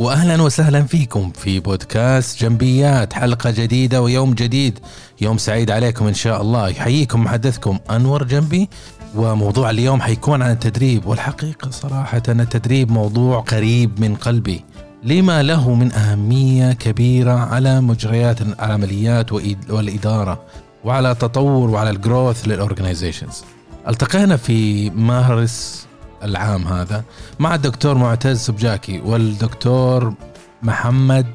واهلا 0.00 0.42
وسهلا 0.42 0.82
فيكم 0.82 1.30
في 1.30 1.60
بودكاست 1.60 2.42
جنبيات 2.42 3.12
حلقة 3.12 3.50
جديدة 3.50 4.02
ويوم 4.02 4.34
جديد. 4.34 4.78
يوم 5.20 5.38
سعيد 5.38 5.70
عليكم 5.70 6.06
إن 6.06 6.14
شاء 6.14 6.42
الله. 6.42 6.68
يحييكم 6.68 7.24
محدثكم 7.24 7.78
أنور 7.90 8.24
جنبي 8.24 8.68
وموضوع 9.16 9.70
اليوم 9.70 10.00
حيكون 10.00 10.42
عن 10.42 10.50
التدريب. 10.50 11.06
والحقيقة 11.06 11.70
صراحة 11.70 12.22
التدريب 12.28 12.90
موضوع 12.90 13.40
قريب 13.40 14.00
من 14.00 14.14
قلبي. 14.14 14.64
لما 15.04 15.42
له 15.42 15.74
من 15.74 15.92
أهمية 15.92 16.72
كبيرة 16.72 17.32
على 17.32 17.80
مجريات 17.80 18.42
العمليات 18.42 19.32
والإدارة 19.70 20.42
وعلى 20.84 21.14
تطور 21.14 21.70
وعلى 21.70 21.90
الجروث 21.90 22.48
للاورجنايزيشنز 22.48 23.44
التقينا 23.88 24.36
في 24.36 24.90
مارس 24.90 25.86
العام 26.22 26.66
هذا 26.66 27.04
مع 27.38 27.54
الدكتور 27.54 27.94
معتز 27.94 28.38
سبجاكي 28.38 29.00
والدكتور 29.00 30.14
محمد 30.62 31.26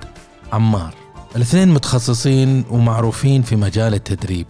عمار. 0.53 0.93
الاثنين 1.35 1.69
متخصصين 1.69 2.65
ومعروفين 2.69 3.41
في 3.41 3.55
مجال 3.55 3.93
التدريب. 3.93 4.47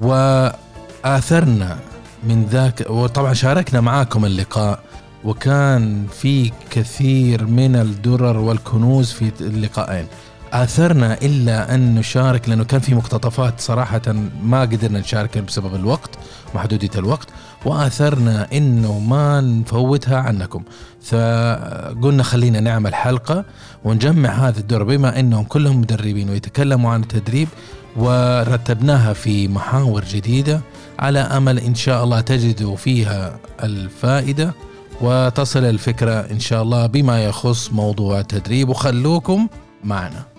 وآثرنا 0.00 1.78
من 2.24 2.44
ذاك 2.44 2.90
وطبعا 2.90 3.34
شاركنا 3.34 3.80
معاكم 3.80 4.24
اللقاء 4.24 4.80
وكان 5.24 6.06
في 6.06 6.52
كثير 6.70 7.46
من 7.46 7.76
الدرر 7.76 8.38
والكنوز 8.38 9.12
في 9.12 9.32
اللقاءين. 9.40 10.06
آثرنا 10.52 11.14
إلا 11.22 11.74
أن 11.74 11.94
نشارك 11.94 12.48
لأنه 12.48 12.64
كان 12.64 12.80
في 12.80 12.94
مقتطفات 12.94 13.60
صراحة 13.60 14.02
ما 14.42 14.60
قدرنا 14.60 14.98
نشارك 14.98 15.38
بسبب 15.38 15.74
الوقت 15.74 16.10
محدودية 16.54 16.90
الوقت 16.96 17.28
وآثرنا 17.64 18.48
أنه 18.52 18.98
ما 18.98 19.40
نفوتها 19.40 20.16
عنكم. 20.16 20.62
فقلنا 21.02 22.22
خلينا 22.22 22.60
نعمل 22.60 22.94
حلقة 22.94 23.44
ونجمع 23.84 24.30
هذا 24.30 24.60
الدور 24.60 24.82
بما 24.82 25.20
أنهم 25.20 25.44
كلهم 25.44 25.80
مدربين 25.80 26.30
ويتكلموا 26.30 26.90
عن 26.90 27.02
التدريب 27.02 27.48
ورتبناها 27.96 29.12
في 29.12 29.48
محاور 29.48 30.04
جديدة 30.04 30.60
على 30.98 31.18
أمل 31.18 31.58
إن 31.58 31.74
شاء 31.74 32.04
الله 32.04 32.20
تجدوا 32.20 32.76
فيها 32.76 33.36
الفائدة 33.62 34.54
وتصل 35.00 35.64
الفكرة 35.64 36.12
إن 36.12 36.40
شاء 36.40 36.62
الله 36.62 36.86
بما 36.86 37.24
يخص 37.24 37.72
موضوع 37.72 38.20
التدريب. 38.20 38.68
وخلوكم 38.68 39.48
معنا. 39.84 40.31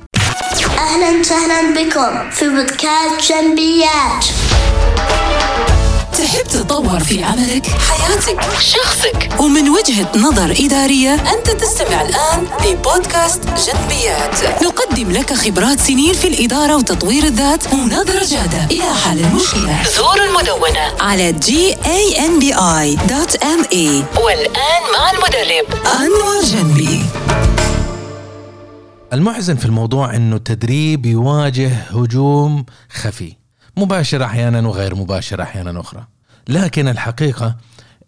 أهلا 0.77 1.19
وسهلا 1.19 1.73
بكم 1.73 2.29
في 2.29 2.49
بودكاست 2.49 3.31
جنبيات. 3.31 4.25
تحب 6.17 6.43
تتطور 6.43 6.99
في 6.99 7.23
عملك، 7.23 7.67
حياتك، 7.67 8.41
شخصك 8.59 9.29
ومن 9.39 9.69
وجهة 9.69 10.11
نظر 10.16 10.55
إدارية 10.59 11.13
أنت 11.13 11.49
تستمع 11.49 12.01
الآن 12.01 12.47
لبودكاست 12.66 13.41
جنبيات. 13.45 14.63
نقدم 14.63 15.11
لك 15.11 15.33
خبرات 15.33 15.79
سنين 15.79 16.13
في 16.13 16.27
الإدارة 16.27 16.75
وتطوير 16.75 17.23
الذات 17.23 17.73
ونظرة 17.73 18.25
جادة 18.25 18.66
إلى 18.71 18.94
حل 19.05 19.19
المشكلة. 19.19 19.83
زور 19.97 20.23
المدونة 20.23 20.91
على 20.99 21.33
gambi.me 21.33 21.83
والآن 24.21 24.83
مع 24.94 25.11
المدرب 25.11 25.66
أنور 25.99 26.44
جنبي. 26.44 27.05
المحزن 29.14 29.56
في 29.56 29.66
الموضوع 29.66 30.16
إنه 30.16 30.36
التدريب 30.36 31.06
يواجه 31.06 31.69
هجوم 31.69 32.66
خفي 32.89 33.33
مباشر 33.78 34.23
أحيانا 34.23 34.67
وغير 34.67 34.95
مباشر 34.95 35.42
أحيانا 35.42 35.80
أخرى. 35.80 36.08
لكن 36.47 36.88
الحقيقة 36.88 37.56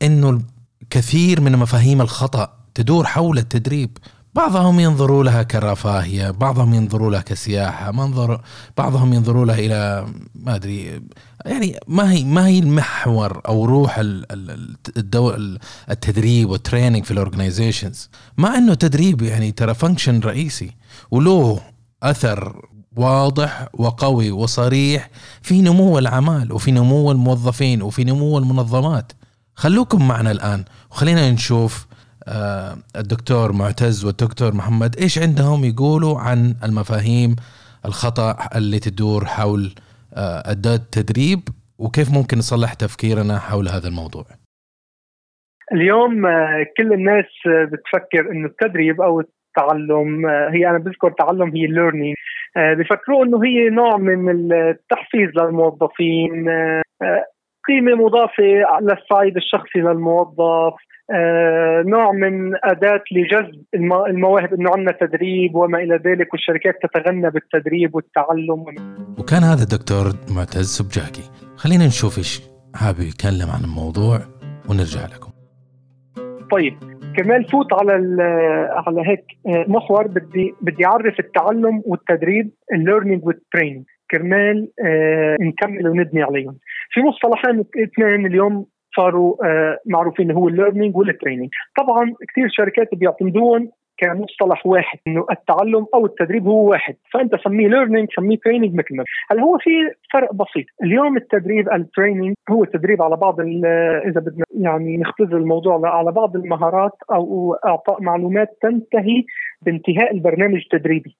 إنه 0.01 0.41
كثير 0.89 1.41
من 1.41 1.51
مفاهيم 1.51 2.01
الخطأ 2.01 2.53
تدور 2.73 3.05
حول 3.05 3.37
التدريب. 3.37 3.97
بعضهم 4.35 4.79
ينظروا 4.79 5.23
لها 5.23 5.43
كرفاهية 5.43 6.31
بعضهم 6.31 6.73
ينظروا 6.73 7.11
لها 7.11 7.21
كسياحة 7.21 7.91
منظر 7.91 8.41
بعضهم 8.77 9.13
ينظروا 9.13 9.45
لها 9.45 9.59
إلى 9.59 10.07
ما 10.35 10.55
أدري 10.55 11.01
يعني 11.45 11.79
ما 11.87 12.11
هي 12.11 12.23
ما 12.23 12.47
هي 12.47 12.59
المحور 12.59 13.41
أو 13.47 13.65
روح 13.65 13.95
الدو 14.97 15.33
التدريب 15.89 16.49
وال 16.49 16.60
training 16.60 17.03
في 17.03 17.11
ال 17.11 17.18
organizations 17.18 18.09
مع 18.37 18.57
إنه 18.57 18.73
تدريب 18.73 19.21
يعني 19.21 19.51
ترى 19.51 19.73
فانكشن 19.73 20.19
رئيسي 20.19 20.71
وله 21.11 21.61
أثر 22.03 22.65
واضح 22.95 23.67
وقوي 23.73 24.31
وصريح 24.31 25.09
في 25.41 25.61
نمو 25.61 25.99
الأعمال 25.99 26.51
وفي 26.53 26.71
نمو 26.71 27.11
الموظفين 27.11 27.81
وفي 27.81 28.03
نمو 28.03 28.37
المنظمات. 28.37 29.11
خلوكم 29.55 30.07
معنا 30.07 30.31
الآن 30.31 30.65
وخلينا 30.91 31.31
نشوف 31.31 31.87
الدكتور 32.95 33.51
معتز 33.51 34.05
والدكتور 34.05 34.55
محمد 34.55 34.95
إيش 35.01 35.19
عندهم 35.19 35.63
يقولوا 35.63 36.19
عن 36.19 36.55
المفاهيم 36.63 37.35
الخطأ 37.85 38.35
اللي 38.57 38.79
تدور 38.79 39.25
حول 39.25 39.75
آه، 40.17 40.51
التدريب 40.51 41.39
وكيف 41.79 42.13
ممكن 42.13 42.37
نصلح 42.37 42.73
تفكيرنا 42.73 43.39
حول 43.39 43.67
هذا 43.67 43.87
الموضوع؟ 43.87 44.25
اليوم 45.71 46.25
آه، 46.25 46.65
كل 46.77 46.93
الناس 46.93 47.25
بتفكر 47.71 48.31
إنه 48.31 48.47
التدريب 48.47 49.01
أو 49.01 49.19
التعلم 49.19 50.25
هي 50.25 50.69
أنا 50.69 50.77
بذكر 50.77 51.11
تعلم 51.11 51.55
هي 51.55 51.65
ال 51.65 51.71
learning 51.71 52.15
آه، 52.57 52.73
بفكروا 52.73 53.25
إنه 53.25 53.43
هي 53.45 53.69
نوع 53.69 53.97
من 53.97 54.51
التحفيز 54.53 55.29
للموظفين 55.37 56.49
آه، 56.49 56.81
قيمة 57.67 57.95
مضافة 57.95 58.43
للصعيد 58.81 59.35
الشخصي 59.37 59.79
للموظف. 59.79 60.73
آه، 61.13 61.83
نوع 61.87 62.11
من 62.11 62.51
أداة 62.63 63.03
لجذب 63.11 63.63
المواهب 64.07 64.53
إنه 64.53 64.71
عندنا 64.75 64.91
تدريب 64.91 65.55
وما 65.55 65.77
إلى 65.77 65.95
ذلك 65.95 66.33
والشركات 66.33 66.75
تتغنى 66.83 67.29
بالتدريب 67.29 67.95
والتعلم. 67.95 68.65
وكان 69.19 69.43
هذا 69.43 69.63
الدكتور 69.63 70.05
معتز 70.35 70.67
سبجاكي. 70.77 71.23
خلينا 71.55 71.85
نشوف 71.85 72.17
إيش 72.17 72.41
حابب 72.75 72.99
يتكلم 72.99 73.49
عن 73.49 73.63
الموضوع 73.63 74.19
ونرجع 74.69 75.05
لكم. 75.05 75.31
طيب 76.51 76.73
كمان 77.17 77.43
فوت 77.43 77.73
على 77.73 77.93
على 78.69 79.01
هيك 79.09 79.25
آه، 79.47 79.65
محور 79.67 80.07
بدي 80.07 80.53
بدي 80.61 80.85
أعرف 80.85 81.19
التعلم 81.19 81.81
والتدريب 81.85 82.51
ال 82.73 82.79
learning 82.79 83.25
وال 83.25 83.37
training 83.37 83.85
كرمال 84.11 84.67
آه 84.85 85.37
نكمل 85.41 85.87
وندني 85.87 86.23
عليهم. 86.23 86.57
في 86.91 87.01
مصطلحين 87.01 87.59
اثنين 87.59 88.25
اليوم 88.25 88.65
صاروا 88.95 89.45
آه 89.45 89.79
معروفين 89.85 90.31
هو 90.31 90.47
ال 90.47 90.53
learning 90.53 90.97
وال 90.97 91.08
training 91.08 91.49
طبعا 91.77 92.13
كثير 92.29 92.47
شركات 92.49 92.95
بيعتمدون 92.95 93.69
كمصطلح 93.97 94.65
واحد 94.65 94.99
إنه 95.07 95.25
التعلم 95.31 95.85
أو 95.93 96.05
التدريب 96.05 96.47
هو 96.47 96.69
واحد. 96.69 96.95
فأنت 97.13 97.35
سميه 97.43 97.67
learning 97.67 98.07
سميه 98.15 98.37
training 98.37 98.73
مثل 98.73 98.95
ما 98.95 99.03
هل 99.31 99.39
هو 99.39 99.57
في 99.57 99.69
فرق 100.13 100.33
بسيط. 100.33 100.65
اليوم 100.83 101.17
التدريب 101.17 101.73
ال 101.73 101.80
training 101.80 102.33
هو 102.49 102.63
التدريب 102.63 103.01
على 103.01 103.15
بعض 103.15 103.39
إذا 103.41 104.19
بدنا 104.19 104.45
يعني 104.59 104.97
نختزل 104.97 105.37
الموضوع 105.37 105.89
على 105.89 106.11
بعض 106.11 106.35
المهارات 106.35 106.91
أو 107.11 107.53
أعطاء 107.65 108.01
معلومات 108.01 108.57
تنتهي 108.61 109.23
بانتهاء 109.61 110.13
البرنامج 110.13 110.61
التدريبي. 110.73 111.17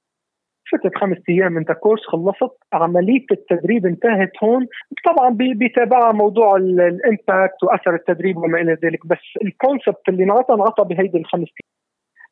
فترة 0.71 0.91
خمس 0.99 1.17
أيام 1.29 1.57
أنت 1.57 1.71
course 1.72 2.01
خلصت 2.05 2.57
عملية 2.73 3.25
التدريب 3.31 3.85
انتهت 3.85 4.31
هون. 4.43 4.67
طبعا 5.05 5.29
بيتابعها 5.29 6.11
موضوع 6.11 6.55
ال 6.56 6.71
impact 6.71 7.63
وأثر 7.63 7.95
التدريب 7.95 8.37
وما 8.37 8.61
إلى 8.61 8.77
ذلك 8.83 9.07
بس 9.07 9.23
ال 9.45 9.53
concept 9.53 10.09
اللي 10.09 10.23
انعطى 10.23 10.53
انعطى 10.53 10.83
بهيدي 10.83 11.17
الخمس 11.17 11.47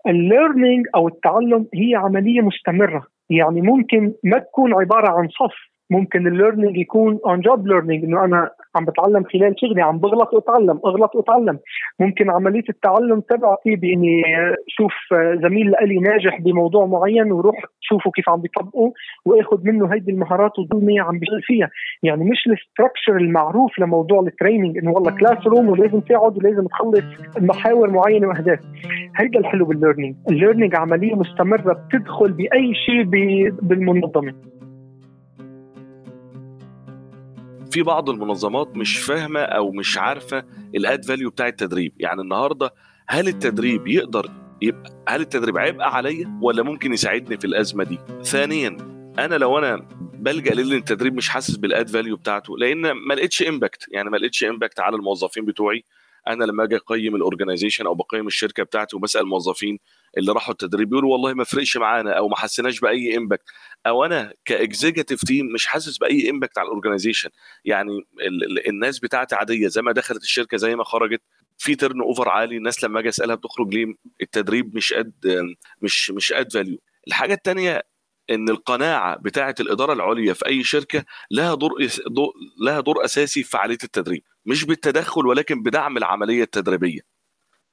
ال 0.08 0.17
learning 0.17 0.86
أو 0.96 1.08
التعلم 1.08 1.68
هي 1.74 1.96
عملية 1.96 2.42
مستمرة. 2.42 3.08
يعني 3.30 3.62
ممكن 3.62 4.14
ما 4.24 4.40
تكون 4.40 4.74
عبارة 4.74 5.12
عن 5.12 5.28
صف. 5.28 5.73
ممكن 5.92 6.28
ال 6.28 6.33
learning 6.33 6.78
يكون 6.78 7.20
on 7.26 7.42
job 7.42 7.68
learning 7.68 8.04
إنه 8.04 8.26
أنا 8.26 8.50
عم 8.76 8.86
بتعلم 8.86 9.24
خلال 9.24 9.56
شغلي 9.58 9.82
عم 9.82 9.98
بغلط 9.98 10.34
وأتعلم 10.34 10.80
أغلط 10.86 11.16
وأتعلم. 11.16 11.60
ممكن 12.00 12.30
عملية 12.30 12.64
التعلم 12.70 13.20
تبعتي 13.20 13.76
بإني 13.76 14.22
شوف 14.68 14.94
زميل 15.44 15.74
لي 15.82 15.98
ناجح 15.98 16.42
بموضوع 16.42 16.86
معين 16.86 17.32
وروح 17.32 17.66
شوفه 17.82 18.12
كيف 18.12 18.30
عم 18.30 18.42
بيطبقه 18.42 18.94
وآخذ 19.26 19.58
منه 19.64 19.94
هيدي 19.94 20.12
المهارات 20.12 20.60
وضلني 20.60 21.00
عم 21.00 21.20
بشتغل 21.20 21.42
فيها. 21.42 21.70
يعني 22.04 22.24
مش 22.24 22.48
ال 22.48 22.55
structure 22.55 23.18
المعروف 23.18 23.80
لموضوع 23.80 24.20
ال 24.20 24.26
training 24.26 24.78
إنه 24.78 24.92
والله 24.92 25.12
classroom 25.12 25.70
ولازم 25.70 26.00
تقعد 26.00 26.38
ولازم 26.38 26.68
تخلص 26.68 27.04
محاور 27.42 27.90
معينة 27.90 28.28
وأهداف. 28.28 28.60
هيدا 29.20 29.40
الحلو 29.40 29.66
بال 29.66 29.76
learning 29.76 30.16
ال 30.30 30.35
learning 30.35 30.76
عملية 30.76 31.16
مستمرة 31.16 31.74
بتدخل 31.74 32.32
بأي 32.32 32.74
شيء 32.86 33.04
بالمنظمة. 33.62 34.34
في 37.74 37.84
بعض 37.84 38.10
المنظمات 38.10 38.78
مش 38.78 38.98
فاهمة 38.98 39.40
أو 39.40 39.72
مش 39.72 39.98
عارفة 39.98 40.46
ال 40.76 40.83
add 40.83 41.06
value 41.06 41.30
بتاع 41.30 41.48
التدريب. 41.48 41.94
يعني 42.00 42.22
النهارده 42.22 42.74
هل 43.08 43.28
التدريب 43.28 43.88
يقدر 43.88 44.30
يبقى 44.62 44.92
هل 45.08 45.22
التدريب 45.22 45.58
عبء 45.58 45.82
عليا 45.82 46.40
ولا 46.42 46.64
ممكن 46.64 46.94
يساعدني 46.94 47.38
في 47.38 47.46
الأزمة 47.46 47.84
دي؟ 47.84 48.00
ثانيا 48.24 48.78
أنا 49.20 49.36
لو 49.36 49.58
أنا 49.58 49.88
بلجأ 50.14 50.54
للتدريب 50.54 51.16
مش 51.16 51.30
حاسس 51.30 51.56
بال 51.56 51.69
add 51.69 51.90
value 51.90 52.16
بتاعته 52.18 52.58
لأن 52.58 52.92
ما 52.92 53.14
لقيتش 53.14 53.44
impact 53.44 53.86
يعني 53.92 54.10
ما 54.10 54.18
لقيتش 54.18 54.44
impact 54.44 54.80
على 54.80 54.96
الموظفين 54.96 55.46
بتوعي. 55.46 55.84
أنا 56.28 56.46
لما 56.46 56.64
أجي 56.64 56.76
أقيم 56.76 57.16
ال 57.16 57.21
organization 57.21 57.86
أو 57.86 57.94
بقيم 57.96 58.28
الشركة 58.28 58.64
بتاعتي 58.64 58.96
وبسأل 58.96 59.22
الموظفين 59.22 59.80
اللي 60.18 60.32
راحوا 60.32 60.52
التدريب 60.52 60.90
بيقولوا 60.90 61.12
والله 61.12 61.34
ما 61.34 61.44
فرقش 61.44 61.78
معانا 61.78 62.14
أو 62.18 62.28
ما 62.28 62.36
حسيناش 62.36 62.80
بأي 62.80 63.18
impact 63.18 63.44
أو 63.88 64.06
أنا 64.06 64.34
ك 64.46 64.53
executive 64.53 65.22
team 65.26 65.46
مش 65.46 65.66
حاسس 65.66 65.98
بأي 65.98 66.30
impact 66.30 66.58
على 66.58 66.66
ال 66.66 66.71
organization. 66.71 67.30
يعني 67.66 67.92
ال- 68.22 68.44
ال- 68.44 68.68
الناس 68.70 69.00
بتاعتي 69.00 69.36
عادية. 69.36 69.68
زي 69.68 69.82
ما 69.82 69.92
دخلت 69.92 70.24
الشركة 70.24 70.58
زي 70.58 70.76
ما 70.76 70.84
خرجت 70.84 71.22
في 71.58 71.76
turnover 71.76 72.30
عالي. 72.30 72.58
الناس 72.58 72.84
لما 72.84 73.00
أجي 73.00 73.10
أسألها 73.10 73.36
بتخرج 73.36 73.74
ليه؟ 73.74 73.86
التدريب 74.22 74.76
مش 74.76 74.94
add 74.94 75.14
مش 75.82 76.12
مش 76.12 76.34
add 76.34 76.52
value 76.54 76.78
الحاجة 77.08 77.34
الثانية 77.34 77.82
إن 78.34 78.50
القناعة 78.50 79.18
بتاعة 79.18 79.56
الإدارة 79.60 79.94
العليا 79.94 80.34
في 80.34 80.46
أي 80.48 80.64
شركة 80.64 81.06
لها 81.32 81.56
دور 81.56 81.72
لها 82.62 82.80
دور 82.80 83.06
أساسي 83.06 83.44
في 83.44 83.50
فعاليه 83.50 83.78
التدريب 83.84 84.24
مش 84.46 84.64
بالتدخل 84.66 85.26
ولكن 85.28 85.64
بدعم 85.64 85.98
العملية 85.98 86.44
التدريبية. 86.44 87.00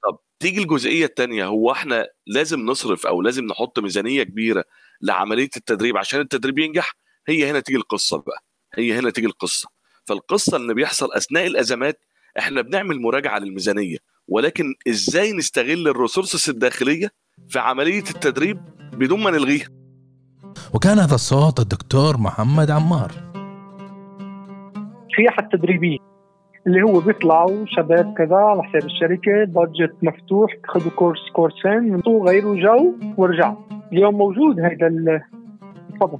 طب 0.04 0.18
تيجي 0.38 0.62
الجزئية 0.62 1.04
الثانية 1.04 1.46
هو 1.46 1.72
إحنا 1.72 2.08
لازم 2.26 2.60
نصرف 2.60 3.06
أو 3.06 3.22
لازم 3.22 3.44
نحط 3.44 3.78
ميزانية 3.78 4.22
كبيرة 4.22 4.64
لعملية 5.02 5.50
التدريب 5.56 5.96
عشان 5.96 6.20
التدريب 6.20 6.58
ينجح؟ 6.58 6.94
هي 7.28 7.50
هنا 7.50 7.60
تيجي 7.60 7.78
القصة 7.78 8.18
بقى 8.26 8.44
هي 8.74 8.92
هنا 8.98 9.10
تيجي 9.10 9.26
القصة. 9.26 9.68
فالقصة 10.04 10.56
اللي 10.56 10.74
بيحصل 10.74 11.12
أثناء 11.12 11.46
الأزمات 11.46 12.00
إحنا 12.38 12.60
بنعمل 12.62 13.00
مراجعة 13.00 13.38
للميزانية 13.38 13.96
ولكن 14.28 14.74
إزاي 14.88 15.32
نستغل 15.32 15.88
ال 15.88 15.94
resources 15.94 16.50
الداخلية 16.50 17.10
في 17.48 17.58
عملية 17.58 17.98
التدريب 17.98 18.60
بدون 18.92 19.20
ما 19.22 19.30
نلغيها؟ 19.30 19.68
وكان 20.74 20.98
هذا 20.98 21.14
الصوت 21.14 21.60
الدكتور 21.60 22.16
محمد 22.18 22.70
عمار. 22.70 23.10
السياحه 25.10 25.42
التدريبيه 25.42 25.96
اللي 26.66 26.82
هو 26.82 27.00
بيطلعوا 27.00 27.64
شباب 27.66 28.14
كذا 28.18 28.36
على 28.36 28.62
حساب 28.62 28.84
الشركة 28.84 29.44
budget 29.44 29.94
مفتوح 30.02 30.50
خذوا 30.68 30.90
course 30.96 31.30
كورسين 31.32 31.82
من 31.92 32.00
غيروا 32.28 32.56
جو 32.56 32.94
ورجعوا 33.16 33.56
اليوم 33.92 34.14
موجود 34.14 34.60
هذا 34.60 34.86
ال- 34.86 35.20
تفضل. 36.00 36.18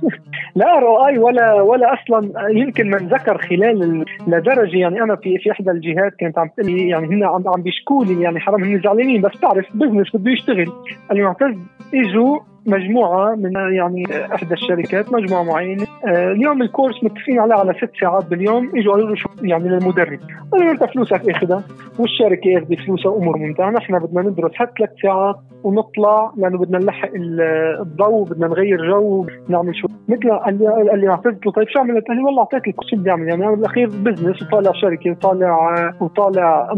لا 0.56 0.66
رأي 0.78 1.18
ولا 1.18 1.52
ولا 1.62 1.86
أصلا 1.94 2.32
يمكن 2.50 2.90
من 2.90 3.08
ذكر 3.08 3.38
خلال 3.38 3.82
ال- 3.82 4.04
لدرجة 4.26 4.76
يعني 4.76 5.02
أنا 5.02 5.16
في 5.16 5.38
في 5.38 5.50
إحدى 5.52 5.70
الجهات 5.70 6.12
كانت 6.18 6.38
عم 6.38 6.48
تقول 6.48 6.72
لي 6.72 6.88
يعني 6.88 7.06
هن 7.06 7.24
عم 7.24 7.42
عم 7.48 7.62
بيشكوا 7.62 8.04
لي 8.04 8.22
يعني 8.22 8.40
حرام 8.40 8.64
هن 8.64 8.80
زعلانين 8.84 9.20
بس 9.22 9.30
بتعرف 9.36 9.66
business 9.74 10.16
بده 10.16 10.30
يشتغل. 10.30 10.66
قال 11.08 11.16
لي 11.18 11.22
معتز 11.22 11.54
إجوا 11.94 12.38
مجموعة 12.66 13.34
من 13.34 13.52
يعني 13.74 14.04
إحدى 14.34 14.54
الشركات 14.54 15.12
مجموعة 15.12 15.42
معينة. 15.42 15.86
آه، 16.06 16.32
اليوم 16.32 16.62
ال 16.62 16.68
course 16.68 17.04
متفقين 17.04 17.38
عليه 17.40 17.54
على 17.54 17.74
ست 17.74 17.90
ساعات 18.00 18.24
باليوم 18.26 18.70
إجوا 18.76 18.92
قالوا 18.92 19.08
له 19.08 19.14
شو 19.14 19.28
يعني 19.42 19.68
للمدرب. 19.68 20.18
قالوا 20.52 20.66
له 20.66 20.70
أنت 20.72 20.84
فلوسك 20.84 21.30
اخذها 21.30 21.62
والشركة 21.98 22.58
اخذت 22.58 22.80
فلوسها 22.86 23.16
امور 23.16 23.38
ممتعة. 23.38 23.70
نحن 23.70 23.98
بدنا 23.98 24.22
ندرس 24.22 24.52
هات 24.60 24.70
ثلاث 24.78 24.90
ساعات 25.02 25.36
ونطلع 25.64 26.32
لأنه 26.36 26.58
بدنا 26.58 26.78
نلحق 26.78 27.08
ال- 27.14 27.40
الضوء 27.80 28.24
بدنا 28.28 28.46
نغير 28.46 28.90
جو 28.90 29.26
نعمل 29.48 29.76
شو. 29.76 29.88
مثل 30.08 30.30
قال 30.32 30.58
لي 30.58 30.66
قال 30.90 31.00
لي 31.00 31.08
اعطيت 31.08 31.46
له 31.46 31.52
طيب 31.52 31.68
شو 31.68 31.80
عملت؟ 31.80 32.06
قال 32.08 32.16
لي 32.16 32.22
والله 32.22 32.40
أعطيت 32.40 32.68
لك 32.68 32.74
شو 32.90 32.96
بدي 32.96 33.10
اعمل 33.10 33.28
يعني 33.28 33.44
أنا 33.46 33.54
بالأخير 33.54 33.86
business 33.88 34.42
وطالع 34.42 34.72
شركة 34.72 35.10
وطالع 35.10 35.92
وطالع 36.00 36.72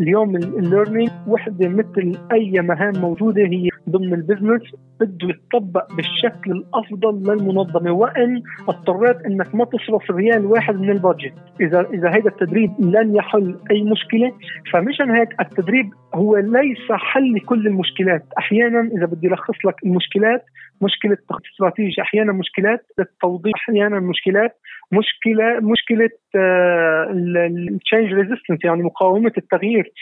اليوم 0.00 0.36
ال 0.36 0.44
learning 0.44 1.10
وحدة 1.26 1.68
مثل 1.68 2.18
أي 2.32 2.52
مهام 2.60 2.92
موجودة 2.96 3.42
هي 3.42 3.68
ضمن 3.88 4.14
ال 4.14 4.19
business 4.19 4.62
بده 5.00 5.28
يتطبق 5.28 5.94
بالشكل 5.94 6.50
الأفضل 6.50 7.32
للمنظمة. 7.32 7.90
وإن 7.90 8.42
اضطريت 8.68 9.16
إنك 9.26 9.54
ما 9.54 9.64
تصرف 9.64 10.10
ريال 10.10 10.46
واحد 10.46 10.80
من 10.80 10.90
ال 10.90 10.95
budget. 10.95 11.32
إذا 11.60 11.80
إذا 11.94 12.08
هذا 12.08 12.28
التدريب 12.28 12.70
لن 12.80 13.14
يحل 13.14 13.56
أي 13.70 13.82
مشكلة 13.82 14.32
فمشان 14.72 15.10
هيك 15.10 15.40
التدريب 15.40 15.90
هو 16.14 16.36
ليس 16.36 16.92
حل 16.92 17.34
لكل 17.34 17.66
المشكلات. 17.66 18.24
أحيانا 18.38 18.90
إذا 18.96 19.06
بدي 19.06 19.26
ألخص 19.26 19.64
لك 19.64 19.74
المشكلات 19.84 20.44
مشكلة 20.82 21.16
تخطيط 21.28 21.46
استراتيجي 21.52 22.02
أحيانا 22.02 22.32
مشكلات 22.32 22.86
التوضيح 22.98 23.54
أحيانا 23.54 24.00
مشكلات. 24.00 24.56
مشكلة 24.92 25.60
مشكلة 25.60 26.10
ال 26.36 26.61
change 26.61 28.12
resistance 28.12 28.58
يعني 28.64 28.82
مقاومة 28.82 29.32
التغيير. 29.38 29.92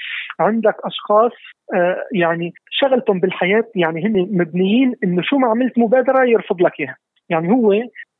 عندك 0.40 0.74
أشخاص 0.84 1.32
آه، 1.74 2.04
يعني 2.14 2.52
شغلتهم 2.70 3.20
بالحياة 3.20 3.64
يعني 3.74 4.06
هن 4.06 4.28
مبنيين 4.30 4.94
إنه 5.04 5.22
شو 5.22 5.36
ما 5.38 5.48
عملت 5.48 5.78
مبادرة 5.78 6.24
يرفض 6.24 6.62
لك 6.62 6.80
إياها. 6.80 6.96
يعني 7.30 7.52
هو 7.52 7.72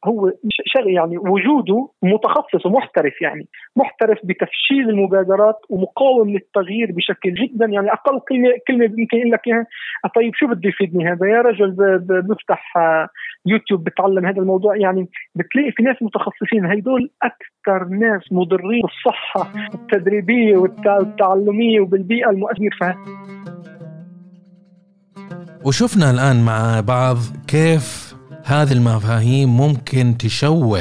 هو 0.07 0.33
شغل 0.67 0.91
يعني 0.93 1.19
وجوده 1.19 1.89
متخصص 2.03 2.67
ومحترف 2.67 3.23
يعني 3.23 3.49
محترف 3.77 4.19
بتفشيل 4.25 4.91
المبادرات 4.91 5.57
ومقاوم 5.71 6.31
للتغيير 6.31 6.93
بشكل 6.93 7.35
جدا. 7.35 7.67
يعني 7.67 7.93
أقل 7.93 8.21
كلمة 8.29 8.51
كلمة 8.69 8.85
يمكن 8.85 9.31
لك 9.31 9.47
إياها 9.47 9.67
طيب 10.15 10.33
شو 10.35 10.47
بده 10.47 10.69
يفيدني 10.69 11.09
هذا؟ 11.09 11.27
يا 11.27 11.41
رجل 11.41 11.77
بفتح 12.29 12.77
آه، 12.77 13.09
يوتيوب 13.47 13.85
بتعلم 13.85 14.27
هذا 14.27 14.39
الموضوع 14.41 14.77
يعني 14.77 15.09
بتلاقي 15.35 15.73
في 15.77 15.83
ناس 15.83 15.97
متخصصين 16.03 16.65
هيدول 16.67 17.11
أكثر 17.23 17.89
ناس 17.89 18.23
مضرين 18.33 18.83
بالصحة 18.83 19.53
التدريبية 19.75 20.57
والتع- 20.57 20.99
والتعلميه 20.99 21.81
وبالبيئة 21.81 22.31
المؤثرة. 22.31 22.97
وشفنا 25.65 26.11
الآن 26.11 26.45
مع 26.45 26.81
بعض 26.81 27.17
كيف 27.49 28.15
هذه 28.45 28.73
المفاهيم 28.73 29.57
ممكن 29.57 30.17
تشوه 30.19 30.81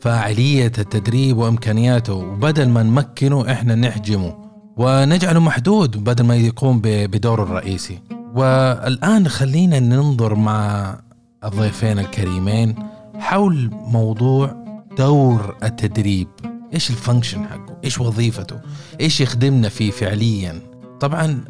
فاعلية 0.00 0.66
التدريب 0.78 1.36
وإمكانياته 1.36 2.14
وبدل 2.14 2.68
ما 2.68 2.82
نمكنه 2.82 3.52
إحنا 3.52 3.74
نحجمه 3.74 4.34
ونجعله 4.76 5.40
محدود 5.40 6.04
بدل 6.04 6.26
ما 6.26 6.36
يقوم 6.36 6.80
بدوره 6.84 7.42
الرئيسي. 7.42 7.98
والآن 8.34 9.28
خلينا 9.28 9.80
ننظر 9.80 10.34
مع 10.34 10.94
الضيفين 11.44 11.98
الكريمين 11.98 12.74
حول 13.18 13.70
موضوع 13.72 14.64
دور 14.98 15.56
التدريب. 15.62 16.28
إيش 16.74 16.90
الفانكشن 16.90 17.44
حقه؟ 17.46 17.76
إيش 17.84 18.00
وظيفته؟ 18.00 18.60
إيش 19.00 19.20
يخدمنا 19.20 19.68
فيه 19.68 19.90
فعليا؟ 19.90 20.60
طبعا 21.00 21.44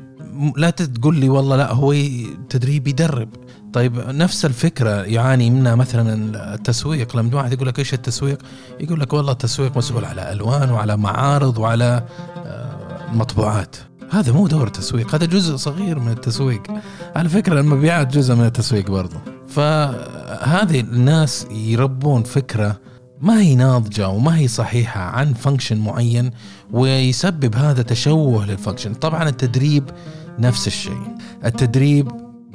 لا 0.57 0.71
تقول 0.71 1.17
لي 1.17 1.29
والله 1.29 1.57
لا 1.57 1.73
هو 1.73 1.95
تدريب 2.49 2.89
يدرب. 2.89 3.29
طيب 3.73 3.97
نفس 3.97 4.45
الفكرة 4.45 4.91
يعاني 4.91 5.51
منها 5.51 5.75
مثلا 5.75 6.15
التسويق. 6.55 7.17
لما 7.17 7.37
واحد 7.37 7.53
يقول 7.53 7.69
لك 7.69 7.79
إيش 7.79 7.95
التسويق؟ 7.95 8.39
يقول 8.81 9.01
لك 9.01 9.13
والله 9.13 9.33
التسويق 9.33 9.77
مسؤول 9.77 10.05
على 10.05 10.33
ألوان 10.33 10.71
وعلى 10.71 10.97
معارض 10.97 11.59
وعلى 11.59 12.05
آه، 12.37 13.13
مطبوعات. 13.13 13.77
هذا 14.11 14.33
مو 14.33 14.47
دور 14.47 14.69
تسويق 14.69 15.15
هذا 15.15 15.27
جزء 15.27 15.57
صغير 15.57 15.99
من 15.99 16.13
التسويق. 16.13 16.63
على 17.17 17.29
فكرة 17.29 17.61
المبيعات 17.61 18.15
جزء 18.15 18.35
من 18.35 18.45
التسويق 18.45 18.91
برضه 18.91 19.17
فهذه 19.55 20.81
الناس 20.81 21.47
يربون 21.51 22.23
فكرة 22.23 22.81
ما 23.21 23.41
هي 23.41 23.55
ناضجة 23.55 24.09
وما 24.09 24.39
هي 24.39 24.49
صحيحة 24.49 25.01
عن 25.01 25.35
فانكشن 25.35 25.79
معين 25.79 26.31
ويسبب 26.73 27.57
هذا 27.57 27.83
تشوه 27.83 28.47
لل 28.47 28.57
function 28.57 28.95
طبعا 28.95 29.29
التدريب 29.29 29.85
نفس 30.39 30.67
الشيء. 30.67 31.03
التدريب 31.45 32.09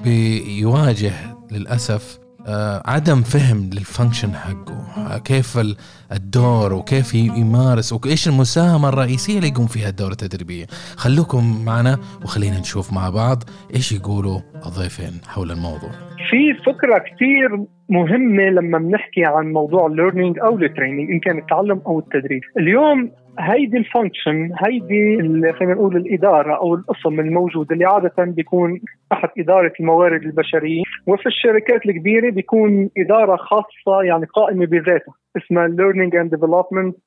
بيواجه 0.03 1.13
للأسف 1.51 2.19
آه، 2.49 2.83
عدم 2.85 3.21
فهم 3.23 3.69
لل 3.73 3.85
function 3.85 4.33
حقه. 4.35 4.87
آه، 4.97 5.17
كيف 5.17 5.57
ال- 5.57 5.77
الدور 6.11 6.73
وكيف 6.73 7.13
يمارس 7.13 7.93
وإيش 7.93 8.27
المساهمة 8.27 8.89
الرئيسية 8.89 9.37
اللي 9.37 9.47
يقوم 9.47 9.67
فيها 9.67 9.89
الدورة 9.89 10.11
التدريبية 10.11 10.67
خلوكم 10.97 11.65
معنا 11.65 11.97
وخلينا 12.23 12.59
نشوف 12.59 12.93
مع 12.93 13.09
بعض 13.09 13.43
إيش 13.75 13.91
يقولوا 13.91 14.41
الضيفين 14.65 15.17
حول 15.27 15.51
الموضوع. 15.51 16.06
في 16.29 16.53
فكرة 16.53 16.97
كثير 16.97 17.49
مهمة 17.89 18.43
لما 18.43 18.77
بنحكي 18.77 19.25
عن 19.25 19.53
موضوع 19.53 19.87
ال 19.87 19.93
learning 19.93 20.39
أو 20.39 20.59
ال 20.59 20.65
training 20.65 21.11
إن 21.11 21.19
كان 21.19 21.37
التعلم 21.37 21.81
أو 21.87 21.99
التدريب 21.99 22.41
اليوم 22.57 23.11
هيدي 23.39 23.77
ال 23.77 23.85
function 23.85 24.51
هيدي 24.65 25.17
خلينا 25.53 25.73
نقول 25.73 25.97
الإدارة 25.97 26.55
أو 26.55 26.75
القسم 26.75 27.19
الموجود 27.19 27.71
اللي 27.71 27.85
عادة 27.85 28.13
بيكون 28.23 28.79
تحت 29.11 29.29
إدارة 29.39 29.73
الموارد 29.79 30.23
البشرية 30.23 30.83
وفي 31.07 31.25
الشركات 31.25 31.85
الكبيرة 31.85 32.31
بيكون 32.31 32.89
إدارة 32.97 33.35
خاصة 33.35 34.03
يعني 34.03 34.25
قائمة 34.25 34.65
بذاتها 34.65 35.13
اسمها 35.37 35.67
learning 35.67 36.15
and 36.15 36.29
development 36.35 36.97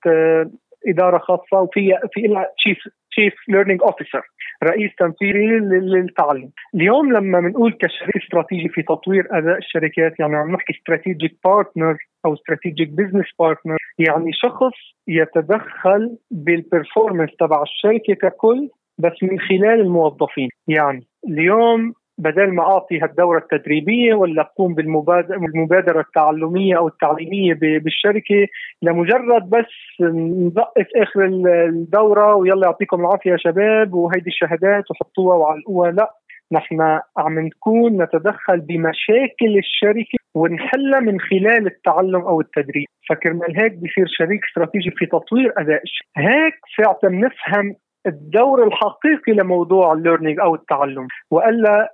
إدارة 0.89 1.19
خاصة 1.19 1.61
وفي 1.61 1.93
في 2.13 2.21
لها 2.21 2.47
chief 2.57 2.79
chief 3.11 3.35
learning 3.49 3.83
officer 3.83 4.23
رئيس 4.65 4.91
تنفيذي 4.99 5.47
لل- 5.47 5.91
للتعلم 5.93 6.51
اليوم 6.75 7.13
لما 7.13 7.41
بنقول 7.41 7.73
كشريك 7.73 8.17
استراتيجي 8.17 8.69
في 8.69 8.83
تطوير 8.83 9.27
أداء 9.31 9.59
الشركات 9.59 10.21
يعني 10.21 10.37
عم 10.37 10.51
نحكي 10.53 10.73
strategic 10.73 11.37
partner 11.45 11.97
أو 12.25 12.35
strategic 12.35 12.89
business 12.89 13.27
partner 13.39 13.77
يعني 13.99 14.33
شخص 14.33 14.73
يتدخل 15.09 16.17
بال 16.31 16.46
performance 16.46 17.31
تبع 17.41 17.63
الشركة 17.63 18.15
ككل 18.15 18.69
بس 18.99 19.13
من 19.23 19.41
خلال 19.41 19.81
الموظفين. 19.81 20.49
يعني 20.69 21.07
اليوم 21.29 21.93
بدل 22.21 22.55
ما 22.55 22.63
أعطي 22.63 23.01
هالدورة 23.01 23.39
التدريبية 23.39 24.15
ولا 24.15 24.43
أقوم 24.43 24.75
بالمبادرة 24.75 26.01
التعلمية 26.01 26.77
أو 26.77 26.89
التعليمية 26.89 27.55
بالشركة 27.61 28.47
لمجرد 28.83 29.51
بس 29.51 30.03
نزقف 30.47 30.87
آخر 30.97 31.25
الدورة 31.69 32.35
ويلا 32.35 32.67
يعطيكم 32.67 33.01
العافية 33.01 33.31
يا 33.31 33.37
شباب 33.37 33.95
وهيدي 33.95 34.31
الشهادات 34.31 34.91
وحطوها 34.91 35.37
وعلقوها 35.37 35.91
لا 35.91 36.15
نحن 36.53 37.01
عم 37.17 37.39
نكون 37.39 38.03
نتدخل 38.03 38.61
بمشاكل 38.61 39.59
الشركة 39.59 40.19
ونحلها 40.35 41.01
من 41.01 41.21
خلال 41.21 41.67
التعلم 41.67 42.21
أو 42.21 42.41
التدريب. 42.41 42.87
فكرمال 43.09 43.63
هيك 43.63 43.73
بصير 43.73 44.07
شريك 44.07 44.41
استراتيجي 44.45 44.91
في 44.91 45.07
تطوير 45.07 45.53
أداء 45.59 45.83
الشركة. 45.83 46.11
هيك 46.17 46.55
ساعتها 46.77 47.09
بنفهم 47.11 47.75
الدور 48.07 48.67
الحقيقي 48.67 49.33
لموضوع 49.33 49.93
الليرنينج 49.93 50.41
أو 50.41 50.55
التعلم. 50.55 51.09
وألا 51.31 51.89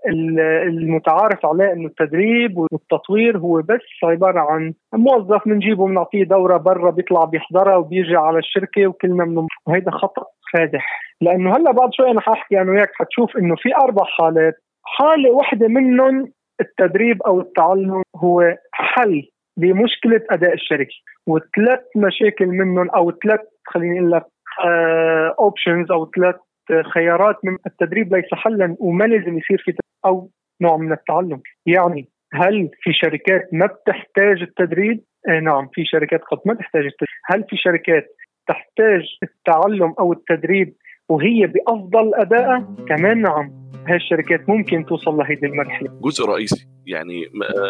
المتعارف 0.66 1.46
عليه 1.46 1.72
إنه 1.72 1.86
التدريب 1.86 2.58
والتطوير 2.58 3.38
هو 3.38 3.62
بس 3.62 3.80
عبارة 4.04 4.40
عن 4.40 4.74
موظف 4.94 5.48
بنجيبه 5.48 5.86
بنعطيه 5.86 6.24
دورة 6.24 6.56
برا 6.56 6.90
بيطلع 6.90 7.24
بيحضرها 7.24 7.76
وبيرجع 7.76 8.20
على 8.20 8.38
الشركة 8.38 8.86
وكلنا 8.86 9.24
من 9.24 9.46
وهيدا 9.66 9.90
خطأ 9.90 10.24
فادح. 10.52 11.00
لأنه 11.20 11.50
هلأ 11.56 11.72
بعد 11.72 11.88
شوي 11.92 12.10
أنا 12.10 12.20
حأحكي 12.20 12.60
أنا 12.60 12.70
وياك 12.70 12.90
حتشوف 12.94 13.36
إنه 13.36 13.54
في 13.56 13.76
أربع 13.76 14.04
حالات. 14.04 14.54
حالة 14.84 15.30
واحدة 15.30 15.68
منهم 15.68 16.32
التدريب 16.60 17.22
أو 17.22 17.40
التعلم 17.40 18.02
هو 18.16 18.56
حل 18.72 19.28
لمشكلة 19.56 20.20
أداء 20.30 20.54
الشركة. 20.54 20.94
وثلاث 21.26 21.80
مشاكل 21.96 22.46
منهم 22.46 22.90
أو 22.90 23.10
ثلاث 23.10 23.40
خليني 23.66 23.98
أقول 23.98 24.10
لك 24.10 24.24
اوبشنز 25.38 25.90
أو 25.90 26.10
ثلاث 26.16 26.36
خيارات 26.94 27.36
من 27.44 27.56
التدريب 27.66 28.14
ليس 28.14 28.34
حلا 28.34 28.76
وما 28.78 29.04
لازم 29.04 29.38
يصير 29.38 29.62
في 29.64 29.74
أو 30.06 30.30
نوع 30.60 30.76
من 30.76 30.92
التعلم. 30.92 31.40
يعني 31.66 32.08
هل 32.34 32.70
في 32.82 32.92
شركات 32.92 33.48
ما 33.52 33.66
بتحتاج 33.66 34.42
التدريب؟ 34.42 35.04
آه 35.28 35.40
نعم 35.40 35.68
في 35.72 35.84
شركات 35.84 36.20
قد 36.20 36.38
ما 36.46 36.54
تحتاج 36.54 36.84
التدريب. 36.84 37.08
هل 37.24 37.44
في 37.50 37.56
شركات 37.56 38.06
تحتاج 38.48 39.02
التعلم 39.22 39.94
أو 39.98 40.12
التدريب 40.12 40.74
وهي 41.08 41.46
بأفضل 41.46 42.14
أداء؟ 42.14 42.74
كمان 42.88 43.22
نعم 43.22 43.52
هاي 43.88 43.96
الشركات 43.96 44.48
ممكن 44.48 44.86
توصل 44.86 45.16
لهيدي 45.16 45.46
المرحلة. 45.46 46.00
جزء 46.02 46.26
رئيسي 46.28 46.68
يعني 46.86 47.22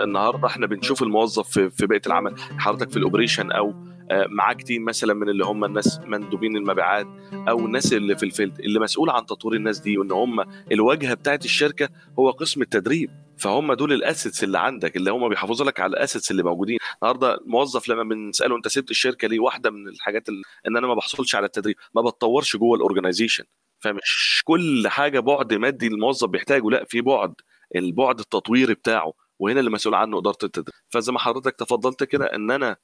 النهارده 0.05 0.47
إحنا 0.47 0.67
بنشوف 0.67 1.03
الموظف 1.03 1.59
في 1.59 1.87
بيئة 1.87 2.07
العمل 2.07 2.35
حضرتك 2.59 2.91
في 2.91 2.97
ال 2.97 3.02
operation 3.02 3.53
أو 3.53 3.75
آه، 4.11 4.27
معاك 4.31 4.63
team 4.63 4.85
مثلا 4.85 5.15
من 5.15 5.29
اللي 5.29 5.45
هم 5.45 5.65
الناس 5.65 6.01
مندوبين 6.07 6.57
المبيعات 6.57 7.07
أو 7.33 7.59
الناس 7.67 7.93
اللي 7.93 8.17
في 8.17 8.23
ال 8.23 8.29
field 8.29 8.61
اللي 8.61 8.81
مسؤول 8.81 9.11
عن 9.11 9.27
تطوير 9.27 9.55
الناس 9.55 9.79
دي 9.79 9.99
وإن 9.99 10.13
هم 10.13 10.45
الواجهة 10.73 11.15
بتاعت 11.15 11.45
الشركة 11.45 11.89
هو 12.19 12.31
قسم 12.31 12.63
التدريب. 12.63 13.11
فهم 13.39 13.73
دول 13.73 13.93
ال 13.93 14.00
assets 14.00 14.45
اللي 14.45 14.59
عندك 14.59 14.97
اللي 14.97 15.11
هم 15.11 15.29
بيحافظوا 15.29 15.67
لك 15.67 15.81
على 15.81 15.91
ال 15.91 15.96
assets 15.96 16.31
اللي 16.31 16.43
موجودين. 16.43 16.79
النهارده 17.03 17.35
الموظف 17.35 17.89
لما 17.89 18.03
بنساله 18.03 18.57
أنت 18.57 18.69
سبت 18.69 18.91
الشركة 18.91 19.29
ليه 19.29 19.41
واحدة 19.41 19.71
من 19.71 19.89
الحاجات 19.89 20.29
اللي 20.29 20.43
إن 20.69 20.77
أنا 20.77 20.87
ما 20.87 20.95
بحصلش 20.95 21.35
على 21.35 21.47
التدريب 21.47 21.77
ما 21.95 22.03
بتطورش 22.03 22.57
جوه 22.57 22.77
ال 22.77 22.82
organization 22.82 23.45
فمش 23.79 24.43
كل 24.45 24.89
حاجة 24.89 25.21
بعد 25.21 25.55
مادي 25.55 25.87
الموظف 25.87 26.29
بيحتاجه 26.29 26.71
لا 26.71 26.85
في 26.85 27.01
بعد 27.01 27.35
البعد 27.77 28.19
التطويري 28.21 28.75
بتاعه 28.75 29.13
وهنا 29.39 29.61
اللي 29.61 29.71
مسؤول 29.71 29.95
عنه 29.95 30.19
إدارة 30.19 30.39
التدريب. 30.45 30.75
فزي 30.89 31.13
ما 31.13 31.19
حضرتك 31.19 31.57
تفضلت 31.57 32.05
كده 32.05 32.25
إن 32.27 32.51
أنا 32.51 32.77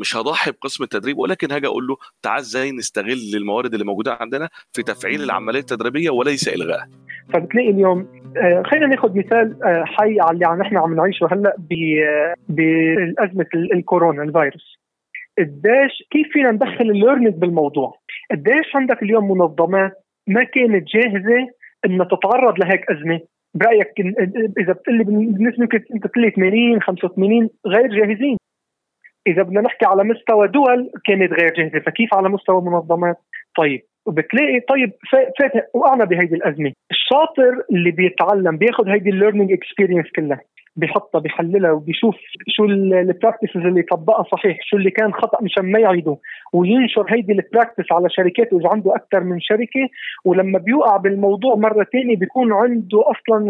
مش 0.00 0.16
هضحي 0.16 0.50
بقسم 0.50 0.84
التدريب 0.84 1.18
ولكن 1.18 1.52
هاجي 1.52 1.66
أقول 1.66 1.86
له 1.86 1.96
تعال 2.22 2.38
إزاي 2.38 2.72
نستغل 2.72 3.32
الموارد 3.34 3.72
اللي 3.72 3.84
موجودة 3.84 4.16
عندنا 4.20 4.48
في 4.72 4.82
تفعيل 4.82 5.22
العملية 5.22 5.60
التدريبية 5.60 6.10
وليس 6.10 6.48
إلغائها. 6.48 6.88
فبتلاقي 7.32 7.70
اليوم 7.70 8.06
آه، 8.36 8.62
خلينا 8.66 8.86
ناخذ 8.86 9.18
مثال 9.18 9.62
آه، 9.64 9.84
حي 9.84 10.20
على 10.20 10.30
اللي 10.32 10.64
نحن 10.64 10.76
عم 10.76 10.94
نعيشه 10.94 11.28
هلأ 11.32 11.56
بأزمة 12.48 13.46
الكورونا 13.54 14.22
الفيروس. 14.22 14.78
قديش 15.38 15.92
كيف 16.10 16.26
فينا 16.32 16.50
ندخل 16.50 16.90
الليرنينج 16.90 17.34
بالموضوع؟ 17.34 17.98
قديش 18.30 18.76
عندك 18.76 19.02
اليوم 19.02 19.30
منظمات 19.30 19.92
ما 20.26 20.44
كانت 20.44 20.88
جاهزة 20.88 21.48
إنها 21.86 22.06
تتعرض 22.06 22.58
لهيك 22.58 22.90
أزمة 22.90 23.20
برأيك 23.54 23.88
إذا 24.58 24.72
بتقول 24.72 24.98
لي 24.98 25.04
بالنسبة 25.04 25.62
يمكن 25.62 25.84
أنت 25.94 26.06
تقول 26.06 26.24
لي 26.24 26.30
80 26.30 26.80
85 26.80 27.48
غير 27.66 27.86
جاهزين 27.86 28.36
إذا 29.26 29.42
بدنا 29.42 29.60
نحكي 29.60 29.86
على 29.86 30.04
مستوى 30.04 30.48
دول 30.48 30.90
كانت 31.06 31.32
غير 31.32 31.54
جاهزة 31.56 31.78
فكيف 31.78 32.14
على 32.14 32.28
مستوى 32.28 32.62
منظمات؟ 32.62 33.16
طيب 33.56 33.80
وبتلاقي 34.06 34.60
طيب 34.60 34.92
فات 35.40 35.68
وقعنا 35.74 36.04
بهيدي 36.04 36.34
الأزمة. 36.34 36.72
الشاطر 36.90 37.62
اللي 37.72 37.90
بيتعلم 37.90 38.56
بياخذ 38.56 38.88
هيدي 38.88 39.10
ال 39.10 39.15
learning 39.15 39.52
experience 39.52 40.06
كلها 40.16 40.40
بيحطها 40.76 41.18
بيحللها 41.18 41.72
وبيشوف 41.72 42.16
شو 42.48 42.64
ال 42.64 42.73
practices 42.73 43.56
اللي 43.56 43.82
طبقها 43.82 44.24
صحيح 44.32 44.58
شو 44.62 44.76
اللي 44.76 44.90
كان 44.90 45.12
خطأ 45.12 45.42
مشان 45.42 45.72
ما 45.72 45.78
يعيده 45.78 46.16
وينشر 46.52 47.06
هيدي 47.08 47.32
ال 47.32 47.39
practice 47.39 47.92
على 47.92 48.08
شركات 48.10 48.52
واذا 48.52 48.68
عنده 48.68 48.94
أكثر 48.96 49.20
من 49.24 49.40
شركة. 49.40 49.88
ولما 50.24 50.58
بيوقع 50.58 50.96
بالموضوع 50.96 51.54
مرة 51.54 51.86
ثانية 51.92 52.16
بيكون 52.16 52.52
عنده 52.52 53.04
أصلا 53.10 53.46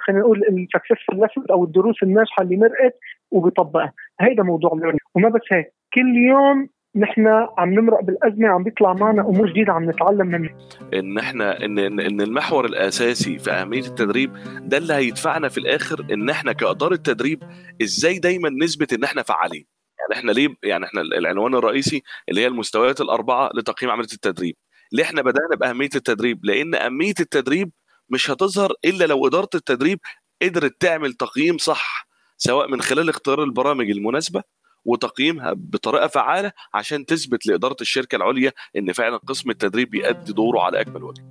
خلينا 0.00 0.22
نقول 0.22 0.42
ال 0.48 0.54
successful 0.54 1.20
lesson 1.20 1.44
أو 1.50 1.64
الدروس 1.64 2.02
الناجحة 2.02 2.42
اللي 2.42 2.56
مرقت 2.56 2.94
وبيطبقها. 3.32 3.92
هيدا 4.20 4.42
موضوع 4.42 4.70
وما 5.14 5.28
بس 5.28 5.40
هيك 5.52 5.74
كل 5.94 6.16
يوم 6.28 6.68
نحن 6.96 7.26
عم 7.58 7.74
نمرق 7.74 8.00
بالأزمة 8.00 8.48
عم 8.48 8.62
بيطلع 8.62 8.92
معنا 8.92 9.22
أمور 9.22 9.50
جديدة 9.50 9.72
عم 9.72 9.90
نتعلم 9.90 10.26
منها. 10.26 10.54
إن 10.94 11.18
إحنا 11.18 11.64
إن 11.64 11.78
إن 11.78 12.20
المحور 12.20 12.64
الأساسي 12.64 13.38
في 13.38 13.50
أهمية 13.50 13.80
التدريب 13.86 14.32
ده 14.60 14.76
اللي 14.76 14.94
هيدفعنا 14.94 15.48
في 15.48 15.58
الآخر 15.58 16.06
إن 16.12 16.30
إحنا 16.30 16.52
كإدارة 16.52 16.96
تدريب 16.96 17.42
إزاي 17.82 18.18
دايما 18.18 18.50
نثبت 18.62 18.92
إن 18.92 19.04
إحنا 19.04 19.22
فعالين. 19.22 19.66
يعني 19.98 20.20
إحنا 20.20 20.32
ليه 20.32 20.48
يعني 20.62 20.84
إحنا 20.84 21.00
العنوان 21.00 21.54
الرئيسي 21.54 22.02
اللي 22.28 22.40
هي 22.40 22.46
المستويات 22.46 23.00
الأربعة 23.00 23.50
لتقييم 23.54 23.90
عملية 23.92 24.12
التدريب. 24.12 24.54
ليه 24.92 25.04
إحنا 25.04 25.22
بدأنا 25.22 25.56
بأهمية 25.60 25.88
التدريب؟ 25.94 26.44
لأن 26.44 26.74
أهمية 26.74 27.14
التدريب 27.20 27.70
مش 28.10 28.30
هتظهر 28.30 28.72
إلا 28.84 29.04
لو 29.04 29.26
إدارة 29.26 29.48
التدريب 29.54 29.98
قدرت 30.42 30.80
تعمل 30.80 31.12
تقييم 31.12 31.58
صح. 31.58 32.11
سواء 32.44 32.70
من 32.70 32.80
خلال 32.80 33.08
اختيار 33.08 33.42
البرامج 33.42 33.90
المناسبة 33.90 34.42
وتقييمها 34.84 35.52
بطريقة 35.56 36.06
فعالة 36.06 36.52
عشان 36.74 37.04
تثبت 37.04 37.46
لإدارة 37.46 37.76
الشركة 37.80 38.16
العليا 38.16 38.52
إن 38.76 38.92
فعلا 38.92 39.16
قسم 39.16 39.50
التدريب 39.50 39.90
بيأدي 39.90 40.32
دوره 40.32 40.60
على 40.60 40.80
أكمل 40.80 41.02
وجه. 41.02 41.22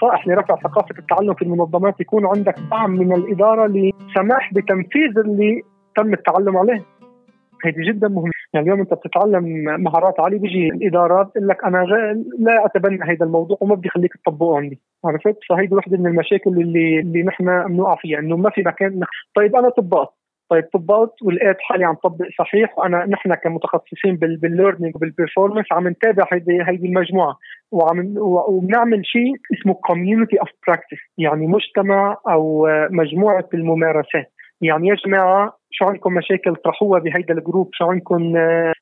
صائح 0.00 0.28
لرفع 0.28 0.56
ثقافة 0.56 0.98
التعلم 0.98 1.34
في 1.34 1.42
المنظمات 1.42 2.00
يكون 2.00 2.26
عندك 2.26 2.54
دعم 2.70 2.90
من 2.90 3.12
الإدارة 3.12 3.66
لسماح 3.66 4.54
بتنفيذ 4.54 5.18
اللي 5.18 5.62
تم 5.96 6.12
التعلم 6.12 6.56
عليه. 6.56 6.84
هيدي 7.64 7.82
جدا 7.82 8.08
مهمة، 8.08 8.30
يعني 8.52 8.66
اليوم 8.66 8.80
أنت 8.80 8.94
بتتعلم 8.94 9.44
مهارات 9.82 10.20
عالية 10.20 10.38
بيجي 10.38 10.68
الإدارات 10.68 11.26
بتقول 11.26 11.48
لك 11.48 11.64
أنا 11.64 11.84
لا 12.38 12.66
أتبنى 12.66 13.02
هذا 13.02 13.26
الموضوع 13.26 13.58
وما 13.60 13.74
بدي 13.74 13.88
خليك 13.88 14.12
تطبقه 14.24 14.56
عندي، 14.56 14.80
عرفت؟ 15.04 15.36
فهيدي 15.48 15.74
وحده 15.74 15.96
من 15.96 16.06
المشاكل 16.06 16.50
اللي 16.50 17.00
اللي 17.00 17.22
نحن 17.22 17.66
بنوقع 17.68 17.96
فيها 17.96 18.18
إنه 18.18 18.36
ما 18.36 18.50
في 18.50 18.62
مكان 18.62 19.00
طيب 19.34 19.56
أنا 19.56 19.68
طبقت 19.68 20.17
طيب 20.50 20.64
طبقت 20.72 21.22
ولقيت 21.22 21.56
حالي 21.60 21.84
عم 21.84 21.94
طبق 21.94 22.24
صحيح 22.38 22.78
وأنا 22.78 23.06
نحن 23.06 23.34
كمتخصصين 23.34 24.16
بال 24.16 24.32
learning 24.32 24.96
وبال 24.96 25.11
performance 25.11 25.66
عم 25.72 25.88
نتابع 25.88 26.24
هيدي 26.32 26.58
هيدي 26.66 26.86
المجموعة. 26.86 27.36
وعم 27.72 28.14
وبنعمل 28.18 29.06
شيء 29.06 29.32
اسمه 29.52 29.74
community 29.74 30.40
of 30.40 30.48
practice 30.66 30.98
يعني 31.18 31.46
مجتمع 31.46 32.16
أو 32.28 32.68
مجموعة 32.90 33.48
الممارسات. 33.54 34.32
يعني 34.60 34.88
يا 34.88 34.94
جماعة 35.06 35.58
شو 35.70 35.84
عندكم 35.84 36.14
مشاكل 36.14 36.56
طرحوها 36.56 37.00
بهيدا 37.00 37.34
ال 37.34 37.40
group 37.40 37.68
شو 37.72 37.84
عندكم 37.84 38.36
آه، 38.36 38.72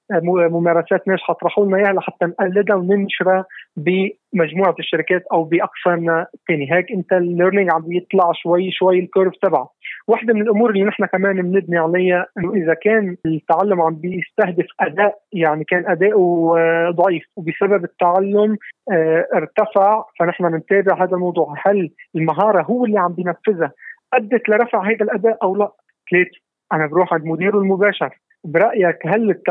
ممارسات 0.51 1.09
ناجحة 1.09 1.33
اطرحوا 1.33 1.67
لنا 1.67 1.77
إياها 1.77 1.93
لحتى 1.93 2.27
نقلدها 2.27 2.77
وننشرها 2.77 3.45
بمجموعة 3.77 4.75
الشركات 4.79 5.23
أو 5.33 5.45
باقسامنا 5.45 6.27
الثاني 6.35 6.73
هيك 6.73 6.93
أنت 6.93 7.13
ال 7.13 7.19
learning 7.19 7.71
عم 7.73 7.83
بيطلع 7.83 8.33
شوي 8.33 8.71
شوي 8.71 8.99
ال 8.99 9.04
curve 9.04 9.33
تبعه. 9.43 9.71
واحدة 10.09 10.35
من 10.35 10.43
الأمور 10.43 10.71
اللي 10.71 10.85
نحن 10.85 11.07
كمان 11.07 11.43
بنبني 11.43 11.79
عليها 11.79 12.27
إنه 12.39 12.53
إذا 12.53 12.75
كان 12.75 13.17
التعلم 13.27 13.81
عم 13.81 13.95
بيستهدف 13.95 14.67
أداء 14.81 15.19
يعني 15.33 15.65
كان 15.65 15.87
أداؤه 15.87 16.59
آه، 16.59 16.91
ضعيف 16.91 17.25
وبسبب 17.37 17.85
التعلم 17.85 18.57
آه، 18.93 19.27
ارتفع 19.35 20.05
فنحن 20.19 20.51
بنتابع 20.51 21.05
هذا 21.05 21.15
الموضوع. 21.15 21.55
هل 21.67 21.91
المهارة 22.17 22.63
هو 22.63 22.85
اللي 22.85 22.99
عم 22.99 23.13
بينفذها؟ 23.13 23.73
أدت 24.15 24.49
لرفع 24.49 24.83
هذا 24.85 25.05
الأداء 25.05 25.39
أو 25.43 25.57
لا؟ 25.57 25.73
ثلاثة 26.11 26.31
أنا 26.73 26.87
بروح 26.87 27.15
عند 27.15 27.25
مديره 27.25 27.59
المباشر. 27.59 28.19
برأيك 28.45 29.07
هل 29.07 29.43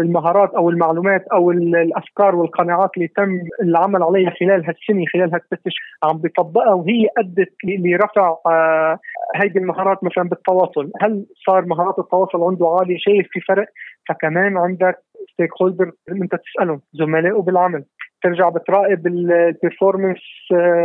المهارات 0.00 0.54
أو 0.54 0.70
المعلومات 0.70 1.24
أو 1.32 1.50
الأفكار 1.50 2.36
والقناعات 2.36 2.90
اللي 2.96 3.08
تم 3.08 3.40
العمل 3.62 4.02
عليها 4.02 4.30
خلال 4.30 4.66
هالسنة 4.66 5.04
خلال 5.12 5.34
هالست 5.34 5.62
عم 6.04 6.18
بيطبقها 6.18 6.74
وهي 6.74 7.08
أدت 7.18 7.52
لرفع 7.64 8.36
آه، 8.46 8.98
هيدي 9.36 9.58
المهارات 9.58 10.04
مثلا 10.04 10.28
بالتواصل؟ 10.28 10.90
هل 11.02 11.26
صار 11.46 11.64
مهارات 11.64 11.98
التواصل 11.98 12.42
عنده 12.42 12.76
عالية؟ 12.80 12.96
شايف 12.98 13.26
في 13.30 13.40
فرق؟ 13.40 13.66
فكمان 14.08 14.56
عندك 14.56 14.98
ستيك 15.32 15.50
هولدر 15.62 15.92
أنت 16.08 16.34
تسألهم 16.34 16.80
زملائه 16.92 17.42
بالعمل 17.42 17.84
ترجع 18.22 18.48
بتراقب 18.48 19.06
ال 19.06 19.15
performance 19.15 20.18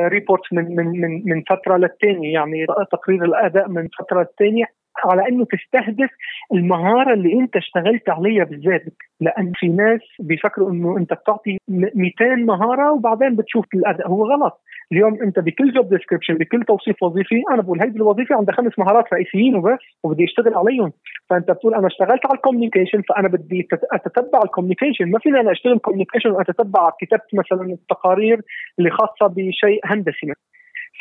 report 0.07 0.41
من 0.51 0.75
من 0.75 1.01
من 1.01 1.21
من 1.25 1.43
فترة 1.49 1.77
للثانيه 1.77 2.33
يعني 2.33 2.65
تقرير 2.91 3.25
الأداء 3.25 3.69
من 3.69 3.87
فترة 3.99 4.19
للثانيه 4.19 4.65
على 5.05 5.27
أنه 5.29 5.45
تستهدف 5.45 6.09
المهارة 6.53 7.13
اللي 7.13 7.33
أنت 7.39 7.55
اشتغلت 7.55 8.09
عليها 8.09 8.43
بالذات 8.43 8.83
لأن 9.21 9.51
في 9.55 9.67
ناس 9.67 10.01
بيفكروا 10.19 10.71
أنه 10.71 10.97
أنت 10.97 11.13
بتعطي 11.13 11.57
200 11.67 12.35
مهارة 12.35 12.91
وبعدين 12.91 13.35
بتشوف 13.35 13.65
الأداء. 13.73 14.07
هو 14.07 14.25
غلط. 14.25 14.61
اليوم 14.91 15.21
أنت 15.23 15.39
بكل 15.39 15.73
job 15.73 15.89
description 15.89 16.33
بكل 16.33 16.63
توصيف 16.63 17.03
وظيفي 17.03 17.43
أنا 17.51 17.61
بقول 17.61 17.81
هيدي 17.81 17.97
الوظيفة 17.97 18.35
عندها 18.35 18.55
خمس 18.55 18.79
مهارات 18.79 19.13
رئيسيين 19.13 19.55
وبس 19.55 19.79
وبدي 20.03 20.23
أشتغل 20.23 20.53
عليهم. 20.55 20.91
فأنت 21.29 21.51
بتقول 21.51 21.75
أنا 21.75 21.87
اشتغلت 21.87 22.25
على 22.25 22.35
ال 22.35 22.40
communication 22.40 23.01
فأنا 23.01 23.27
بدي 23.27 23.67
أتتبع 23.93 24.39
ال 24.45 24.50
communication 24.50 25.11
ما 25.11 25.19
فيني 25.19 25.39
أنا 25.39 25.51
أشتغل 25.51 25.79
communication 25.79 26.29
وأتتبع 26.31 26.89
كتابه 27.01 27.23
مثلا 27.33 27.65
التقارير 27.73 28.41
اللي 28.79 28.89
خاصة 28.89 29.27
بشيء 29.27 29.79
هندسي. 29.85 30.33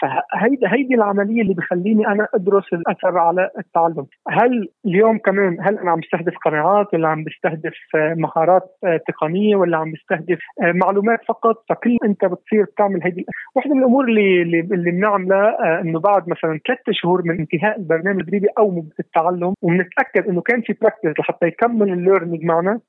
فهيدي 0.00 0.66
هيدي 0.66 0.94
العملية 0.94 1.42
اللي 1.42 1.54
بخليني 1.54 2.06
أنا 2.06 2.28
أدرس 2.34 2.72
الأثر 2.72 3.18
على 3.18 3.50
التعلم، 3.58 4.06
هل 4.28 4.68
اليوم 4.86 5.18
كمان 5.18 5.56
هل 5.60 5.78
أنا 5.78 5.90
عم 5.90 6.00
بستهدف 6.00 6.34
قناعات 6.44 6.94
ولا 6.94 7.08
عم 7.08 7.24
بستهدف 7.24 7.74
مهارات 7.94 8.62
تقنية 9.08 9.56
ولا 9.56 9.76
عم 9.76 9.92
بستهدف 9.92 10.38
معلومات 10.60 11.20
فقط؟ 11.28 11.64
فكل 11.68 11.96
أنت 12.04 12.24
بتصير 12.24 12.64
تعمل 12.78 13.02
هيدي 13.02 13.26
واحدة 13.56 13.74
من 13.74 13.80
الأمور 13.80 14.04
اللي 14.04 14.42
اللي 14.42 14.90
بنعملها 14.90 15.80
إنه 15.80 16.00
بعد 16.00 16.28
مثلا 16.28 16.60
ثلاث 16.66 16.80
شهور 16.90 17.22
من 17.24 17.38
انتهاء 17.38 17.78
البرنامج 17.78 18.20
التدريبي 18.20 18.48
أو 18.58 18.84
التعلم 19.00 19.54
وبنتأكد 19.62 20.28
إنه 20.28 20.40
كان 20.40 20.60
في 20.60 20.72
practice 20.72 21.20
لحتى 21.20 21.46
يكمل 21.46 21.92
ال 21.92 21.98
learning 21.98 22.44
معنا 22.44 22.80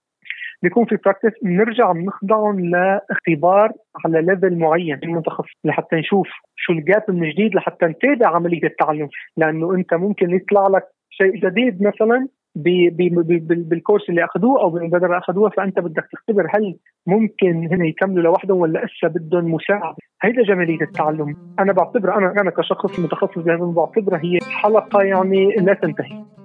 بيكون 0.64 0.86
في 0.86 0.98
practice 1.06 1.32
بنرجع 1.44 1.92
بنخضعهم 1.92 2.60
لاختبار 2.60 3.72
على 4.06 4.22
level 4.22 4.58
معين 4.58 5.00
المتخصص 5.04 5.50
لحتى 5.64 5.96
نشوف 5.96 6.28
شو 6.56 6.74
ال 6.74 6.81
gap 6.81 7.04
من 7.08 7.30
جديد 7.30 7.56
لحتى 7.56 7.86
نتابع 7.86 8.36
عملية 8.36 8.64
التعلم. 8.64 9.10
لأنه 9.38 9.76
أنت 9.76 9.94
ممكن 9.94 10.30
يطلع 10.30 10.68
لك 10.68 10.84
شيء 11.10 11.36
جديد 11.36 11.84
مثلا 11.84 12.28
بي 12.56 12.90
بي 12.90 13.10
بي 13.10 13.40
بال 13.40 13.57
course 13.57 14.10
اللي 14.10 14.26
أخذوه 14.26 14.62
أو 14.62 14.70
بالمبادرة 14.70 15.06
اللي 15.06 15.18
أخذوها 15.18 15.50
فأنت 15.50 15.80
بدك 15.80 16.08
تختبر 16.12 16.48
هل 16.56 16.78
ممكن 17.08 17.68
هنا 17.72 17.86
يكملوا 17.86 18.24
لوحدهم 18.24 18.58
ولا 18.58 18.86
لسا 18.86 19.08
بدهم 19.08 19.54
مساعدة. 19.54 19.96
هيدا 20.22 20.44
جمالية 20.44 20.82
التعلم. 20.82 21.36
أنا 21.60 21.74
بعتبرها 21.74 22.18
أنا 22.18 22.42
أنا 22.42 22.52
كشخص 22.52 23.00
متخصص 23.00 23.38
بعتبرها 23.76 24.20
هي 24.24 24.40
حلقة 24.62 25.02
يعني 25.02 25.56
لا 25.56 25.74
تنتهي. 25.74 26.41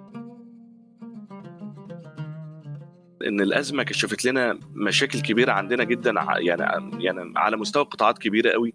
إن 3.26 3.40
الأزمة 3.40 3.83
كشفت 3.83 4.25
لنا 4.25 4.59
مشاكل 4.75 5.21
كبيرة 5.21 5.52
عندنا 5.52 5.85
جدا 5.85 6.14
يعني 6.37 6.62
يعني 7.04 7.33
على 7.37 7.56
مستوى 7.56 7.85
قطاعات 7.85 8.18
كبيرة 8.18 8.50
قوي. 8.50 8.75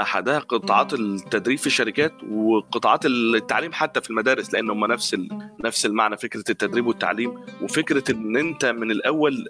أحدها 0.00 0.38
قطاعات 0.38 0.94
التدريب 0.94 1.58
في 1.58 1.66
الشركات 1.66 2.12
وقطاعات 2.30 3.06
التعليم 3.06 3.72
حتى 3.72 4.00
في 4.00 4.10
المدارس 4.10 4.54
لأن 4.54 4.70
هم 4.70 4.84
نفس 4.84 5.16
نفس 5.64 5.86
المعنى 5.86 6.16
فكرة 6.16 6.44
التدريب 6.50 6.86
والتعليم 6.86 7.34
وفكرة 7.62 8.12
إن 8.12 8.36
أنت 8.36 8.64
من 8.66 8.90
الأول 8.90 9.48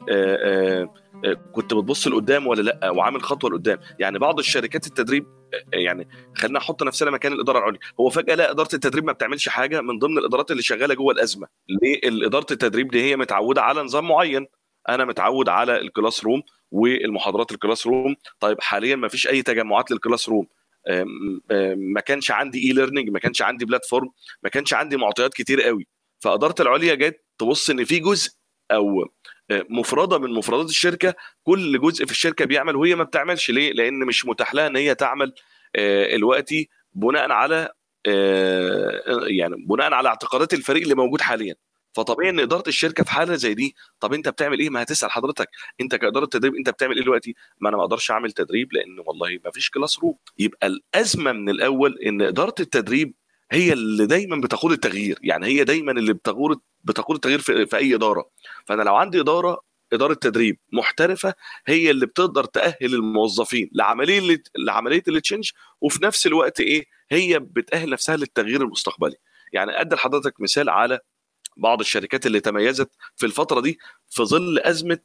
كنت 1.53 1.75
بتبص 1.75 2.09
لقدام 2.09 2.47
ولا 2.47 2.63
لأ 2.63 2.91
وعامل 2.91 3.23
خطوة 3.23 3.51
لقدام. 3.51 3.79
يعني 3.99 4.19
بعض 4.19 4.39
الشركات 4.39 4.87
التدريب 4.87 5.27
يعني 5.73 6.09
خلينا 6.35 6.59
نحط 6.59 6.83
نفسنا 6.83 7.11
مكان 7.11 7.33
الإدارة 7.33 7.59
العليا. 7.59 7.79
هو 8.01 8.09
فجأة 8.09 8.35
لا 8.35 8.51
إدارة 8.51 8.75
التدريب 8.75 9.05
ما 9.05 9.13
بتعملش 9.13 9.49
حاجة 9.49 9.81
من 9.81 9.99
ضمن 9.99 10.19
الإدارات 10.19 10.51
اللي 10.51 10.63
شغالة 10.63 10.95
جوه 10.95 11.13
الأزمة. 11.13 11.47
ليه؟ 11.83 12.27
إدارة 12.27 12.47
التدريب 12.51 12.91
دي 12.91 13.03
هي 13.03 13.17
متعودة 13.17 13.63
على 13.63 13.83
نظام 13.83 14.09
معين. 14.09 14.47
أنا 14.89 15.05
متعود 15.05 15.49
على 15.49 15.81
ال 15.81 16.25
classroom 16.25 16.43
والمحاضرات 16.71 17.53
ال 17.53 17.87
classroom. 17.87 18.17
طيب 18.41 18.61
حاليا 18.61 18.97
ما 18.97 19.09
فيش 19.09 19.29
أي 19.29 19.43
تجمعات 19.43 19.91
لل 19.91 20.29
classroom. 20.29 20.47
ما 21.77 22.01
كانش 22.01 22.31
عندي 22.31 22.69
e-learning 22.69 23.11
ما 23.11 23.19
كانش 23.19 23.43
عندي 23.43 23.65
platform 23.65 24.11
ما 24.43 24.49
كانش 24.51 24.75
عندي 24.75 24.97
معطيات 24.97 25.35
كتير 25.35 25.63
قوي. 25.63 25.87
فإدارة 26.21 26.55
العليا 26.61 26.95
جت 26.95 27.25
تبص 27.39 27.71
إن 27.71 27.85
في 27.85 27.99
جزء 27.99 28.31
أو 28.71 29.09
مفردة 29.51 30.19
من 30.19 30.33
مفردات 30.33 30.69
الشركة 30.69 31.15
كل 31.43 31.81
جزء 31.81 32.05
في 32.05 32.11
الشركة 32.13 32.45
بيعمل 32.45 32.77
وهي 32.77 32.95
ما 32.95 33.05
بتعملش. 33.05 33.51
ليه؟ 33.51 33.73
لأن 33.73 33.99
مش 33.99 34.27
متاح 34.27 34.55
لها 34.55 34.67
إن 34.67 34.77
هي 34.77 34.95
تعمل 34.95 35.33
دلوقتي 36.13 36.69
بناء 36.93 37.31
على 37.33 37.69
يعني 39.27 39.57
بناء 39.69 39.93
على 39.93 40.09
اعتقادات 40.09 40.55
الفريق 40.55 40.83
اللي 40.83 40.95
موجود 40.95 41.21
حاليا. 41.21 41.55
فطبيعي 41.93 42.31
إن 42.31 42.41
إدارة 42.41 42.65
الشركة 42.69 43.05
في 43.05 43.11
حالة 43.11 43.35
زي 43.35 43.55
دي 43.55 43.77
طب 44.01 44.13
أنت 44.15 44.29
بتعمل 44.29 44.59
إيه؟ 44.59 44.71
ما 44.71 44.83
هتسأل 44.83 45.11
حضرتك. 45.11 45.49
أنت 45.81 45.95
كإدارة 45.95 46.25
تدريب 46.27 46.55
أنت 46.55 46.71
بتعمل 46.71 46.97
إيه 46.97 47.03
دلوقتي؟ 47.03 47.35
ما 47.61 47.69
أنا 47.69 47.77
ما 47.77 47.83
أقدرش 47.83 48.11
أعمل 48.11 48.33
تدريب 48.33 48.73
لأن 48.73 48.99
والله 49.07 49.39
ما 49.45 49.51
فيش 49.51 49.71
classroom 49.71 50.15
يبقى 50.39 50.67
الأزمة 50.67 51.33
من 51.33 51.49
الأول 51.49 51.99
إن 52.07 52.23
إدارة 52.23 52.55
التدريب 52.61 53.15
هي 53.53 53.73
اللي 53.73 54.07
دايما 54.07 54.37
بتقود 54.37 54.73
التغيير. 54.73 55.19
يعني 55.23 55.47
هي 55.47 55.65
دايما 55.65 55.93
اللي 55.93 56.13
بتقود 56.13 56.61
بتقود 56.85 57.15
التغيير 57.15 57.39
في, 57.41 57.67
في 57.67 57.77
أي 57.77 57.95
إدارة. 57.95 58.31
فأنا 58.67 58.83
لو 58.83 58.97
عندي 58.97 59.21
إدارة 59.21 59.61
إدارة 59.93 60.15
تدريب 60.15 60.59
محترفة 60.73 61.35
هي 61.67 61.91
اللي 61.91 62.07
بتقدر 62.07 62.45
تأهل 62.45 62.77
الموظفين 62.95 63.71
لعملية 63.73 64.43
لعملية 64.59 65.03
ال 65.09 65.15
change 65.15 65.51
وفي 65.81 66.05
نفس 66.05 66.27
الوقت 66.27 66.61
إيه؟ 66.61 66.85
هي 67.11 67.39
بتأهل 67.39 67.91
نفسها 67.91 68.17
للتغيير 68.17 68.63
المستقبلي. 68.63 69.17
يعني 69.53 69.81
أدي 69.81 69.95
لحضرتك 69.95 70.41
مثال 70.41 70.69
على 70.69 70.99
بعض 71.57 71.81
الشركات 71.81 72.27
اللي 72.27 72.41
تميزت 72.41 72.91
في 73.17 73.27
الفترة 73.27 73.61
دي 73.61 73.79
في 74.11 74.23
ظل 74.23 74.59
أزمة 74.59 74.99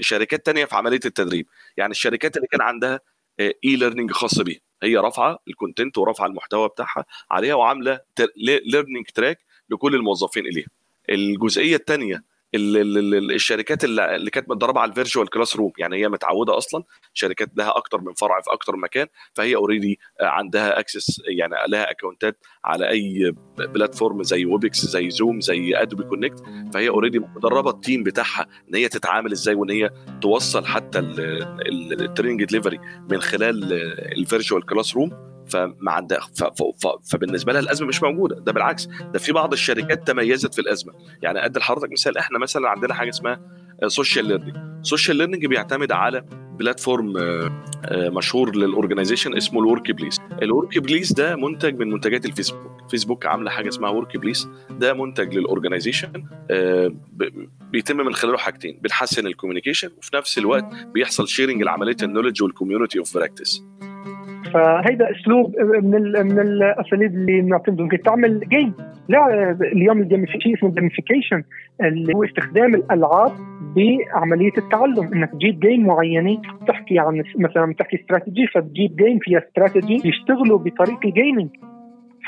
شركات 0.00 0.46
تانية 0.46 0.64
في 0.64 0.76
عملية 0.76 1.00
التدريب. 1.04 1.46
يعني 1.76 1.90
الشركات 1.90 2.36
اللي 2.36 2.46
كان 2.48 2.60
عندها 2.60 3.00
e-learning 3.40 4.10
خاص 4.12 4.38
بيها. 4.40 4.60
هي 4.82 4.96
رافعة 4.96 5.38
ال 5.48 5.54
content 5.54 5.98
ورافعة 5.98 6.26
المحتوى 6.26 6.68
بتاعها 6.68 7.04
عليها 7.30 7.54
وعاملة 7.54 8.00
learning 8.36 9.06
track 9.14 9.38
لكل 9.70 9.94
الموظفين 9.94 10.46
إليها. 10.46 10.68
الجزئية 11.10 11.76
الثانية 11.76 12.24
الشركات 12.54 13.84
اللي 13.84 14.30
كانت 14.30 14.50
متدربة 14.50 14.80
على 14.80 14.88
ال 14.88 15.30
virtual 15.30 15.56
classroom. 15.56 15.72
يعني 15.78 15.96
هي 15.96 16.08
متعودة 16.08 16.58
أصلا 16.58 16.84
شركات 17.14 17.48
لها 17.56 17.76
أكتر 17.76 18.00
من 18.00 18.14
فرع 18.14 18.40
في 18.40 18.52
أكتر 18.52 18.76
مكان 18.76 19.06
فهي 19.34 19.56
already 19.56 19.98
عندها 20.20 20.78
access 20.80 21.20
يعني 21.28 21.54
لها 21.68 21.90
account 21.90 22.32
ات 22.32 22.38
على 22.64 22.88
أي 22.90 23.34
platform 23.58 24.22
زي 24.22 24.44
Webex 24.44 24.86
زي 24.86 25.10
Zoom 25.10 25.40
زي 25.40 25.76
Adobe 25.76 26.04
Connect 26.04 26.42
فهي 26.74 26.88
already 26.88 27.18
مدربه 27.18 27.70
ال 27.70 27.76
team 27.76 28.02
بتاعها 28.02 28.46
إن 28.68 28.74
هي 28.74 28.88
تتعامل 28.88 29.32
إزاي 29.32 29.54
وإن 29.54 29.70
هي 29.70 29.90
توصل 30.22 30.66
حتى 30.66 30.98
ال 30.98 31.14
training 31.14 32.44
delivery 32.44 32.78
من 33.10 33.20
خلال 33.20 33.72
ال 34.18 34.66
virtual 34.66 34.94
classroom. 34.96 35.37
فما 35.50 35.92
عندها 35.92 36.20
فبالنسبة 37.10 37.52
لها 37.52 37.60
الأزمة 37.60 37.88
مش 37.88 38.02
موجودة. 38.02 38.40
ده 38.40 38.52
بالعكس 38.52 38.88
ده 39.12 39.18
في 39.18 39.32
بعض 39.32 39.52
الشركات 39.52 40.06
تميزت 40.06 40.54
في 40.54 40.60
الأزمة. 40.60 40.92
يعني 41.22 41.44
أدي 41.44 41.58
لحضرتك 41.58 41.92
مثال. 41.92 42.18
إحنا 42.18 42.38
مثلا 42.38 42.68
عندنا 42.68 42.94
حاجة 42.94 43.08
اسمها 43.08 43.40
social 43.86 44.24
learning 44.24 44.56
social 44.82 45.16
learning 45.16 45.46
بيعتمد 45.46 45.92
على 45.92 46.24
platform 46.58 47.12
مشهور 47.92 48.56
لل 48.56 48.67
organization 48.67 49.36
اسمه 49.36 49.60
ال 49.60 49.90
Workplace 49.90 50.20
ال 50.42 50.78
Workplace 50.78 51.12
ده 51.12 51.36
منتج 51.36 51.78
من 51.78 51.90
منتجات 51.90 52.26
ال 52.26 52.30
Facebook. 52.30 52.68
Facebook 52.90 53.26
عاملة 53.26 53.50
حاجة 53.50 53.68
اسمها 53.68 53.90
Workplace 53.90 54.48
ده 54.70 54.94
منتج 54.94 55.34
لل 55.34 55.45
organization 55.45 56.12
بيتم 57.72 57.96
من 57.96 58.14
خلاله 58.14 58.38
حاجتين 58.38 58.78
بنحسن 58.82 59.26
ال 59.26 59.31
communication 59.31 59.90
وفي 59.98 60.16
نفس 60.16 60.38
الوقت 60.38 60.64
بيحصل 60.94 61.28
sharing 61.28 61.62
لعملية 61.62 61.96
ال 62.02 62.06
knowledge 62.06 62.42
وال 62.42 62.52
community 62.52 62.98
of 62.98 63.14
practice 63.14 63.62
فهيدا 64.52 65.10
أسلوب 65.10 65.56
من 65.82 66.02
من 66.02 66.40
الأساليب 66.40 67.14
اللي 67.14 67.40
بنعتمده 67.40 67.82
ممكن 67.82 68.02
تعمل 68.02 68.40
game 68.48 68.74
لا 69.08 69.50
اليوم 69.72 70.00
ال 70.00 70.04
gamification 70.04 70.56
اسمه 70.56 70.74
gamification 70.74 71.42
اللي 71.80 72.14
هو 72.14 72.24
استخدام 72.24 72.74
الألعاب 72.74 73.32
بعملية 73.76 74.52
التعلم. 74.58 75.12
إنك 75.14 75.30
تجيب 75.32 75.60
game 75.60 75.86
معينة 75.86 76.42
تحكي 76.66 76.98
عن 76.98 77.22
مثلا 77.38 77.72
بتحكي 77.72 77.96
استراتيجي 77.96 78.46
فتجيب 78.46 78.96
game 78.96 79.18
فيها 79.18 79.38
استراتيجي 79.38 80.08
يشتغلوا 80.08 80.58
بطريقة 80.58 81.08
ال 81.08 81.14
gaming 81.14 81.48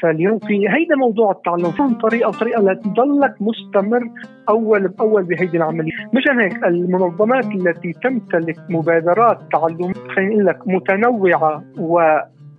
فاليوم 0.02 0.38
في 0.38 0.68
هيدا 0.68 0.96
موضوع 0.96 1.30
التعلم 1.30 1.70
فهم 1.70 1.94
طريقه 1.94 2.28
وطريقه 2.28 2.62
لتضلك 2.62 3.34
مستمر 3.40 4.10
اول 4.48 4.88
بأول 4.88 5.22
بهيدي 5.22 5.56
العملية، 5.56 5.92
مشان 6.14 6.40
هيك 6.40 6.64
المنظمات 6.64 7.46
التي 7.46 7.92
تمتلك 7.92 8.56
مبادرات 8.68 9.38
تعلم 9.52 9.92
خلينا 10.16 10.42
لك 10.42 10.68
متنوعة 10.68 11.64
و 11.78 12.00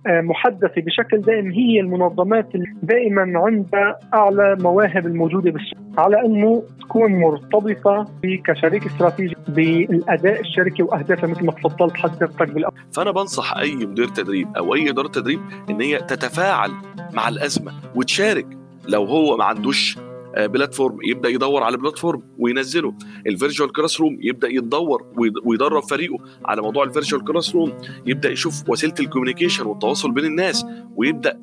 محدثة 0.06 0.82
بشكل 0.82 1.20
دائم 1.20 1.50
هي 1.50 1.80
المنظمات 1.80 2.54
اللي 2.54 2.66
دائما 2.82 3.32
عندها 3.34 3.98
أعلى 4.14 4.56
مواهب 4.60 5.06
الموجودة 5.06 5.50
بالسوق 5.50 5.78
على 5.98 6.26
أنه 6.26 6.62
تكون 6.80 7.20
مرتبطة 7.20 8.06
كشريك 8.44 8.86
استراتيجي 8.86 9.36
بالأداء 9.48 10.40
الشركي 10.40 10.82
وأهدافها 10.82 11.30
مثل 11.30 11.44
ما 11.44 11.52
تفضلت 11.52 11.96
حضرتك 11.96 12.52
بالأول. 12.52 12.74
فأنا 12.92 13.10
بنصح 13.10 13.56
أي 13.56 13.74
مدير 13.74 14.08
تدريب 14.08 14.48
أو 14.56 14.74
أي 14.74 14.90
إدارة 14.90 15.08
تدريب 15.08 15.40
إن 15.70 15.80
هي 15.80 15.98
تتفاعل 15.98 16.70
مع 17.14 17.28
الأزمة 17.28 17.72
وتشارك 17.94 18.46
لو 18.88 19.04
هو 19.04 19.36
ما 19.36 19.44
عندوش 19.44 19.98
platform 20.36 20.98
يبدأ 21.04 21.28
يدور 21.28 21.62
على 21.62 21.76
platform 21.76 22.22
وينزله. 22.38 22.94
ال 23.26 23.72
virtual 23.72 24.00
classroom 24.00 24.18
يبدأ 24.20 24.48
يتدور 24.48 25.06
ويدرب 25.44 25.82
فريقه 25.82 26.18
على 26.44 26.62
موضوع 26.62 26.84
ال 26.84 27.24
virtual 27.24 27.54
classroom 27.54 27.72
يبدأ 28.06 28.30
يشوف 28.30 28.68
وسيلة 28.68 28.94
ال 29.00 29.05
communication 29.05 29.66
والتواصل 29.66 30.10
بين 30.10 30.24
الناس 30.24 30.66
ويبدأ 30.96 31.40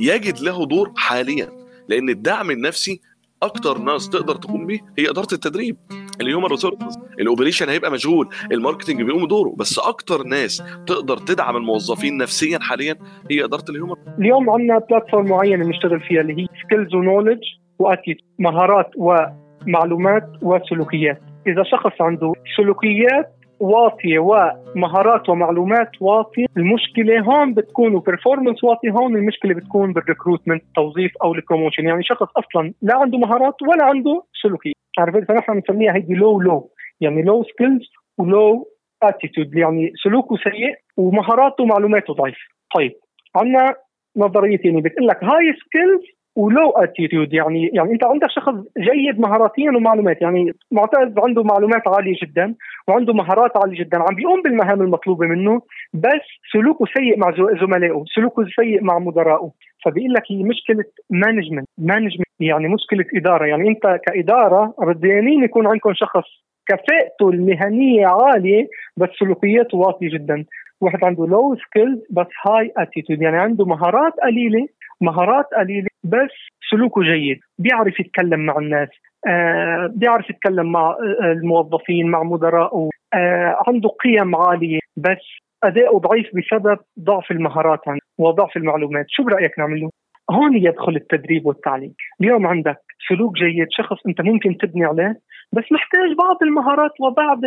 يجد 0.00 0.40
له 0.40 0.66
دور 0.66 0.92
حاليا. 0.96 1.48
لأن 1.88 2.08
الدعم 2.08 2.50
النفسي 2.50 3.00
أكتر 3.42 3.78
ناس 3.78 4.08
تقدر 4.08 4.34
تقوم 4.34 4.66
به 4.66 4.80
هي 4.98 5.10
إدارة 5.10 5.28
التدريب. 5.32 5.76
ال 6.20 6.24
human 6.24 6.46
resources 6.46 6.98
ال 7.20 7.25
operation 7.25 7.68
هيبقى 7.68 7.90
مشغول 7.90 8.28
ال 8.52 8.57
marketing 8.57 9.02
بيقوم 9.02 9.26
دوره 9.26 9.54
بس 9.56 9.78
أكتر 9.78 10.22
ناس 10.22 10.62
تقدر 10.86 11.18
تدعم 11.18 11.56
الموظفين 11.56 12.16
نفسيا 12.16 12.58
حاليا 12.58 12.96
هي 13.30 13.44
إدارة 13.44 13.64
ال 13.70 13.74
human 13.74 13.94
اليوم 14.18 14.50
عندنا 14.50 14.78
platform 14.78 15.28
معينة 15.28 15.64
بنشتغل 15.64 16.00
فيها 16.00 16.20
اللي 16.20 16.42
هي 16.42 16.46
skills 16.64 16.94
و 16.94 16.98
knowledge 16.98 17.38
و 17.80 17.86
attitude 17.86 18.30
مهارات 18.38 18.90
ومعلومات 18.96 20.28
وسلوكيات. 20.42 21.18
إذا 21.46 21.62
شخص 21.62 22.00
عنده 22.00 22.32
سلوكيات 22.56 23.32
واطيه 23.60 24.18
ومهارات 24.18 25.28
ومعلومات 25.28 25.90
واطيه 26.00 26.46
المشكلة 26.56 27.20
هون 27.20 27.54
بتكون 27.54 27.94
و 27.94 28.00
performance 28.00 28.64
واطي 28.64 28.90
هون 28.90 29.16
المشكلة 29.16 29.54
بتكون 29.54 29.92
بال 29.92 30.03
recruitment 30.03 30.62
توظيف 30.74 31.12
أو 31.24 31.34
ال 31.34 31.39
promotion 31.39 31.86
يعني 31.86 32.02
شخص 32.02 32.26
أصلا 32.36 32.72
لا 32.82 32.96
عنده 32.96 33.18
مهارات 33.18 33.62
ولا 33.62 33.84
عنده 33.84 34.22
سلوكية. 34.42 34.72
عرفت 34.98 35.28
فنحن 35.28 35.60
بنسميها 35.60 35.94
هيدي 35.94 36.14
low 36.14 36.40
low 36.40 36.70
يعني 37.00 37.22
low 37.22 37.44
skills 37.44 37.82
و 38.18 38.31
low 38.31 38.68
attitude 39.02 39.56
يعني 39.56 39.92
سلوكه 40.04 40.36
سيء 40.36 40.74
ومهاراته 40.96 41.64
ومعلوماته 41.64 42.14
ضعيف. 42.14 42.38
طيب 42.74 42.92
عندنا 43.36 43.74
نظرية 44.16 44.56
ثانية. 44.56 44.82
بتقول 44.82 45.06
لك 45.06 45.24
high 45.24 45.52
skills 45.52 46.19
و 46.40 46.47
low 46.47 46.70
attitude 46.70 47.32
يعني 47.32 47.70
يعني 47.72 47.92
أنت 47.92 48.04
عندك 48.04 48.30
شخص 48.30 48.54
جيد 48.78 49.20
مهاراتيا 49.20 49.70
ومعلومات 49.76 50.22
يعني 50.22 50.52
معتز 50.70 51.18
عنده 51.18 51.42
معلومات 51.42 51.88
عالية 51.88 52.14
جدا 52.22 52.54
وعنده 52.88 53.12
مهارات 53.12 53.56
عالية 53.56 53.78
جدا 53.84 53.98
عم 53.98 54.14
بيقوم 54.14 54.42
بالمهام 54.42 54.82
المطلوبة 54.82 55.26
منه 55.26 55.62
بس 55.94 56.26
سلوكه 56.52 56.84
سيء 56.96 57.18
مع 57.18 57.34
زملائه 57.60 58.04
سلوكه 58.14 58.44
سيء 58.56 58.82
مع 58.82 58.98
مدرائه 58.98 59.50
فبيقول 59.84 60.12
لك 60.12 60.22
هي 60.30 60.42
مشكلة 60.42 60.84
management 61.10 61.68
management 61.78 62.30
يعني 62.40 62.68
مشكلة 62.68 63.04
إدارة. 63.14 63.46
يعني 63.46 63.68
أنت 63.68 64.00
كإدارة 64.06 64.74
بديانين 64.78 65.44
يكون 65.44 65.66
عندكم 65.66 65.92
شخص 65.94 66.28
كفاءته 66.66 67.30
المهنية 67.30 68.06
عالية 68.06 68.66
بس 68.96 69.08
سلوكياته 69.18 69.78
واطية 69.78 70.10
جدا. 70.10 70.44
واحد 70.80 71.04
عنده 71.04 71.26
low 71.26 71.56
skills 71.56 71.98
بس 72.10 72.26
high 72.46 72.72
attitude 72.76 73.22
يعني 73.22 73.38
عنده 73.38 73.64
مهارات 73.64 74.12
قليلة 74.22 74.68
مهارات 75.00 75.46
قليلة 75.58 75.89
بس 76.04 76.34
سلوكه 76.70 77.02
جيد 77.02 77.40
بيعرف 77.58 78.00
يتكلم 78.00 78.40
مع 78.40 78.58
الناس 78.58 78.88
آه 79.26 79.92
بيعرف 79.94 80.30
يتكلم 80.30 80.72
مع 80.72 80.90
آه، 80.90 81.32
الموظفين 81.32 82.10
مع 82.10 82.22
مدرائه 82.22 82.88
آه 83.14 83.56
عنده 83.68 83.88
قيم 83.88 84.36
عالية 84.36 84.78
بس 84.96 85.24
أداؤه 85.64 86.00
ضعيف 86.00 86.26
بسبب 86.34 86.78
ضعف 87.00 87.30
المهارات 87.30 87.80
وضعف 88.18 88.56
المعلومات. 88.56 89.06
شو 89.08 89.22
برأيك 89.22 89.58
نعمل 89.58 89.80
له 89.80 89.90
هون 90.30 90.56
يدخل 90.56 90.96
التدريب 90.96 91.46
والتعليم. 91.46 91.94
اليوم 92.20 92.46
عندك 92.46 92.76
سلوك 93.08 93.36
جيد 93.36 93.66
شخص 93.70 93.96
أنت 94.08 94.20
ممكن 94.20 94.56
تبني 94.58 94.84
عليه 94.84 95.20
بس 95.52 95.64
محتاج 95.72 96.16
بعض 96.18 96.36
المهارات 96.42 96.90
وبعض 97.00 97.44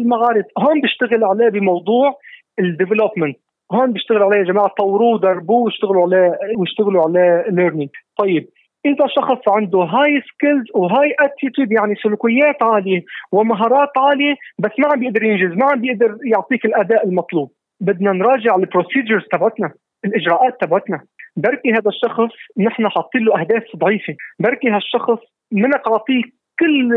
المعارف 0.00 0.44
هون 0.58 0.80
بيشتغل 0.80 1.24
عليه 1.24 1.48
بموضوع 1.48 2.18
ال 2.58 2.65
development 2.65 3.38
هون 3.74 3.92
بيشتغلوا 3.92 4.26
عليه 4.26 4.38
يا 4.38 4.44
جماعة 4.44 4.68
طوروه 4.68 5.18
دربوه 5.18 5.62
واشتغلوا 5.62 6.02
عليه 6.02 6.38
واشتغلوا 6.56 7.02
عليه 7.02 7.44
learning 7.50 7.90
طيب 8.18 8.48
إذا 8.86 9.06
شخص 9.06 9.48
عنده 9.48 9.78
high 9.78 10.22
skills 10.22 10.64
و 10.74 11.14
high 11.20 11.37
attitude 11.37 11.72
يعني 11.72 11.94
سلوكيات 12.02 12.62
عالية 12.62 13.04
ومهارات 13.32 13.88
عالية 13.96 14.34
بس 14.58 14.70
ما 14.78 14.88
عم 14.92 15.00
بيقدر 15.00 15.22
ينجز 15.22 15.56
ما 15.56 15.66
عم 15.70 15.80
بيقدر 15.80 16.18
يعطيك 16.24 16.64
الأداء 16.64 17.06
المطلوب. 17.06 17.50
بدنا 17.80 18.12
نراجع 18.12 18.54
ال 18.56 18.62
procedures 18.62 19.22
تبعتنا 19.32 19.72
الإجراءات 20.04 20.60
تبعتنا. 20.60 21.00
بركي 21.36 21.72
هذا 21.72 21.88
الشخص 21.88 22.34
نحن 22.58 22.88
حاطين 22.88 23.24
له 23.24 23.40
أهداف 23.40 23.64
ضعيفة. 23.76 24.14
بركي 24.40 24.70
هالشخص 24.70 25.18
منك 25.52 25.82
معطيه 25.88 26.22
كل 26.58 26.94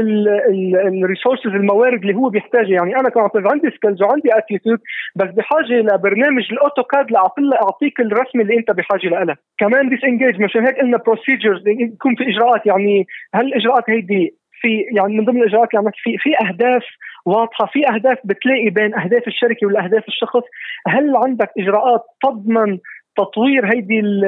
ال 1.03 1.08
resources 1.08 1.47
الموارد 1.47 2.01
اللي 2.01 2.15
هو 2.15 2.29
بيحتاجها. 2.29 2.75
يعني 2.75 2.95
أنا 2.99 3.09
كمعتز 3.09 3.45
عندي 3.51 3.69
skills 3.75 4.01
وعندي 4.01 4.29
attitude 4.37 4.79
بس 5.15 5.27
بحاجة 5.27 5.73
لبرنامج 5.73 6.43
ال 6.51 6.59
AutoCAD 6.59 7.11
لاعطيك 7.11 7.99
الرسمه 7.99 8.41
اللي 8.41 8.57
أنت 8.57 8.71
بحاجة 8.71 9.07
لها. 9.07 9.37
كمان 9.57 9.89
disengage 9.89 10.41
مشان 10.41 10.65
هيك 10.65 10.79
قلنا 10.79 10.97
procedures 10.97 11.67
يكون 11.67 12.15
في 12.15 12.23
إجراءات. 12.23 12.65
يعني 12.65 13.05
هل 13.35 13.45
الاجراءات 13.47 13.89
هيدي 13.89 14.33
في 14.61 14.85
يعني 14.95 15.17
من 15.17 15.25
ضمن 15.25 15.41
الإجراءات 15.41 15.69
اللي 15.73 15.91
في 16.03 16.17
في 16.17 16.29
أهداف 16.47 16.83
واضحة 17.25 17.65
في 17.65 17.89
أهداف 17.89 18.17
بتلاقي 18.23 18.69
بين 18.69 18.95
أهداف 18.95 19.27
الشركة 19.27 19.67
والأهداف 19.67 20.07
الشخص. 20.07 20.43
هل 20.87 21.15
عندك 21.15 21.49
إجراءات 21.57 22.01
تضمن 22.23 22.77
تطوير 23.17 23.65
هيدي 23.65 23.99
ال 23.99 24.25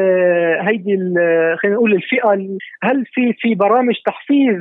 هيدي 0.67 0.97
خلينا 1.61 1.75
نقول 1.77 1.93
الفئة؟ 1.93 2.33
هل 2.83 3.05
في 3.13 3.33
في 3.33 3.55
برامج 3.55 3.95
تحفيز 4.05 4.57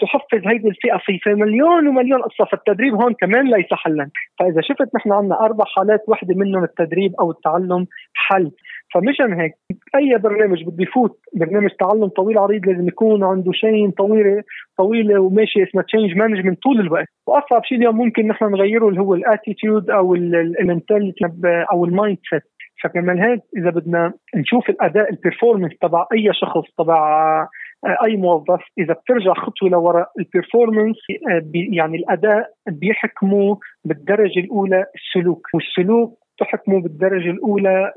تحفز 0.00 0.46
هيدي 0.46 0.68
الفئة 0.68 0.98
في, 1.04 1.18
في 1.18 1.34
مليون 1.34 1.88
ومليون 1.88 2.22
قصه 2.22 2.44
فالتدريب 2.44 2.94
هون 2.94 3.14
كمان 3.14 3.50
ليس 3.50 3.72
حلا 3.72 4.10
فإذا 4.38 4.60
شفت 4.60 4.94
نحن 4.94 5.12
عندنا 5.12 5.40
أربع 5.40 5.64
حالات 5.76 6.04
وحدة 6.08 6.34
منهم 6.34 6.64
التدريب 6.64 7.14
أو 7.20 7.30
التعلم 7.30 7.86
حل. 8.14 8.50
فمشان 8.94 9.40
هيك 9.40 9.52
أي 9.96 10.18
برنامج 10.18 10.64
بده 10.64 10.82
يفوت 10.82 11.18
برنامج 11.34 11.70
تعلم 11.70 12.08
طويل 12.08 12.38
عريض 12.38 12.66
لازم 12.66 12.88
يكون 12.88 13.24
عنده 13.24 13.52
شيء 13.52 13.90
طويلة 13.90 14.42
طويلة 14.78 15.20
وماشي 15.20 15.62
اسمها 15.62 15.84
change 15.84 16.16
management 16.16 16.62
طول 16.62 16.80
الوقت. 16.80 17.06
وأصعب 17.26 17.64
شيء 17.64 17.78
اليوم 17.78 17.96
ممكن 17.96 18.28
نحن 18.28 18.44
نغيره 18.44 18.88
اللي 18.88 19.00
هو 19.00 19.14
ال 19.14 19.22
attitude 19.22 19.90
أو 19.90 20.14
ال 20.14 20.25
mentality 20.25 21.24
أو 21.72 21.84
ال 21.84 22.18
mindset 22.30 22.42
فكمان 22.82 23.18
هيك 23.18 23.40
إذا 23.56 23.70
بدنا 23.70 24.12
نشوف 24.34 24.70
الأداء 24.70 25.10
ال 25.10 25.15
performance 25.15 25.72
تبع 25.80 26.06
أي 26.12 26.30
شخص 26.32 26.64
تبع 26.78 27.48
أي 27.86 28.16
موظف 28.16 28.60
إذا 28.78 28.94
بترجع 28.94 29.34
خطوة 29.34 29.68
لورا 29.68 30.06
ال 30.18 30.24
performance 30.24 30.96
يعني 31.54 31.96
الأداء 31.96 32.50
بيحكموا 32.68 33.56
بالدرجة 33.84 34.40
الأولى 34.40 34.84
السلوك 34.94 35.46
والسلوك 35.54 36.18
تحكموا 36.38 36.80
بالدرجة 36.80 37.30
الأولى 37.30 37.92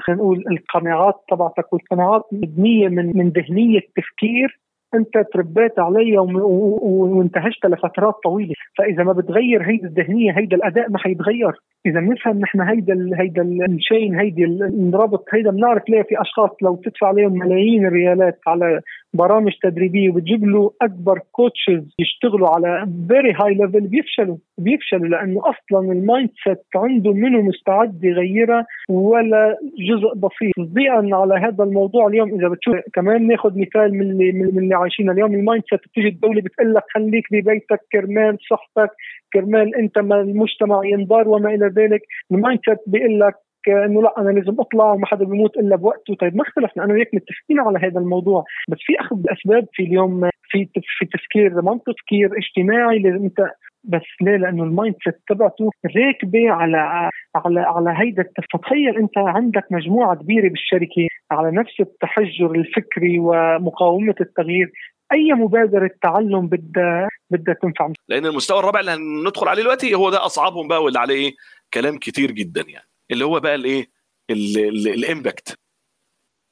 خلينا 0.00 0.22
نقول 0.22 0.44
القناعات 0.50 1.14
تبعتك 1.30 1.72
والقناعات 1.72 2.22
مبنيه 2.32 2.88
من 2.88 3.16
من 3.16 3.28
ذهنية 3.28 3.80
تفكير 3.96 4.60
أنت 4.94 5.26
تربيت 5.32 5.78
عليها 5.78 6.20
وانتهجت 6.20 7.66
لفترات 7.66 8.14
طويلة 8.24 8.54
فإذا 8.78 9.02
ما 9.02 9.12
بتغير 9.12 9.62
هيدي 9.62 9.86
الذهنية 9.86 10.32
هيدا 10.38 10.56
الأداء 10.56 10.90
ما 10.90 10.98
حيتغير. 10.98 11.52
إذا 11.86 12.00
بنفهم 12.00 12.38
نحن 12.40 12.60
هيدا 12.60 13.10
هيدا 13.14 13.42
ال 13.42 13.54
chain 13.54 14.14
هيدي 14.20 14.44
الربط 14.44 15.24
هيدا 15.32 15.50
بنعرف 15.50 15.82
ليه 15.88 16.02
في 16.02 16.20
أشخاص 16.20 16.50
لو 16.62 16.76
تدفع 16.76 17.06
عليهم 17.08 17.32
ملايين 17.32 17.86
الريالات 17.86 18.38
على 18.46 18.80
برامج 19.14 19.52
تدريبية 19.62 20.10
وبتجيب 20.10 20.44
له 20.44 20.70
أكبر 20.82 21.20
coaches 21.32 21.94
يشتغلوا 21.98 22.48
على 22.48 22.88
very 23.08 23.32
high 23.32 23.54
level 23.54 23.80
بيفشلوا 23.80 24.36
بيفشلوا 24.58 25.06
لأنه 25.06 25.40
أصلا 25.40 25.92
ال 25.92 26.30
mindset 26.44 26.58
عنده 26.76 27.12
منه 27.12 27.40
مستعد 27.42 28.04
يغيرها 28.04 28.66
ولا 28.88 29.56
جزء 29.78 30.14
بسيط. 30.14 30.52
تصديقا 30.56 31.08
على 31.12 31.34
هذا 31.34 31.64
الموضوع 31.64 32.06
اليوم 32.06 32.34
إذا 32.34 32.48
بتشوف 32.48 32.74
كمان 32.94 33.26
ناخذ 33.26 33.58
مثال 33.58 33.94
من 33.94 34.10
اللي 34.10 34.32
من 34.32 34.58
اللي 34.58 34.74
عايشين 34.74 35.10
اليوم 35.10 35.34
ال 35.34 35.62
mindset 35.70 35.80
بتيجي 35.80 36.08
الدولة 36.08 36.40
بتقول 36.42 36.74
لك 36.74 36.82
خليك 36.94 37.24
ببيتك 37.32 37.80
كرمال 37.92 38.38
صحتك 38.50 38.90
كرمال 39.34 39.74
انت 39.76 39.98
ما 39.98 40.20
المجتمع 40.20 40.80
ينضر 40.84 41.28
وما 41.28 41.54
إلى 41.54 41.66
ذلك 41.66 42.02
ال 42.32 42.60
mindset 42.68 42.78
بيقول 42.86 43.20
لك 43.20 43.34
إنه 43.68 44.02
لا 44.02 44.14
أنا 44.18 44.30
لازم 44.30 44.60
أطلع 44.60 44.92
وما 44.92 45.06
حدا 45.06 45.24
بيموت 45.24 45.56
إلا 45.56 45.76
بوقته. 45.76 46.14
طيب 46.14 46.36
ما 46.36 46.42
اختلفنا 46.42 46.84
أنا 46.84 46.94
وياك 46.94 47.10
متفقين 47.14 47.60
على 47.60 47.78
هذا 47.78 47.98
الموضوع. 48.00 48.44
بس 48.68 48.78
في 48.80 49.00
أخذ 49.00 49.16
بالاسباب 49.16 49.66
في 49.72 49.82
اليوم 49.82 50.30
في 50.42 50.68
في 50.98 51.06
تفكير 51.06 51.62
منطق 51.62 51.92
تفكير 51.92 52.30
اجتماعي 52.38 52.98
لازم 52.98 53.24
أنت 53.24 53.40
بس 53.84 54.02
ليه؟ 54.20 54.36
لأنه 54.36 54.64
ال 54.64 54.94
mindset 55.04 55.14
تبعته 55.28 55.70
راكبة 55.96 56.50
على 56.50 57.10
على 57.36 57.60
على 57.60 57.94
هيدا 57.96 58.24
فتخيل 58.52 58.96
أنت 58.96 59.18
عندك 59.18 59.64
مجموعة 59.70 60.16
كبيرة 60.16 60.48
بالشركة 60.48 61.06
على 61.30 61.50
نفس 61.50 61.80
التحجر 61.80 62.50
الفكري 62.50 63.18
ومقاومة 63.18 64.14
التغيير. 64.20 64.70
أي 65.14 65.32
مبادرة 65.32 65.90
تعلم 66.02 66.46
بدها 66.46 67.08
بدها 67.30 67.54
تنفع. 67.54 67.92
لأن 68.08 68.26
المستوى 68.26 68.58
الرابع 68.58 68.80
اللي 68.80 68.90
هندخل 68.90 69.48
عليه 69.48 69.62
دلوقتي 69.62 69.94
هو 69.94 70.10
ده 70.10 70.26
أصعبهم 70.26 70.68
بقى 70.68 70.82
واللي 70.82 70.98
عليه 70.98 71.32
كلام 71.74 71.98
كتير 71.98 72.30
جدا 72.30 72.62
يعني. 72.68 72.88
اللي 73.10 73.24
هو 73.24 73.40
بقى 73.40 73.54
الإيه؟ 73.54 73.90
ال 74.30 74.48
impact 74.48 75.58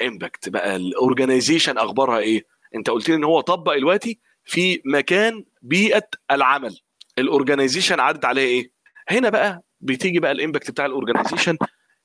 impact 0.03 0.49
بقى. 0.49 0.77
ال 0.77 0.85
organization 0.85 1.79
أخبارها 1.79 2.19
إيه؟ 2.19 2.47
أنت 2.75 2.91
قلت 2.91 3.09
لي 3.09 3.15
إن 3.15 3.25
هو 3.25 3.41
طبق 3.41 3.75
دلوقتي 3.77 4.19
في 4.45 4.83
مكان 4.85 5.45
بيئة 5.63 6.09
العمل. 6.31 6.79
ال 7.19 7.25
organization 7.25 8.01
عدت 8.01 8.25
عليها 8.25 8.45
إيه؟ 8.45 8.71
هنا 9.09 9.29
بقى 9.29 9.63
بتيجي 9.81 10.21
بقى 10.21 10.33
ال 10.33 10.38
impact 10.38 10.71
بتاع 10.71 10.87
ال 10.87 10.92
organization 10.92 11.57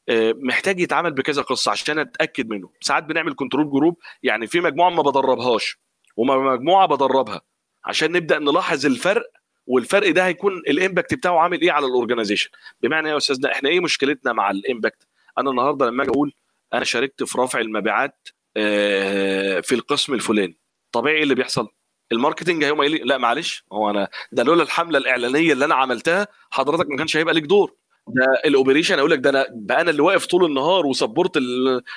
آه، 0.10 0.34
محتاج 0.38 0.80
يتعمل 0.80 1.12
بكذا 1.12 1.42
قصة 1.42 1.72
عشان 1.72 2.00
أتأكد 2.00 2.50
منه. 2.50 2.70
ساعات 2.82 3.04
بنعمل 3.04 3.36
control 3.36 3.70
group 3.70 3.98
يعني 4.24 4.48
في 4.48 4.62
مجموعة 4.62 4.90
ما 4.90 5.02
بدربهاش. 5.02 5.78
ومجموعة 6.18 6.88
بدربها 6.88 7.42
عشان 7.86 8.12
نبدأ 8.12 8.40
نلاحظ 8.40 8.86
الفرق 8.86 9.24
والفرق 9.68 10.10
ده 10.12 10.26
هيكون 10.26 10.58
ال 10.58 10.66
impact 10.66 11.14
بتاعه 11.14 11.40
عامل 11.40 11.62
إيه 11.62 11.72
على 11.72 11.86
ال 11.86 11.90
organization 11.90 12.50
بمعنى 12.82 13.08
إيه 13.08 13.14
يا 13.14 13.18
أستاذنا؟ 13.18 13.52
إحنا 13.52 13.70
إيه 13.70 13.80
مشكلتنا 13.80 14.34
مع 14.34 14.52
ال 14.52 14.59
impact؟ 14.59 15.08
أنا 15.38 15.50
النهارده 15.50 15.86
لما 15.86 16.04
أجي 16.04 16.12
أقول 16.12 16.34
أنا 16.74 16.84
شاركت 16.84 17.24
في 17.24 17.38
رفع 17.38 17.60
المبيعات 17.60 18.28
آه، 18.58 19.60
في 19.60 19.76
القسم 19.76 20.14
الفلاني. 20.14 20.58
طبيعي 20.92 21.16
إيه 21.18 21.24
اللي 21.24 21.36
بيحصل؟ 21.36 21.68
ال 22.12 22.17
marketing 22.17 22.64
هيقوم 22.64 22.80
قايل 22.80 23.08
لا 23.08 23.18
معلش 23.18 23.64
هو 23.74 23.90
أنا 23.90 24.08
ده 24.32 24.44
لولا 24.44 24.64
الحملة 24.64 24.98
الإعلانية 24.98 25.54
اللي 25.54 25.66
أنا 25.66 25.76
عملتها 25.76 26.28
حضرتك 26.52 26.90
ما 26.90 26.98
كانش 26.98 27.18
هيبقى 27.18 27.34
ليك 27.34 27.44
دور. 27.44 27.76
ده 28.08 28.26
ال 28.46 28.51
operation 28.51 29.00
أقول 29.00 29.12
لك 29.12 29.20
ده 29.20 29.30
أنا 29.30 29.46
بقى 29.52 29.82
أنا 29.82 29.92
اللي 29.92 30.02
واقف 30.02 30.26
طول 30.26 30.46
النهار 30.46 30.86
و 30.86 30.92
support 30.92 31.38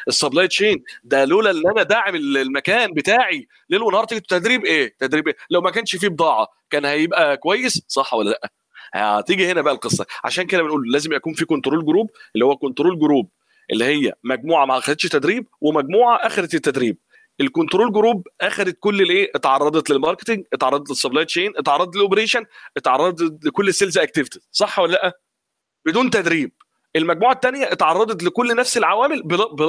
ال 0.08 0.14
supply 0.14 0.48
chain 0.48 0.82
ده 1.04 1.24
لولا 1.24 1.50
إن 1.50 1.62
أنا 1.70 1.82
داعم 1.82 2.14
المكان 2.14 2.92
بتاعي 2.92 3.46
ليل 3.70 3.82
ونهار 3.82 4.04
تيجي 4.04 4.20
تدريب 4.20 4.64
إيه؟ 4.64 4.94
تدريب 4.98 5.28
إيه؟ 5.28 5.36
لو 5.50 5.60
ما 5.60 5.70
كانش 5.70 5.96
فيه 5.96 6.08
بضاعة 6.08 6.48
كان 6.70 6.84
هيبقى 6.84 7.36
كويس؟ 7.36 7.82
صح 7.88 8.14
ولا 8.14 8.30
لأ؟ 8.30 8.50
هتيجي 8.94 9.46
هنا 9.52 9.60
بقى 9.62 9.74
القصة. 9.74 10.06
عشان 10.24 10.44
كده 10.46 10.62
بنقول 10.62 10.92
لازم 10.92 11.12
يكون 11.12 11.32
في 11.34 11.44
control 11.44 11.84
group 11.86 12.10
اللي 12.34 12.44
هو 12.44 12.56
control 12.56 12.98
group 12.98 13.28
اللي 13.72 13.84
هي 13.84 14.12
مجموعة 14.24 14.64
ما 14.66 14.78
اخذتش 14.78 15.02
تدريب 15.08 15.46
ومجموعة 15.60 16.16
اخذت 16.16 16.54
التدريب. 16.54 16.96
ال 17.40 17.47
control 17.47 17.92
group 17.92 18.28
اخذت 18.40 18.76
كل 18.80 19.02
الايه 19.02 19.30
اتعرضت 19.34 19.90
لل 19.90 20.00
marketing 20.00 20.44
اتعرضت 20.52 20.90
لل 20.90 20.99
supply 20.99 21.24
chain 21.24 21.52
اتعرضت 21.56 21.96
لل 21.96 22.05
operation 22.05 22.44
اتعرضت 22.76 23.46
لكل 23.46 23.68
ال 23.68 23.73
sales 23.73 23.98
activity 23.98 24.40
صح 24.52 24.78
ولا 24.78 24.92
لأ؟ 24.92 25.12
بدون 25.86 26.10
تدريب. 26.10 26.52
المجموعة 26.96 27.32
الثانية 27.32 27.72
اتعرضت 27.72 28.22
لكل 28.22 28.56
نفس 28.56 28.76
العوامل 28.76 29.22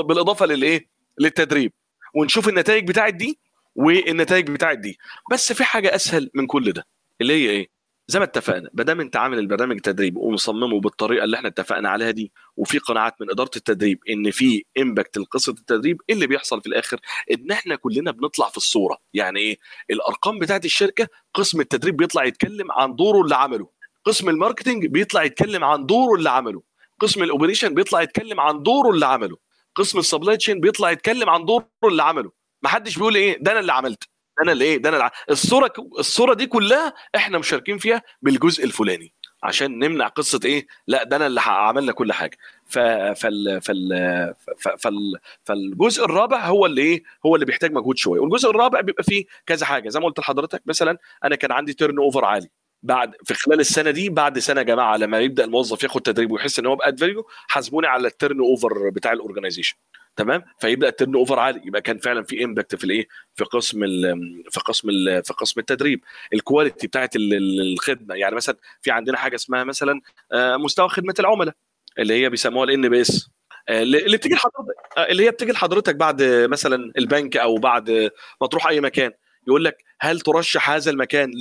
بالإضافة 0.03 0.45
للإيه؟ 0.45 0.87
للتدريب. 1.19 1.73
ونشوف 2.15 2.49
النتائج 2.49 2.87
بتاعت 2.87 3.13
دي 3.13 3.39
والنتائج 3.75 4.51
بتاعت 4.51 4.77
دي. 4.77 4.97
بس 5.31 5.53
في 5.53 5.63
حاجة 5.63 5.95
أسهل 5.95 6.29
من 6.33 6.47
كل 6.47 6.71
ده 6.71 6.87
اللي 7.21 7.33
هي 7.33 7.49
إيه؟ 7.49 7.81
زي 8.07 8.19
ما 8.19 8.25
اتفقنا 8.25 8.69
ما 8.73 8.83
دام 8.83 9.01
أنت 9.01 9.15
عامل 9.15 9.39
البرنامج 9.39 9.75
التدريب 9.75 10.17
ومصممه 10.17 10.79
بالطريقة 10.79 11.23
اللي 11.23 11.37
إحنا 11.37 11.47
اتفقنا 11.47 11.89
عليها 11.89 12.11
دي 12.11 12.31
وفي 12.57 12.77
قناعات 12.77 13.21
من 13.21 13.29
إدارة 13.31 13.51
التدريب 13.55 13.99
إن 14.09 14.31
في 14.31 14.63
امباكت 14.81 15.17
لقصة 15.17 15.51
التدريب 15.51 16.01
اللي 16.09 16.27
بيحصل 16.27 16.61
في 16.61 16.67
الآخر 16.67 16.99
إن 17.31 17.51
إحنا 17.51 17.75
كلنا 17.75 18.11
بنطلع 18.11 18.49
في 18.49 18.57
الصورة. 18.57 18.97
يعني 19.13 19.39
إيه؟ 19.39 19.57
الأرقام 19.89 20.39
بتاعت 20.39 20.65
الشركة 20.65 21.07
قسم 21.33 21.61
التدريب 21.61 21.97
بيطلع 21.97 22.23
يتكلم 22.25 22.71
عن 22.71 22.95
دوره 22.95 23.21
اللي 23.21 23.35
عمله. 23.35 23.69
قسم 24.05 24.29
ال 24.29 24.35
marketing 24.35 24.85
بيطلع 24.85 25.23
يتكلم 25.23 25.63
عن 25.63 25.85
دوره 25.85 26.15
اللي 26.15 26.29
عمله. 26.29 26.61
قسم 26.99 27.23
ال 27.23 27.28
operation 27.28 27.73
بيطلع 27.73 28.01
يتكلم 28.01 28.39
عن 28.39 28.63
دوره 28.63 28.89
اللي 28.89 29.05
عمله. 29.05 29.37
قسم 29.75 29.99
ال 29.99 30.05
supply 30.05 30.37
chain 30.37 30.59
بيطلع 30.59 30.91
يتكلم 30.91 31.29
عن 31.29 31.45
دوره 31.45 31.67
اللي 31.83 32.03
عمله. 32.03 32.31
ما 32.61 32.69
حدش 32.69 32.97
بيقول 32.97 33.15
إيه؟ 33.15 33.37
ده 33.41 33.51
أنا 33.51 33.59
اللي 33.59 33.73
عملت. 33.73 34.03
ده 34.37 34.43
أنا 34.43 34.51
اللي 34.51 34.65
إيه؟ 34.65 34.77
ده 34.77 34.89
أنا 34.89 34.97
اللي 34.97 35.09
الصورة 35.29 35.73
الصورة 35.99 36.33
دي 36.33 36.45
كلها 36.45 36.93
إحنا 37.15 37.37
مشاركين 37.37 37.77
فيها 37.77 38.01
بالجزء 38.21 38.63
الفلاني 38.63 39.13
عشان 39.43 39.79
نمنع 39.79 40.07
قصة 40.07 40.39
إيه؟ 40.45 40.67
لا 40.87 41.03
ده 41.03 41.15
أنا 41.15 41.27
اللي 41.27 41.41
عملنا 41.41 41.91
كل 41.91 42.13
حاجة. 42.13 42.37
ف 42.65 42.79
فال 42.79 43.61
فال 43.61 44.33
فال 44.77 45.19
فالجزء 45.43 46.05
الرابع 46.05 46.45
هو 46.45 46.65
اللي 46.65 46.81
إيه؟ 46.81 47.03
هو 47.25 47.35
اللي 47.35 47.45
بيحتاج 47.45 47.71
مجهود 47.71 47.97
شوية. 47.97 48.19
والجزء 48.19 48.49
الرابع 48.49 48.81
بيبقى 48.81 49.03
فيه 49.03 49.25
كذا 49.45 49.65
حاجة. 49.65 49.89
زي 49.89 49.99
ما 49.99 50.05
قلت 50.05 50.19
لحضرتك 50.19 50.61
مثلا 50.65 50.97
أنا 51.23 51.35
كان 51.35 51.51
عندي 51.51 51.73
turnover 51.73 52.25
عالي. 52.25 52.49
بعد 52.83 53.15
في 53.25 53.33
خلال 53.33 53.59
السنة 53.59 53.91
دي 53.91 54.09
بعد 54.09 54.39
سنة 54.39 54.59
يا 54.61 54.65
جماعة 54.65 54.97
لما 54.97 55.19
يبدأ 55.19 55.43
الموظف 55.43 55.83
ياخد 55.83 56.01
تدريب 56.01 56.31
ويحس 56.31 56.59
إن 56.59 56.65
هو 56.65 56.75
بقى 56.75 56.97
value 56.97 57.27
حاسبوني 57.47 57.87
على 57.87 58.07
ال 58.07 58.39
turnover 58.39 58.89
بتاع 58.89 59.13
ال 59.13 59.18
organization 59.18 59.75
تمام؟ 60.15 60.43
فيبدأ 60.59 60.87
ال 60.87 61.15
turnover 61.15 61.39
عالي. 61.39 61.61
يبقى 61.65 61.81
كان 61.81 61.97
فعلا 61.97 62.23
في 62.23 62.43
impact 62.43 62.75
في 62.75 62.83
الإيه؟ 62.83 63.07
في 63.35 63.43
قسم 63.43 63.83
ال 63.83 64.03
في 64.51 64.59
قسم 64.59 64.89
ال 64.89 65.23
في 65.23 65.33
قسم 65.33 65.59
التدريب. 65.59 66.03
ال 66.33 66.40
quality 66.40 66.87
بتاعت 66.87 67.09
الخدمة. 67.15 68.15
يعني 68.15 68.35
مثلا 68.35 68.55
في 68.81 68.91
عندنا 68.91 69.17
حاجة 69.17 69.35
اسمها 69.35 69.63
مثلا 69.63 70.01
آه، 70.31 70.57
مستوى 70.57 70.89
خدمة 70.89 71.13
العملاء 71.19 71.55
اللي 71.99 72.13
هي 72.13 72.29
بيسموها 72.29 72.63
ال 72.63 72.89
NPS 72.89 73.29
اللي 73.69 74.17
بتيجي 74.17 74.35
لحضرتك 74.35 74.75
آه، 74.97 75.05
اللي 75.11 75.25
هي 75.25 75.31
بتيجي 75.31 75.51
لحضرتك 75.51 75.95
بعد 75.95 76.23
مثلا 76.23 76.91
البنك 76.97 77.37
أو 77.37 77.55
بعد 77.55 78.11
ما 78.41 78.47
تروح 78.47 78.67
أي 78.67 78.81
مكان. 78.81 79.11
يقول 79.47 79.65
لك 79.65 79.83
هل 79.99 80.19
ترشح 80.19 80.69
هذا 80.69 80.91
المكان 80.91 81.31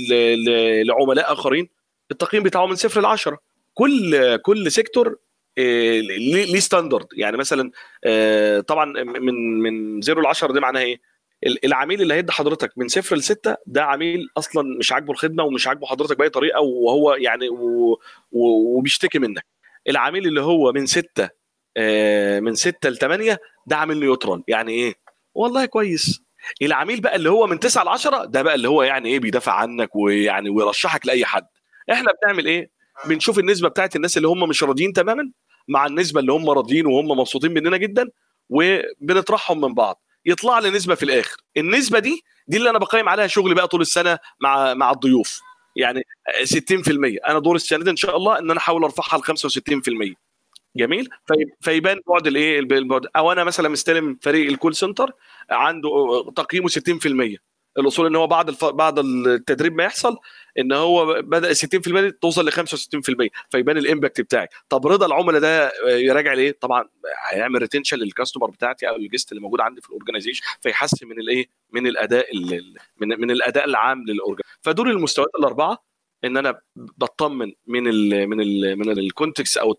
لعملاء 0.87 1.33
آخرين؟ 1.33 1.69
التقييم 2.11 2.43
بتاعه 2.43 2.67
من 2.67 2.75
صفر 2.75 3.01
ل 3.01 3.07
10 3.07 3.39
كل 3.75 4.37
كل 4.37 4.73
sector 4.73 5.17
آه، 5.59 6.01
ليه 6.01 6.61
standard 6.61 7.07
يعني 7.17 7.37
مثلا 7.37 7.71
آه، 8.05 8.61
طبعا 8.61 8.85
من 9.03 9.61
من 9.61 10.01
0 10.03 10.21
ل 10.21 10.27
10 10.27 10.53
دي 10.53 10.61
معناها 10.61 10.83
إيه؟ 10.83 11.01
العميل 11.65 12.03
اللي 12.03 12.15
هيدي 12.15 12.33
حضرتك 12.33 12.73
من 12.77 12.89
صفر 12.89 13.17
لستة 13.17 13.57
ده 13.67 13.85
عميل 13.85 14.29
أصلا 14.39 14.79
مش 14.79 14.93
عاجبه 14.93 15.13
الخدمة 15.13 15.45
ومش 15.45 15.69
عاجبه 15.69 15.87
حضرتك 15.87 16.19
بأي 16.19 16.29
طريقة 16.29 16.61
وهو 16.61 17.15
يعني 17.15 17.49
وبيشتكي 18.33 19.19
منك. 19.19 19.47
العميل 19.89 20.27
اللي 20.27 20.41
هو 20.41 20.73
من 20.73 20.87
ستة 20.87 21.29
آه، 21.77 22.41
من 22.41 22.55
ستة 22.55 22.89
ل 22.89 22.97
8 22.99 23.39
ده 23.67 23.77
عامل 23.77 24.01
نيوترال 24.01 24.43
يعني 24.49 24.73
إيه؟ 24.73 24.95
والله 25.35 25.67
كويس. 25.67 26.23
العميل 26.63 27.01
بقى 27.01 27.17
اللي 27.17 27.31
هو 27.31 27.47
من 27.47 27.61
9 27.61 27.85
ل 27.85 27.89
10 27.89 28.25
ده 28.25 28.43
بقى 28.43 28.55
اللي 28.55 28.69
هو 28.69 28.83
يعني 28.83 29.09
إيه 29.09 29.19
بيدافع 29.19 29.53
عنك 29.53 29.97
ويعني 29.97 30.51
ويرشحك 30.51 31.07
لأي 31.07 31.25
حد. 31.25 31.47
إحنا 31.93 32.13
بنعمل 32.23 32.47
إيه؟ 32.47 32.71
بنشوف 33.07 33.39
النسبة 33.39 33.69
بتاعت 33.69 33.97
الناس 33.97 34.17
اللي 34.17 34.29
هم 34.29 34.49
مش 34.49 34.63
راضيين 34.63 34.93
تماما 34.93 35.31
مع 35.69 35.87
النسبة 35.87 36.21
اللي 36.21 36.33
هم 36.33 36.51
راضيين 36.51 36.87
وهم 36.87 37.09
مبسوطين 37.09 37.53
مننا 37.55 37.77
جدا 37.77 38.09
وبنطرحهم 38.49 39.61
من 39.61 39.75
بعض. 39.75 40.03
يطلع 40.27 40.59
لي 40.59 40.71
نسبة 40.71 40.95
في 40.95 41.03
الآخر. 41.03 41.37
النسبة 41.57 41.99
دي 41.99 42.23
دي 42.49 42.57
اللي 42.57 42.71
أنا 42.71 42.79
بقيم 42.79 43.09
عليها 43.09 43.27
شغلي 43.27 43.55
بقى 43.55 43.69
طول 43.69 43.81
السنة 43.81 44.19
مع 44.41 44.75
مع 44.75 44.91
الضيوف. 44.91 45.41
يعني 45.77 46.03
60% 46.45 47.21
أنا 47.29 47.39
دور 47.39 47.57
السنة 47.57 47.85
دي 47.85 47.91
إن 47.91 47.97
شاء 47.97 48.17
الله 48.17 48.39
إن 48.39 48.51
أنا 48.51 48.59
أحاول 48.61 48.85
أرفعها 48.85 49.19
ل 49.19 49.23
65% 49.23 50.15
جميل. 50.77 51.09
فيبان 51.61 52.01
بعد 52.09 52.27
الإيه؟ 52.27 52.61
البعد. 52.61 53.07
أو 53.17 53.33
أنا 53.33 53.45
مثلا 53.45 53.69
مستلم 53.69 54.19
فريق 54.23 54.51
ال 54.51 54.55
call 54.55 54.75
center 54.75 55.13
عنده 55.51 55.91
تقييمه 56.37 56.69
60% 56.69 57.37
الأصول 57.79 58.07
إن 58.07 58.17
هو 58.17 58.27
بعد 58.27 58.49
الف... 58.49 58.65
بعد 58.65 58.99
التدريب 58.99 59.75
ما 59.75 59.85
يحصل 59.85 60.17
إن 60.59 60.73
هو 60.73 61.23
بدأ 61.23 61.55
60% 61.55 62.13
توصل 62.23 62.47
ل 62.49 62.53
65% 62.53 62.57
فيبان 63.51 63.79
ال 63.79 63.85
impact 63.85 64.21
بتاعي 64.21 64.49
طب 64.69 64.87
رضا 64.87 65.07
العملاء 65.07 65.41
ده 65.41 65.73
يراجع 65.87 66.33
ليه؟ 66.33 66.57
طبعا 66.61 66.89
هيعمل 67.31 67.61
retention 67.63 67.97
لل 67.97 68.07
customer 68.07 68.51
بتاعتي 68.51 68.89
أو 68.89 68.97
ال 68.97 69.03
guest 69.03 69.33
اللي 69.33 69.43
موجود 69.43 69.61
عندي 69.61 69.81
في 69.81 69.89
ال 69.89 69.93
organization 69.93 70.45
فيحسن 70.61 71.07
من 71.07 71.21
الإيه؟ 71.21 71.47
من 71.73 71.87
الأداء 71.87 72.27
من 73.01 73.21
من 73.21 73.31
الأداء 73.31 73.65
العام 73.65 74.05
لل 74.05 74.12
organization 74.12 74.59
فدول 74.61 74.91
المستويات 74.91 75.31
الأربعة. 75.39 75.90
إن 76.25 76.37
أنا 76.37 76.61
بطمن 76.77 77.53
من 77.67 77.89
ال 77.89 78.27
من 78.27 78.41
ال 78.41 78.79
من 78.79 78.91
ال 78.91 78.99
context 78.99 79.57
أو 79.57 79.77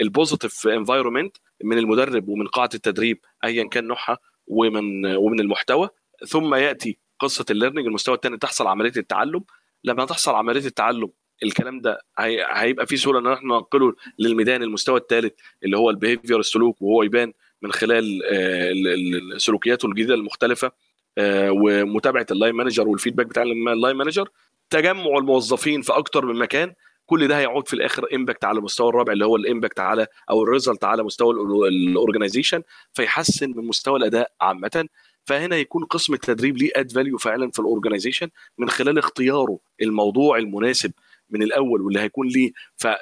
ال 0.00 0.08
positive 0.08 0.68
environment 0.68 1.36
من 1.64 1.78
المدرب 1.78 2.28
ومن 2.28 2.46
قاعه 2.46 2.70
التدريب 2.74 3.20
ايا 3.44 3.64
كان 3.68 3.86
نوعها 3.86 4.18
ومن 4.46 5.06
ومن 5.06 5.40
المحتوى. 5.40 5.88
ثم 6.26 6.54
يأتي 6.54 6.98
قصة 7.20 7.44
ال 7.50 7.54
learning 7.54 7.86
المستوى 7.86 8.14
الثاني 8.14 8.36
تحصل 8.38 8.66
عملية 8.66 8.92
التعلم. 8.96 9.44
لما 9.84 10.04
تحصل 10.04 10.34
عملية 10.34 10.66
التعلم 10.66 11.10
الكلام 11.42 11.80
ده 11.80 12.00
هيبقى 12.18 12.86
فيه 12.86 12.96
سهوله 12.96 13.18
إن 13.18 13.26
إحنا 13.26 13.54
ننقله 13.54 13.94
للميدان 14.18 14.62
المستوى 14.62 15.00
الثالث 15.00 15.32
اللي 15.64 15.76
هو 15.76 15.90
ال 15.90 15.95
behavior 15.95 16.38
السلوك 16.40 16.82
وهو 16.82 17.02
يبان 17.02 17.32
من 17.62 17.72
خلال 17.72 18.20
آه، 18.24 19.38
سلوكياته 19.38 19.86
الجديدة 19.86 20.14
المختلفة 20.14 20.72
آه، 21.18 21.50
ومتابعة 21.52 22.26
ال 22.30 22.35
line 22.35 22.54
manager 22.54 22.88
وال 22.88 22.96
feedback 22.96 23.26
بتاع 23.26 23.42
ال 23.42 23.53
line 23.53 23.96
manager 23.96 24.28
تجمع 24.70 25.18
الموظفين 25.18 25.82
في 25.82 25.92
أكتر 25.92 26.26
من 26.26 26.34
مكان 26.38 26.72
كل 27.06 27.28
ده 27.28 27.38
هيعود 27.38 27.68
في 27.68 27.74
الآخر 27.74 28.06
impact 28.14 28.44
على 28.44 28.58
المستوى 28.58 28.88
الرابع 28.88 29.12
اللي 29.12 29.26
هو 29.26 29.36
ال 29.36 29.42
impact 29.42 29.80
على 29.80 30.06
أو 30.30 30.42
ال 30.42 30.48
result 30.48 30.84
على 30.84 31.02
مستوى 31.02 31.34
ال 31.68 31.75
organization 31.75 32.62
فيحسن 32.92 33.50
من 33.56 33.66
مستوى 33.66 33.98
الأداء 33.98 34.32
عامة. 34.40 34.88
فهنا 35.24 35.56
يكون 35.56 35.84
قسم 35.84 36.14
التدريب 36.14 36.56
ليه 36.56 36.70
add 36.76 36.92
value 36.92 37.18
فعلا 37.18 37.50
في 37.50 37.58
ال 37.58 37.63
organization 37.63 38.28
من 38.58 38.70
خلال 38.70 38.98
اختياره 38.98 39.58
الموضوع 39.82 40.38
المناسب 40.38 40.92
من 41.30 41.42
الأول 41.42 41.82
واللي 41.82 42.00
هيكون 42.00 42.28
ليه 42.28 42.52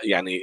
يعني 0.05 0.41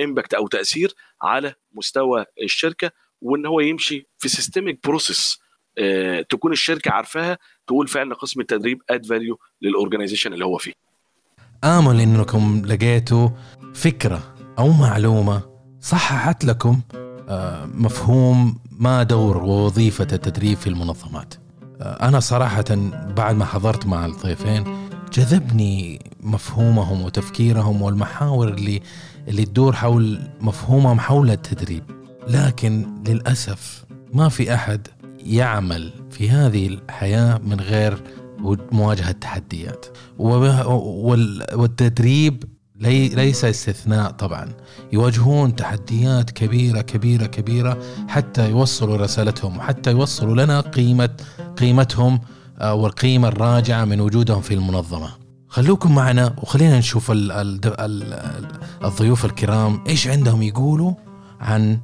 impact 0.00 0.34
أو 0.34 0.46
تأثير 0.46 0.94
على 1.22 1.54
مستوى 1.72 2.24
الشركة 2.42 2.90
وإن 3.20 3.46
هو 3.46 3.60
يمشي 3.60 4.06
في 4.18 4.28
systemic 4.28 4.86
process 4.86 5.40
تكون 6.30 6.52
الشركة 6.52 6.90
عارفاها 6.90 7.38
تقول 7.66 7.88
فعلا 7.88 8.14
قسم 8.14 8.40
التدريب 8.40 8.82
add 8.90 9.06
value 9.06 9.38
لل 9.62 9.72
organization 9.72 10.32
اللي 10.32 10.44
هو 10.44 10.58
فيه. 10.58 10.72
آمل 11.64 12.00
إنكم 12.00 12.62
لقيتوا 12.66 13.28
فكرة 13.74 14.34
أو 14.58 14.68
معلومة 14.72 15.42
صححت 15.80 16.44
لكم 16.44 16.80
آه، 17.28 17.66
مفهوم 17.66 18.58
ما 18.78 19.02
دور 19.02 19.36
ووظيفة 19.36 20.08
التدريب 20.12 20.58
في 20.58 20.66
المنظمات. 20.66 21.34
آه، 21.80 22.08
أنا 22.08 22.20
صراحة 22.20 22.64
بعد 23.16 23.36
ما 23.36 23.44
حضرت 23.44 23.86
مع 23.86 24.06
الضيفين 24.06 24.88
جذبني 25.12 26.00
مفهومهم 26.20 27.02
وتفكيرهم 27.02 27.82
والمحاور 27.82 28.48
اللي 28.48 28.80
اللي 29.28 29.44
تدور 29.44 29.72
حول 29.72 30.20
مفهومهم 30.40 31.00
حول 31.00 31.30
التدريب. 31.30 31.82
لكن 32.28 33.02
للأسف 33.08 33.84
ما 34.12 34.28
في 34.28 34.54
أحد 34.54 34.88
يعمل 35.24 35.92
في 36.10 36.30
هذه 36.30 36.66
الحياة 36.66 37.38
من 37.38 37.60
غير 37.60 38.02
مواجهة 38.72 39.12
تحديات 39.12 39.86
والتدريب 41.54 42.44
ليس 42.80 43.44
استثناء 43.44 44.10
طبعا. 44.10 44.48
يواجهون 44.92 45.56
تحديات 45.56 46.30
كبيرة 46.30 46.80
كبيرة 46.80 47.26
كبيرة 47.26 47.78
حتى 48.08 48.50
يوصلوا 48.50 48.96
رسالتهم 48.96 49.56
وحتى 49.56 49.90
يوصلوا 49.90 50.44
لنا 50.44 50.60
قيمة 50.60 51.10
قيمتهم 51.56 52.20
آه، 52.58 52.74
والقيمة 52.74 53.28
الراجعة 53.28 53.84
من 53.84 54.00
وجودهم 54.00 54.40
في 54.40 54.54
المنظمة. 54.54 55.08
خلوكم 55.48 55.94
معنا 55.94 56.34
وخلينا 56.42 56.78
نشوف 56.78 57.10
ال 57.10 57.32
ال 57.32 57.60
ال 57.64 58.48
الضيوف 58.84 59.24
الكرام 59.24 59.84
إيش 59.88 60.08
عندهم 60.08 60.42
يقولوا 60.42 60.92
عن 61.40 61.78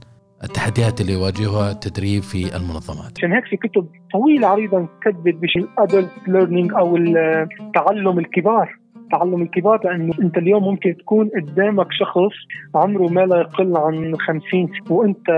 التحديات 0.44 1.00
اللي 1.00 1.12
يواجهها 1.12 1.70
التدريب 1.70 2.22
في 2.22 2.56
المنظمات. 2.56 3.12
عشان 3.18 3.32
هيك 3.32 3.44
في 3.44 3.56
كتب 3.56 3.86
طويلة 4.12 4.46
عريضه 4.48 4.88
كتبت 5.02 5.34
بش 5.34 5.56
الادلت 5.56 6.10
ليرنينج 6.28 6.72
أو 6.74 6.96
تعلم 7.74 8.18
الكبار. 8.18 8.79
تعلم 9.10 9.42
الكبار 9.42 9.80
لأنه 9.84 10.12
أنت 10.22 10.38
اليوم 10.38 10.64
ممكن 10.64 10.96
تكون 10.96 11.30
قدامك 11.36 11.86
شخص 11.92 12.34
عمره 12.74 13.08
ما 13.08 13.20
لا 13.20 13.36
يقل 13.40 13.76
عن 13.76 14.14
50 14.16 14.68
وأنت 14.90 15.28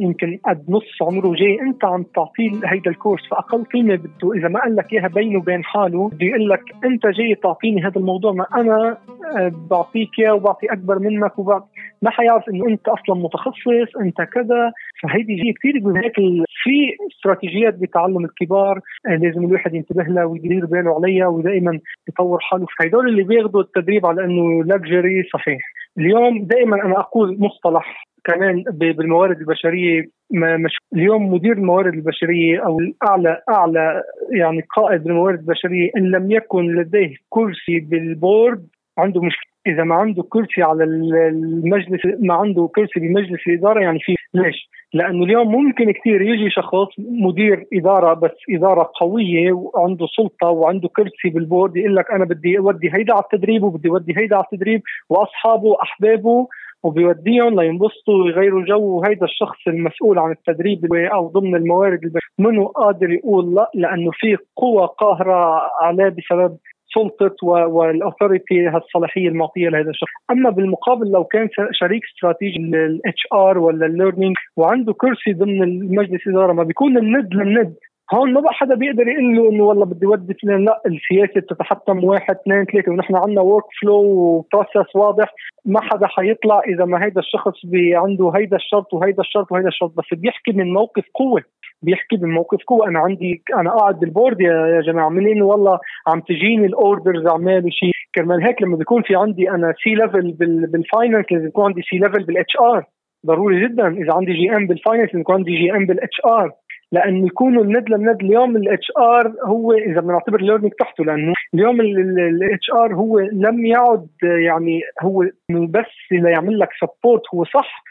يمكن 0.00 0.38
قد 0.46 0.64
نص 0.68 1.02
عمره 1.02 1.34
جاي 1.34 1.60
أنت 1.60 1.84
عم 1.84 2.02
تعطيه 2.02 2.50
هيدا 2.64 2.90
الكورس 2.90 3.22
فأقل 3.30 3.64
قيمة 3.64 3.94
بده. 3.94 4.32
إذا 4.34 4.48
ما 4.48 4.60
قال 4.60 4.76
لك 4.76 4.92
إياها 4.92 5.08
بينه 5.08 5.38
وبين 5.38 5.64
حاله 5.64 6.08
بده 6.08 6.26
يقول 6.26 6.48
لك 6.48 6.62
أنت 6.84 7.06
جاي 7.06 7.34
تعطيني 7.34 7.82
هذا 7.82 7.96
الموضوع 7.96 8.32
ما 8.32 8.46
أنا 8.54 8.96
آه، 9.36 9.52
بعطيك 9.70 10.10
إياه 10.18 10.34
وبعطي 10.34 10.66
أكبر 10.66 10.98
منك 10.98 11.38
وبعطي. 11.38 11.66
ما 12.02 12.10
حيعرف 12.10 12.48
إنه 12.48 12.68
أنت 12.68 12.88
أصلا 12.88 13.16
متخصص 13.16 13.96
أنت 14.00 14.22
كذا. 14.22 14.72
فهيدي 15.02 15.34
جي 15.34 15.52
كثير 15.52 15.80
من 15.84 15.96
هيك 15.96 16.18
في 16.64 16.96
استراتيجيات 17.12 17.74
بتعلم 17.74 18.24
الكبار 18.24 18.80
آه، 19.06 19.16
لازم 19.16 19.44
الواحد 19.44 19.74
ينتبه 19.74 20.02
لها 20.02 20.24
ويدير 20.24 20.66
باله 20.66 20.94
عليها 20.94 21.26
ودائما 21.26 21.80
يطور 22.08 22.38
حاله. 22.40 22.66
هدول 22.80 23.08
اللي 23.08 23.22
بياخذوا 23.22 23.62
التدريب 23.62 24.06
على 24.06 24.24
إنه 24.24 24.64
luxury 24.64 25.22
صحيح. 25.32 25.60
اليوم 25.98 26.44
دائما 26.44 26.84
أنا 26.84 26.98
أقول 27.00 27.36
مصطلح 27.40 28.06
كمان 28.24 28.64
بالموارد 28.72 29.38
البشرية 29.38 30.08
مش 30.32 30.76
اليوم 30.94 31.32
مدير 31.34 31.52
الموارد 31.52 31.94
البشرية 31.94 32.66
أو 32.66 32.78
الاعلى 32.80 33.42
أعلى 33.50 34.02
يعني 34.32 34.64
قائد 34.76 35.06
الموارد 35.06 35.38
البشرية 35.38 35.90
إن 35.96 36.10
لم 36.10 36.30
يكن 36.30 36.74
لديه 36.74 37.14
كرسي 37.28 37.80
بال 37.80 38.05
board 38.05 38.68
عنده 38.98 39.22
مشكلة. 39.22 39.54
إذا 39.66 39.84
ما 39.84 39.94
عنده 39.94 40.22
كرسي 40.22 40.62
على 40.62 40.84
المجلس 40.84 42.00
ما 42.20 42.34
عنده 42.34 42.70
كرسي 42.74 43.00
بمجلس 43.00 43.40
الإدارة 43.46 43.80
يعني 43.80 43.98
في 44.00 44.14
ليش؟ 44.34 44.68
لأنه 44.94 45.24
اليوم 45.24 45.52
ممكن 45.52 45.92
كثير 45.92 46.22
يجي 46.22 46.50
شخص 46.50 46.88
مدير 46.98 47.66
إدارة 47.72 48.14
بس 48.14 48.36
إدارة 48.50 48.90
قوية 49.00 49.52
وعنده 49.52 50.06
سلطة 50.06 50.48
وعنده 50.48 50.88
كرسي 50.88 51.28
بالبورد 51.34 51.76
يقول 51.76 51.96
لك 51.96 52.10
أنا 52.10 52.24
بدي 52.24 52.58
أودي 52.58 52.90
هيدا 52.94 53.14
على 53.14 53.22
التدريب 53.22 53.62
وبدي 53.62 53.88
أودي 53.88 54.14
هيدا 54.16 54.36
على 54.36 54.44
التدريب 54.52 54.82
وأصحابه 55.10 55.64
وأحبابه 55.64 56.48
وبيوديهم 56.82 57.60
لينبسطوا 57.60 58.24
ويغيروا 58.24 58.64
جو 58.64 58.80
وهيدا 58.80 59.24
الشخص 59.24 59.58
المسؤول 59.66 60.18
عن 60.18 60.30
التدريب 60.30 60.94
أو 60.94 61.28
ضمن 61.28 61.54
الموارد 61.54 62.12
منه 62.38 62.66
قادر 62.66 63.10
يقول 63.10 63.54
لا 63.54 63.70
لأنه 63.74 64.10
في 64.14 64.36
قوى 64.56 64.88
قاهرة 64.98 65.60
عليه 65.82 66.08
بسبب 66.08 66.56
سلطه 66.94 67.36
وال 67.46 67.68
authority 67.68 68.68
الصلاحيه 68.68 69.28
المعطية 69.28 69.68
لهذا 69.68 69.90
الشخص، 69.90 70.12
أما 70.30 70.50
بالمقابل 70.50 71.10
لو 71.10 71.24
كان 71.24 71.48
شريك 71.72 72.02
استراتيجي 72.14 72.58
لل 72.58 73.22
HR 73.32 73.58
ولا 73.58 73.86
ال 73.86 73.92
learning 73.92 74.36
وعنده 74.56 74.92
كرسي 74.92 75.32
ضمن 75.32 75.62
المجلس 75.62 76.26
الإدارة 76.26 76.52
ما 76.52 76.62
بيكون 76.62 76.98
الند 76.98 77.34
للند. 77.34 77.74
هون 78.14 78.32
ما 78.32 78.40
بقى 78.40 78.52
حدا 78.52 78.74
بيقدر 78.74 79.08
يقول 79.08 79.36
له 79.36 79.50
إنه 79.50 79.64
والله 79.64 79.84
بدي 79.84 80.06
ودي 80.06 80.34
فلان 80.34 80.64
لا 80.64 80.80
السياسة 80.86 81.40
بتتحكم 81.40 82.04
واحد 82.04 82.36
اثنين 82.36 82.64
ثلاثة 82.64 82.92
ونحن 82.92 83.16
عندنا 83.16 83.40
workflow 83.40 83.64
و 83.82 83.94
process 83.94 84.96
واضح. 84.96 85.34
ما 85.64 85.80
حدا 85.80 86.06
حيطلع 86.06 86.60
إذا 86.68 86.84
ما 86.84 87.04
هيدا 87.04 87.20
الشخص 87.20 87.60
عنده 87.94 88.32
هيدا 88.36 88.56
الشرط 88.56 88.94
وهيدا 88.94 89.20
الشرط 89.20 89.52
وهيدا 89.52 89.68
الشرط 89.68 89.92
بس 89.96 90.18
بيحكي 90.18 90.52
من 90.52 90.72
موقف 90.72 91.04
قوة. 91.14 91.42
بيحكي 91.84 92.16
بموقف 92.16 92.58
قوة 92.66 92.88
أنا 92.88 92.98
عندي 92.98 93.42
أنا 93.56 93.70
قاعد 93.70 94.00
بال 94.00 94.11
board 94.11 94.40
يا 94.40 94.80
جماعة 94.80 95.08
من 95.08 95.28
إنه 95.28 95.44
والله 95.44 95.78
عم 96.08 96.20
تجيني 96.20 96.66
ال 96.66 96.75
orders 96.75 97.26
أعمال 97.26 97.72
شيء 97.72 97.92
كرمال 98.14 98.42
هيك 98.42 98.62
لما 98.62 98.76
بيكون 98.76 99.02
في 99.02 99.16
عندي 99.16 99.50
أنا 99.50 99.74
C 99.84 99.94
level 99.94 100.32
بال 100.72 100.84
finance 100.84 101.26
لازم 101.30 101.46
يكون 101.46 101.64
عندي 101.64 101.82
C 101.82 101.96
level 101.98 102.24
بال 102.24 102.56
HR 102.60 102.84
ضروري 103.26 103.68
جدا. 103.68 103.88
إذا 103.88 104.12
عندي 104.14 104.32
GM 104.32 104.56
بال 104.56 104.66
finance 104.66 105.08
لازم 105.08 105.20
يكون 105.20 105.34
عندي 105.34 105.56
GM 105.56 105.86
بال 105.86 106.20
HR 106.26 106.50
لأنه 106.92 107.26
يكونوا 107.26 107.64
الند 107.64 107.90
للند 107.90 108.22
اليوم 108.22 108.56
ال 108.56 108.92
HR 108.98 109.32
هو 109.46 109.72
إذا 109.72 110.00
بنعتبر 110.00 110.40
ال 110.40 110.44
learning 110.44 110.72
تحته 110.72 111.04
لأنه 111.04 111.32
اليوم 111.54 111.80
ال 111.80 112.70
HR 112.74 112.94
هو 112.94 113.18
لم 113.18 113.66
يعد 113.66 114.08
يعني 114.22 114.80
هو 115.02 115.24
بس 115.50 115.92
ليعمل 116.12 116.58
لك 116.58 116.68
support 116.80 117.22
هو 117.34 117.44
صح. 117.44 117.84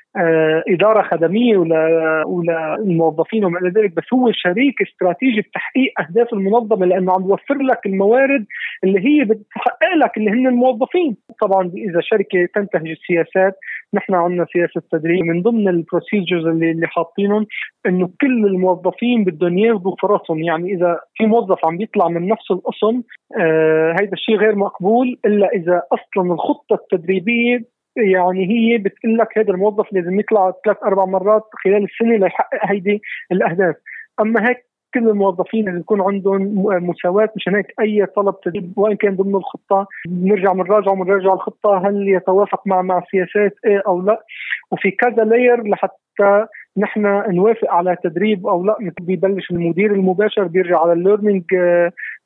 إدارة 0.68 1.02
خدمية 1.02 1.58
ولا 1.58 2.24
ولا 2.28 2.76
الموظفين 2.76 3.46
وما 3.46 3.60
إلى 3.60 3.70
ذلك 3.70 3.96
بس 3.96 4.14
هو 4.14 4.32
شريك 4.32 4.82
استراتيجي 4.82 5.42
بتحقيق 5.42 5.94
أهداف 6.02 6.34
المنظمة 6.34 6.86
لأنه 6.86 7.12
عم 7.12 7.22
يوفر 7.22 7.58
لك 7.58 7.86
الموارد 7.86 8.46
اللي 8.84 9.00
هي 9.00 9.26
بتحقق 9.26 9.96
لك 9.98 10.18
اللي 10.18 10.32
هن 10.32 10.48
الموظفين. 10.48 11.18
طبعا 11.42 11.72
إذا 11.78 12.02
شركة 12.02 12.48
تنتهج 12.56 12.88
السياسات 12.90 13.54
نحن 13.94 14.14
عندنا 14.14 14.46
سياسة 14.54 14.82
تدريب. 14.92 15.26
من 15.26 15.42
ضمن 15.42 15.68
البروسيجرز 15.68 16.46
اللي 16.46 16.72
اللي 16.72 16.88
حاطينهم 16.88 17.46
إنه 17.86 18.10
كل 18.22 18.46
الموظفين 18.46 19.24
بدهم 19.24 19.58
ياخذوا 19.58 19.96
فرصهم. 20.02 20.44
يعني 20.44 20.74
إذا 20.74 21.00
في 21.16 21.26
موظف 21.26 21.66
عم 21.66 21.78
بيطلع 21.78 22.08
من 22.08 22.28
نفس 22.28 22.52
القسم 22.52 23.02
آه 23.42 23.96
هيدا 24.00 24.14
الشيء 24.14 24.36
غير 24.36 24.56
مقبول 24.56 25.20
إلا 25.26 25.48
إذا 25.48 25.82
أصلا 25.92 26.34
الخطة 26.34 26.74
التدريبية 26.74 27.73
يعني 27.98 28.50
هي 28.50 28.78
بتقول 28.78 29.18
لك 29.18 29.38
هذا 29.38 29.52
الموظف 29.52 29.94
لازم 29.94 30.20
يطلع 30.20 30.54
ثلاث 30.66 30.78
أربع 30.84 31.06
مرات 31.06 31.44
خلال 31.64 31.84
السنة 31.84 32.16
ليحقق 32.18 32.60
هيدي 32.62 33.02
الأهداف. 33.32 33.76
أما 34.22 34.50
هيك 34.50 34.66
كل 34.94 35.10
الموظفين 35.10 35.68
اللي 35.68 35.80
يكون 35.80 36.02
عندهم 36.02 36.66
مساواة 36.66 37.30
مشان 37.36 37.56
هيك 37.56 37.74
أي 37.80 38.06
طلب 38.06 38.36
تدريب 38.44 38.74
وإن 38.78 38.96
كان 38.96 39.16
ضمن 39.16 39.36
الخطة 39.36 39.88
بنرجع 40.08 40.54
بنراجع 40.54 40.92
وبنراجع 40.92 41.34
الخطة 41.34 41.88
هل 41.88 42.10
يتوافق 42.10 42.68
مع 42.68 42.82
مع 42.82 43.04
سياسات 43.12 43.56
إيه 43.66 43.84
أو 43.88 44.02
لا. 44.02 44.24
وفي 44.72 44.92
كذا 44.92 45.24
layer 45.24 45.68
لحتى 45.68 46.48
نحن 46.78 47.02
نوافق 47.36 47.72
على 47.72 47.96
تدريب 48.04 48.48
أو 48.48 48.64
لا 48.66 48.76
بيبلش 49.02 49.52
المدير 49.52 49.92
المباشر 49.92 50.44
بيرجع 50.44 50.82
على 50.82 50.94
ال 50.94 50.99
learning 50.99 51.44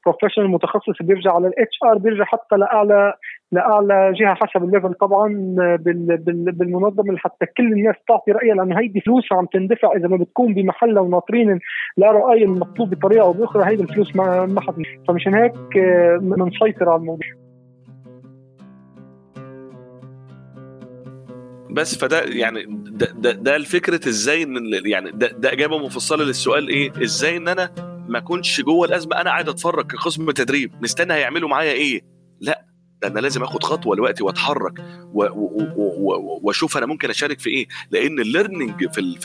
professional 0.05 0.49
متخصص 0.49 1.01
بيرجع 1.01 1.33
على 1.35 1.47
ال 1.47 1.79
HR 1.83 1.97
بيرجع 1.97 2.23
حتى 2.23 2.55
لأعلى 2.55 3.13
لأعلى 3.51 4.13
جهة 4.13 4.33
حسب 4.33 4.63
ال 4.63 4.68
level 4.68 4.93
طبعا 4.93 5.55
بالمنظمة 6.51 7.13
لحتى 7.13 7.45
كل 7.57 7.73
الناس 7.73 7.95
تعطي 8.07 8.31
رأيها 8.31 8.55
لأنه 8.55 8.79
هيدي 8.79 9.01
فلوس 9.01 9.33
عم 9.33 9.45
تندفع 9.45 9.95
إذا 9.95 10.07
ما 10.07 10.17
بتكون 10.17 10.53
بمحلها 10.53 11.01
وناطرين 11.01 11.59
لا 11.97 12.31
اي 12.31 12.43
المطلوب 12.43 12.89
بطريقة 12.89 13.21
أو 13.21 13.31
بأخرى 13.31 13.65
هيدي 13.65 13.83
الفلوس 13.83 14.15
ما 14.15 14.45
ما 14.45 14.61
حد 14.61 14.73
فمشان 15.07 15.33
هيك 15.33 15.53
بنسيطر 16.21 16.89
على 16.89 16.99
الموضوع. 16.99 17.46
بس 21.69 21.95
فده 21.95 22.21
يعني 22.21 22.65
ده, 22.69 23.05
ده, 23.05 23.31
ده 23.31 23.55
الفكرة 23.55 24.09
إزاي 24.09 24.43
ان 24.43 24.81
يعني 24.85 25.11
ده, 25.11 25.27
ده 25.27 25.51
إجابة 25.53 25.77
مفصلة 25.77 26.23
للسؤال 26.23 26.67
إيه؟ 26.69 27.03
إزاي 27.03 27.37
إن 27.37 27.47
أنا 27.47 27.71
ما 28.09 28.17
أكونش 28.17 28.61
جوه 28.61 28.87
الأزمة؟ 28.87 29.15
أنا 29.15 29.29
قاعد 29.29 29.49
أتفرج 29.49 29.87
كقسم 29.91 30.31
تدريب. 30.31 30.71
مستني 30.81 31.13
هيعملوا 31.13 31.49
معايا 31.49 31.71
إيه؟ 31.71 32.01
لا 32.41 32.65
ده 33.01 33.07
أنا 33.07 33.19
لازم 33.19 33.43
آخد 33.43 33.63
خطوة 33.63 33.95
دلوقتي 33.95 34.23
وأتحرك 34.23 34.73
وأشوف 36.41 36.77
أنا 36.77 36.85
ممكن 36.85 37.09
أشارك 37.09 37.39
في 37.39 37.49
إيه. 37.49 37.67
لأن 37.91 38.19
الليرنينج 38.19 38.89
في 38.91 39.19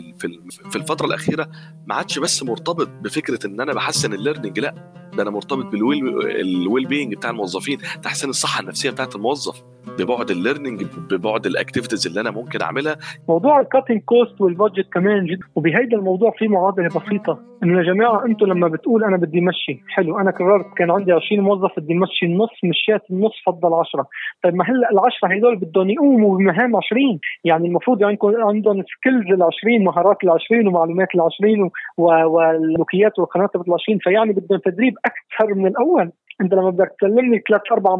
في 0.70 0.76
الفترة 0.76 1.06
الأخيرة 1.06 1.50
ما 1.86 1.94
عادش 1.94 2.18
بس 2.18 2.42
مرتبط 2.42 2.88
بفكرة 2.88 3.46
إن 3.46 3.60
أنا 3.60 3.72
بحسن 3.72 4.12
ال 4.12 4.17
learning 4.17 4.58
لا 4.58 4.74
ده 5.16 5.22
أنا 5.22 5.30
مرتبط 5.30 5.64
بال 5.66 6.08
well 6.40 6.61
ال 6.61 6.66
well 6.66 6.86
being 6.86 7.14
بتاع 7.14 7.30
الموظفين 7.30 7.78
تحسين 8.02 8.30
الصحة 8.30 8.60
النفسية 8.60 8.90
بتاعت 8.90 9.16
الموظف. 9.16 9.62
ببعض 9.98 10.30
ال 10.30 10.36
learning 10.36 10.82
ببعض 11.10 11.46
ال 11.46 11.52
activities 11.52 12.06
اللي 12.06 12.20
أنا 12.20 12.30
ممكن 12.30 12.62
أعملها. 12.62 12.96
موضوع 13.28 13.60
ال 13.60 13.65
cutting 13.65 14.00
cost 14.00 14.40
وال 14.40 14.53
budget 14.53 14.92
كمان 14.92 15.26
جدا 15.26 15.46
وبهيدا 15.54 15.96
الموضوع 15.96 16.34
في 16.38 16.48
معادلة 16.48 16.88
بسيطة. 16.88 17.52
إنه 17.62 17.78
يا 17.78 17.82
جماعة 17.82 18.24
أنتم 18.26 18.46
لما 18.46 18.68
بتقول 18.68 19.04
أنا 19.04 19.16
بدي 19.16 19.40
مشي 19.40 19.82
حلو 19.88 20.18
أنا 20.18 20.30
قررت 20.30 20.66
كان 20.76 20.90
عندي 20.90 21.12
20 21.12 21.40
موظف 21.44 21.70
بدي 21.76 21.94
مشي 21.94 22.26
النص 22.26 22.50
مشيت 22.64 23.02
النص 23.10 23.32
فضل 23.46 23.74
10 23.74 24.06
طيب 24.42 24.54
ما 24.54 24.64
هلأ 24.64 24.90
ال 24.90 24.98
10 24.98 25.36
هدول 25.36 25.56
بدهم 25.56 25.90
يقوموا 25.90 26.38
بمهام 26.38 26.76
20 26.76 27.18
يعني 27.44 27.68
المفروض 27.68 28.02
يكون 28.02 28.42
عندهم 28.42 28.82
skills 28.82 29.32
ال 29.32 29.42
20 29.42 29.84
مهارات 29.84 30.16
ال 30.24 30.30
20 30.30 30.66
ومعلومات 30.66 31.08
ال 31.14 31.20
20 31.20 31.70
والسلوكيات 31.98 33.18
والقناعات 33.18 33.50
ال 33.54 33.72
20 33.72 33.98
فيعني 33.98 34.32
بدهم 34.32 34.58
تدريب 34.58 34.94
أكثر 35.04 35.54
من 35.54 35.66
الأول. 35.66 36.12
أنت 36.40 36.54
لما 36.54 36.70
بدك 36.70 36.92
تسلمني 36.98 37.42
ثلاث 37.48 37.62
أربع 37.72 37.96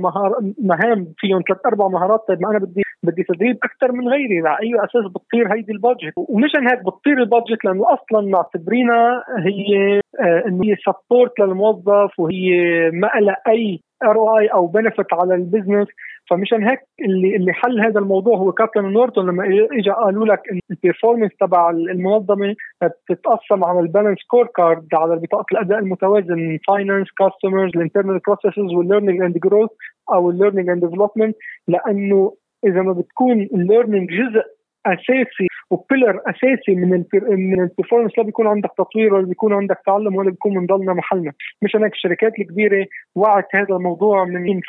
مهام 0.58 1.06
فيهم 1.18 1.42
ثلاث 1.48 1.60
أربع 1.72 1.88
مهارات 1.88 2.20
طيب 2.28 2.42
ما 2.42 2.50
أنا 2.50 2.58
بدي 2.58 2.82
بدي 3.02 3.22
تدريب 3.22 3.58
أكثر 3.62 3.92
من 3.92 4.08
غيري 4.08 4.48
على 4.48 4.58
أي 4.62 4.84
أساس 4.84 5.12
بتطير 5.12 5.54
هيدي 5.54 5.72
ال 5.72 5.77
budget؟ 5.77 6.12
ومشان 6.16 6.68
هيك 6.68 6.80
بتطير 6.86 7.18
ال 7.18 7.25
budget 7.25 7.64
لأنه 7.64 7.84
أصلا 7.94 8.30
معتبرينها 8.30 9.24
هي 9.38 10.00
آه، 10.20 10.42
إنه 10.46 10.64
هي 10.64 10.76
support 10.76 11.40
للموظف 11.40 12.18
وهي 12.18 12.50
ما 12.90 13.10
لها 13.20 13.36
أي 13.48 13.80
ROI 14.04 14.46
أو 14.46 14.66
benefit 14.66 15.12
على 15.12 15.34
ال 15.34 15.40
business 15.40 15.88
فمشان 16.30 16.68
هيك 16.68 16.80
اللي 17.00 17.36
اللي 17.36 17.52
حل 17.52 17.80
هذا 17.80 18.00
الموضوع 18.00 18.36
هو 18.36 18.52
كابلان 18.52 18.84
نورتون 18.84 19.26
لما 19.26 19.44
اجى 19.72 19.90
قالوا 19.90 20.26
لك 20.26 20.40
ال 20.70 20.75
performance 20.75 21.30
تبع 21.40 21.70
المنظمة 21.70 22.54
بتتقسم 22.82 23.64
على 23.64 23.80
ال 23.80 24.18
balanced 24.18 24.46
scorecard 24.46 24.88
على 24.94 25.16
بطاقة 25.16 25.46
الأداء 25.52 25.78
المتوازن 25.78 26.58
finance 26.68 27.08
customers 27.18 27.70
ال 27.76 27.81
internal 27.81 28.20
processes 28.26 28.74
وال 28.74 28.84
learning 28.84 29.22
and 29.22 29.38
growth 29.38 29.70
أو 30.14 30.30
ال 30.30 30.34
learning 30.34 30.68
and 30.68 30.84
development 30.84 31.36
لأنه 31.68 32.32
إذا 32.66 32.82
ما 32.82 32.92
بتكون 32.92 33.42
ال 33.42 33.50
learning 33.50 34.10
جزء 34.10 34.42
أساسي 34.86 35.46
و 35.70 35.77
pillar 35.77 36.20
أساسي 36.26 36.74
من 36.74 37.04
من 37.22 37.60
ال 37.60 37.65
performance 37.65 38.18
لا 38.18 38.24
بيكون 38.24 38.46
عندك 38.46 38.70
تطوير 38.78 39.14
ولا 39.14 39.26
بيكون 39.26 39.52
عندك 39.52 39.78
تعلم 39.86 40.16
ولا 40.16 40.30
بيكون 40.30 40.54
بنضلنا 40.54 40.92
محلنا. 40.92 41.32
مشان 41.62 41.82
هيك 41.82 41.92
الشركات 41.92 42.32
الكبيرة 42.38 42.86
وعت 43.14 43.46
هذا 43.54 43.76
الموضوع 43.76 44.24
من 44.24 44.60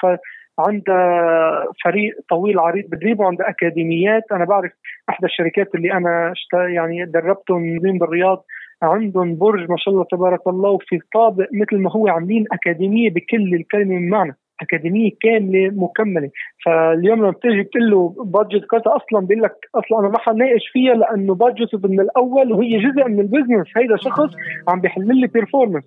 عندها 0.60 1.66
فريق 1.84 2.14
طويل 2.30 2.60
عريض 2.60 2.86
بيدرب 2.90 3.20
وعندها 3.20 3.50
أكاديميات. 3.50 4.24
أنا 4.32 4.46
بعرف 4.46 4.72
إحدى 5.10 5.26
الشركات 5.26 5.76
اللي 5.76 5.94
أنا 5.94 6.34
يعني 6.54 7.06
دربتهم 7.06 7.80
بالرياض. 7.80 8.46
عندهم 8.84 9.38
برج 9.38 9.70
ما 9.70 9.76
شاء 9.78 9.94
الله 9.94 10.06
تبارك 10.12 10.48
الله 10.48 10.70
وفي 10.70 11.00
طابق 11.14 11.48
مثل 11.54 11.82
ما 11.82 11.92
هو 11.92 12.08
عاملين 12.08 12.46
أكاديمية 12.52 13.10
بكل 13.10 13.54
الكلمة 13.56 13.96
من 13.96 14.10
معنى. 14.10 14.36
أكاديمية 14.64 15.12
كاملة 15.22 15.70
مكملة. 15.70 16.30
فاليوم 16.66 17.20
لما 17.20 17.32
بتيجي 17.32 17.62
بتقول 17.62 17.92
له 17.92 18.16
budget 18.26 18.66
كذا 18.66 18.82
أصلا 18.88 19.28
بيقول 19.28 19.44
لك 19.44 19.56
أصلا 19.76 20.00
أنا 20.00 20.10
ما 20.10 20.20
حناقش 20.20 20.68
فيها 20.74 20.94
لأنه 20.94 21.36
budget 21.36 21.86
من 21.86 22.00
الأول 22.00 22.54
وهي 22.54 22.78
جزء 22.80 23.08
من 23.08 23.20
ال 23.20 23.25
business 23.25 23.68
هيدا 23.78 23.96
شخص 23.98 24.30
عم 24.68 24.82
بيحل 24.82 25.20
لي 25.20 25.28
performance 25.28 25.84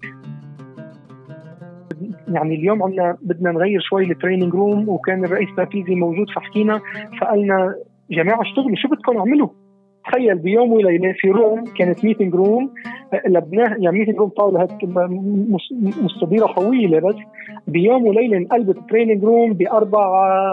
يعني 2.29 2.55
اليوم 2.55 2.83
عندنا 2.83 3.17
بدنا 3.23 3.53
نغير 3.53 3.81
شوي 3.81 4.05
ال 4.05 4.10
training 4.10 4.55
room 4.55 4.89
وكان 4.89 5.25
الرئيس 5.25 5.49
التنفيذي 5.49 5.95
موجود 5.95 6.31
فحكينا 6.31 6.81
فقالنا 7.21 7.75
جماعة 8.11 8.43
اشتغلوا. 8.43 8.77
شو 8.77 8.89
بدكم 8.89 9.17
اعملوا؟ 9.17 9.49
تخيل 10.07 10.39
بيوم 10.39 10.73
وليلة 10.73 11.13
في 11.19 11.29
room 11.29 11.65
كانت 11.65 12.05
meeting 12.05 12.35
room 12.35 12.75
لبناها 13.27 13.77
يعني 13.79 13.99
meeting 13.99 14.17
room 14.17 14.29
طاولة 14.29 14.69
مستديرة 16.03 16.47
طويله 16.47 17.01
بس. 17.01 17.15
بيوم 17.69 18.07
وليلة 18.07 18.37
انقلبت 18.37 18.77
training 18.91 19.25
room 19.25 19.53
بأربع 19.53 20.07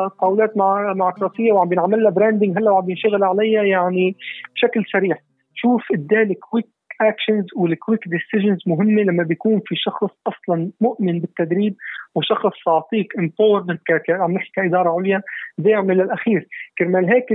طاولات 0.07 0.57
مع 0.57 0.93
مع 0.93 1.11
كراسية 1.11 1.51
وعم 1.51 1.69
بنعمل 1.69 2.03
لها 2.03 2.11
branding 2.11 2.57
هلأ 2.57 2.71
وعم 2.71 2.85
بنشغل 2.85 3.23
عليها 3.23 3.63
يعني 3.63 4.15
بشكل 4.55 4.83
سريع. 4.91 5.15
شوف 5.53 5.81
اديه 5.93 6.23
ال 6.23 6.33
quick 6.33 6.67
actions 7.09 7.45
وال 7.55 7.70
quick 7.70 8.07
decisions 8.07 8.59
مهمة 8.67 9.01
لما 9.01 9.23
بيكون 9.23 9.61
في 9.65 9.75
شخص 9.75 10.09
أصلا 10.27 10.71
مؤمن 10.81 11.19
بالتدريب 11.19 11.75
وشخص 12.15 12.67
يعطيك 12.67 13.17
empowerment 13.19 13.81
عم 14.09 14.31
نحكي 14.31 14.51
كإدارة 14.55 14.89
عليا 14.89 15.21
بيعمل 15.57 16.01
الاخير 16.01 16.47
كرمال 16.77 17.05
هيك 17.05 17.25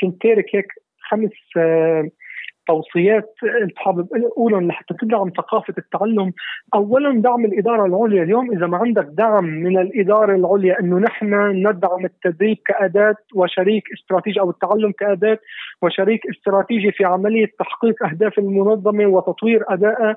كنت 0.00 0.22
تارك 0.22 0.56
هيك 0.56 0.66
خمس 1.00 1.32
آه 1.56 2.08
توصيات 2.66 3.34
حابب 3.76 4.08
اقولهم 4.14 4.68
لحتى 4.68 4.94
تدعم 5.00 5.30
ثقافة 5.36 5.74
التعلم، 5.78 6.32
اولا 6.74 7.20
دعم 7.20 7.44
الإدارة 7.44 7.86
العليا، 7.86 8.22
اليوم 8.22 8.50
إذا 8.50 8.66
ما 8.66 8.76
عندك 8.76 9.06
دعم 9.12 9.44
من 9.44 9.78
الإدارة 9.78 10.36
العليا 10.36 10.80
إنه 10.80 10.98
نحن 10.98 11.34
ندعم 11.66 12.04
التدريب 12.04 12.56
كأداة 12.66 13.16
وشريك 13.34 13.84
استراتيجي 13.92 14.40
أو 14.40 14.50
التعلم 14.50 14.92
كأداة 14.92 15.38
وشريك 15.82 16.26
استراتيجي 16.26 16.92
في 16.92 17.04
عملية 17.04 17.50
تحقيق 17.58 18.04
أهداف 18.04 18.38
المنظمة 18.38 19.06
وتطوير 19.06 19.64
ادائها 19.68 20.16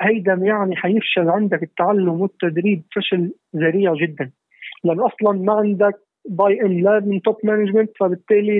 هيدا 0.00 0.32
يعني 0.32 0.76
حيفشل 0.76 1.28
عندك 1.28 1.62
التعلم 1.62 2.20
والتدريب 2.20 2.82
فشل 2.96 3.32
ذريع 3.56 3.94
جدا. 3.94 4.30
لأن 4.84 5.00
أصلا 5.00 5.38
ما 5.38 5.52
عندك 5.52 5.94
buy 6.28 6.60
in 6.60 6.82
لا 6.82 7.00
من 7.00 7.22
top 7.22 7.36
management 7.44 7.90
فبالتالي 8.00 8.58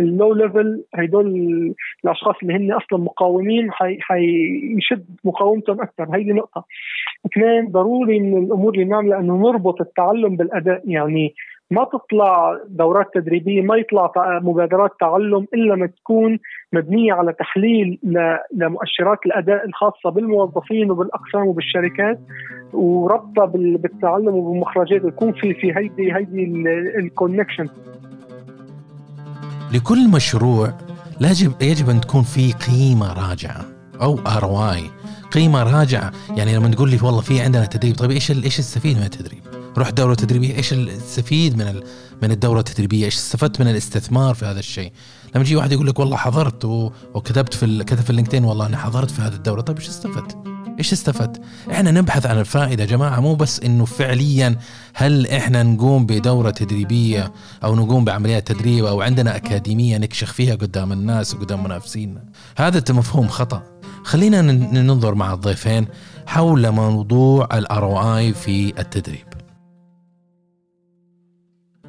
ال 0.00 0.34
low 0.34 0.53
level 0.53 0.84
هدول 0.94 1.26
الأشخاص 2.04 2.34
اللي 2.42 2.54
هن 2.54 2.72
أصلا 2.72 2.98
مقاومين 2.98 3.70
حيشد 4.00 5.04
مقاومتهم 5.24 5.80
أكثر. 5.80 6.16
هيدي 6.16 6.32
نقطة. 6.32 6.64
اثنين 7.26 7.68
ضروري 7.70 8.20
من 8.20 8.44
الأمور 8.44 8.74
اللي 8.74 8.84
نعملها 8.84 9.18
أنه 9.20 9.36
نربط 9.36 9.80
التعلم 9.80 10.36
بالأداء. 10.36 10.82
يعني 10.84 11.34
ما 11.70 11.84
تطلع 11.84 12.58
دورات 12.68 13.06
تدريبية 13.14 13.62
ما 13.62 13.76
يطلع 13.76 14.12
مبادرات 14.42 14.90
تعلم 15.00 15.46
إلا 15.54 15.74
ما 15.74 15.86
تكون 15.86 16.38
مبنية 16.72 17.12
على 17.12 17.32
تحليل 17.32 17.98
لمؤشرات 18.54 19.18
الأداء 19.26 19.66
الخاصة 19.66 20.10
بالموظفين 20.10 20.90
وبالأقسام 20.90 21.46
وبالشركات. 21.46 22.20
وربطها 22.72 23.44
بالتعلم 23.54 24.28
وبالمخرجات 24.28 25.04
يكون 25.04 25.32
في 25.32 25.54
في 25.54 25.76
هيدي 25.76 26.14
هيدي 26.14 26.44
الكونكشن 26.98 27.68
لكل 29.74 30.10
مشروع 30.10 30.68
يجب 31.20 31.52
يجب 31.62 31.90
أن 31.90 32.00
تكون 32.00 32.22
في 32.22 32.52
قيمة 32.52 33.28
راجعة 33.28 33.64
ROI 34.02 34.76
قيمة 35.34 35.78
راجعة 35.78 36.12
يعني 36.36 36.56
لما 36.56 36.68
تقول 36.68 36.90
لي 36.90 36.98
والله 37.02 37.20
في 37.20 37.40
عندنا 37.40 37.64
تدريب 37.64 37.94
طيب 37.96 38.10
إيش 38.10 38.30
إيش 38.30 38.58
استفيد 38.58 38.96
من 38.96 39.02
التدريب؟ 39.02 39.57
رحت 39.76 39.94
دورة 39.94 40.14
تدريبية 40.14 40.56
إيش 40.56 40.72
استفيد 40.72 41.56
من 41.56 41.80
من 42.22 42.30
الدورة 42.30 42.58
التدريبية؟ 42.58 43.04
إيش 43.04 43.16
استفدت 43.16 43.60
من 43.60 43.68
الاستثمار 43.68 44.34
في 44.34 44.44
هذا 44.46 44.58
الشيء؟ 44.58 44.92
لما 45.34 45.44
يجي 45.44 45.56
واحد 45.56 45.72
يقول 45.72 45.86
لك 45.86 45.98
والله 45.98 46.16
حضرت 46.16 46.64
وكتبت 47.14 47.54
في 47.54 47.84
كتب 47.84 48.00
في 48.00 48.10
ال 48.10 48.14
LinkedIn 48.14 48.44
والله 48.44 48.66
أنا 48.66 48.76
حضرت 48.76 49.10
في 49.10 49.22
هذه 49.22 49.34
الدورة 49.34 49.60
طيب 49.60 49.78
إيش 49.78 49.88
استفدت؟ 49.88 50.36
إيش 50.78 50.92
استفدت؟ 50.92 51.40
إحنا 51.70 51.90
نبحث 51.90 52.26
عن 52.26 52.38
الفائدة 52.38 52.84
يا 52.84 52.88
جماعة 52.88 53.20
مو 53.20 53.34
بس 53.34 53.60
إنه 53.60 53.84
فعليا 53.84 54.58
هل 54.94 55.26
إحنا 55.26 55.62
نقوم 55.62 56.06
بدورة 56.06 56.50
تدريبية 56.50 57.32
أو 57.64 57.74
نقوم 57.76 58.04
بعمليات 58.04 58.52
تدريب 58.52 58.84
أو 58.84 59.02
عندنا 59.02 59.36
أكاديمية 59.36 59.98
نكشخ 59.98 60.32
فيها 60.32 60.54
قدام 60.54 60.92
الناس 60.92 61.34
وقدام 61.34 61.64
منافسينا 61.64 62.24
هذا 62.56 62.82
مفهوم 62.90 63.28
خطأ 63.28 63.62
خلينا 64.04 64.42
ننظر 64.42 65.14
مع 65.14 65.34
الضيفين 65.34 65.86
حول 66.26 66.70
موضوع 66.70 67.48
ال 67.52 67.72
ROI 67.72 68.32
في 68.32 68.80
التدريب 68.80 69.28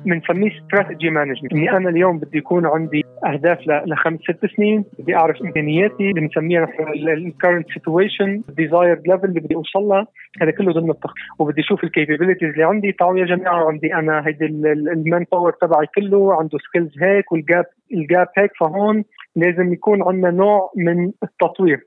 بنسميه 0.05 0.51
strategic 0.61 1.09
management 1.09 1.53
اني 1.53 1.71
أنا 1.71 1.89
اليوم 1.89 2.19
بدي 2.19 2.37
يكون 2.37 2.65
عندي 2.65 3.05
أهداف 3.25 3.59
لخمس 3.67 4.19
ست 4.19 4.45
سنين 4.55 4.85
بدي 4.99 5.15
أعرف 5.15 5.41
إمكانياتي 5.41 6.13
بنسميها 6.13 6.67
ال 6.95 7.05
current 7.05 7.71
situation 7.73 8.41
desired 8.49 9.07
level 9.07 9.25
اللي 9.25 9.39
بدي 9.39 9.55
أوصل 9.55 9.79
لها 9.79 10.07
هذا 10.41 10.51
كله 10.51 10.73
ضمن 10.73 10.89
التخطيط 10.89 11.15
وبدي 11.39 11.61
أشوف 11.61 11.83
ال 11.83 11.89
capabilities 11.89 12.49
اللي 12.49 12.63
عندي. 12.63 12.91
تعالوا 12.91 13.19
يا 13.19 13.25
جماعة 13.25 13.67
عندي 13.67 13.93
أنا 13.95 14.27
هيدي 14.27 14.45
ال 14.45 15.25
manpower 15.31 15.51
تبعي 15.51 15.85
كله 15.95 16.35
عنده 16.39 16.57
skills 16.57 17.03
هيك 17.03 17.31
وال 17.31 17.45
gap 17.45 17.65
ال 17.93 18.02
gap 18.02 18.27
هيك. 18.37 18.51
فهون 18.59 19.03
لازم 19.35 19.73
يكون 19.73 20.03
عندنا 20.03 20.31
نوع 20.31 20.71
من 20.77 21.11
التطوير. 21.23 21.79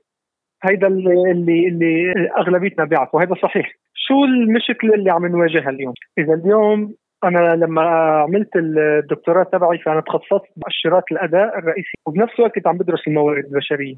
هيدا 0.63 0.87
اللي 0.87 1.31
اللي, 1.31 1.67
اللي 1.67 2.13
أغلبيتنا 2.37 2.85
بيعرفوا. 2.85 3.21
هذا 3.21 3.35
صحيح. 3.35 3.71
شو 3.95 4.23
المشكلة 4.23 4.93
اللي 4.93 5.11
عم 5.11 5.25
نواجهها 5.25 5.69
اليوم؟ 5.69 5.93
إذا 6.17 6.33
اليوم 6.33 6.93
أنا 7.23 7.55
لما 7.55 7.81
عملت 8.23 8.49
الدكتوراه 8.55 9.43
تبعي 9.43 9.77
فأنا 9.77 10.01
تخصصت 10.01 10.49
مؤشرات 10.57 11.03
الأداء 11.11 11.59
الرئيسي 11.59 11.93
وبنفس 12.05 12.33
الوقت 12.39 12.55
كنت 12.55 12.67
عم 12.67 12.77
بدرس 12.77 13.07
الموارد 13.07 13.45
البشرية 13.45 13.95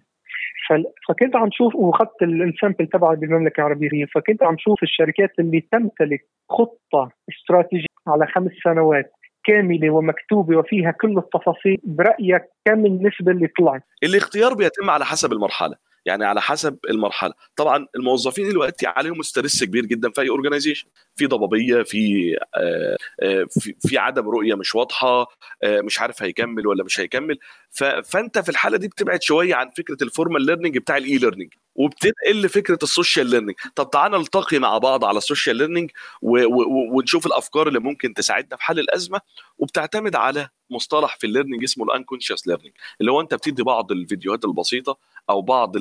فكنت 1.10 1.36
عم 1.36 1.50
شوف 1.52 1.76
وأخذت 1.76 2.22
ال 2.22 2.31
sample 2.31 2.88
تبعي 2.88 3.16
بالمملكة 3.16 3.62
العربية 3.62 4.06
فكنت 4.06 4.44
عم 4.44 4.56
شوف 4.60 4.84
الشركات 4.84 5.32
اللي 5.40 5.62
تمتلك 5.72 6.26
خطة 6.50 7.12
استراتيجية 7.30 7.86
على 8.08 8.28
خمس 8.28 8.52
سنوات 8.64 9.12
كاملة 9.44 9.90
ومكتوبة 9.90 10.58
وفيها 10.58 10.92
كل 10.92 11.18
التفاصيل 11.18 11.78
برأيك 11.84 12.44
كم 12.66 12.86
النسبة 12.86 13.32
اللي 13.32 13.48
طلعت؟ 13.60 13.82
الاختيار 14.04 14.54
بيتم 14.54 14.90
على 14.90 15.06
حسب 15.06 15.34
المرحلة 15.34 15.76
يعني 16.06 16.26
على 16.26 16.42
حسب 16.42 16.78
المرحلة. 16.90 17.34
طبعا 17.56 17.88
الموظفين 17.96 18.50
دلوقتي 18.50 18.88
عليهم 18.88 19.22
stress 19.22 19.64
كبير 19.64 19.86
جدا 19.86 20.10
في 20.10 20.22
أي 20.22 20.30
organization 20.30 20.88
في 21.16 21.26
ضبابية 21.26 21.84
في 21.84 22.36
آه، 22.56 22.98
آه، 23.24 23.46
في, 23.60 23.76
في 23.80 23.98
عدم 23.98 24.30
رؤية 24.30 24.56
مش 24.56 24.76
واضحة 24.76 25.28
آه، 25.64 25.82
مش 25.82 26.02
عارف 26.02 26.24
هيكمل 26.24 26.68
ولا 26.68 26.84
مش 26.84 27.00
هيكمل. 27.00 27.38
فأنت 28.04 28.40
في 28.40 28.50
الحالة 28.50 28.78
دي 28.78 28.88
بتبعد 28.88 29.22
شوية 29.22 29.56
عن 29.56 29.70
فكرة 29.78 29.98
ال 30.02 30.08
formal 30.08 30.42
learning 30.42 30.78
بتاع 30.78 30.98
ال 30.98 31.18
e-learning 31.18 31.54
وبتنقل 31.76 32.50
فكره 32.50 32.80
ال 32.84 32.90
social 32.90 33.28
learning 33.28 33.56
طب 33.76 33.90
تعالى 33.90 34.18
نلتقي 34.18 34.60
مع 34.60 34.78
بعض 34.78 35.06
على 35.06 35.18
ال 35.18 35.23
social 35.23 35.56
learning 35.56 35.92
ونشوف 36.22 37.26
الأفكار 37.26 37.68
اللي 37.68 37.80
ممكن 37.80 38.14
تساعدنا 38.14 38.58
في 38.58 38.64
حل 38.64 38.80
الأزمة 38.80 39.22
وبتعتمد 39.58 40.16
على 40.16 40.50
مصطلح 40.70 41.18
في 41.18 41.28
ال 41.28 41.32
learning 41.32 41.64
اسمه 41.64 41.86
ال 41.86 41.91
unconscious 41.91 42.48
learning 42.48 42.74
اللي 43.02 43.12
هو 43.12 43.22
انت 43.22 43.34
بتدي 43.34 43.64
بعض 43.64 43.92
الفيديوهات 43.92 44.46
البسيطة 44.46 44.98
أو 45.30 45.42
بعض 45.42 45.76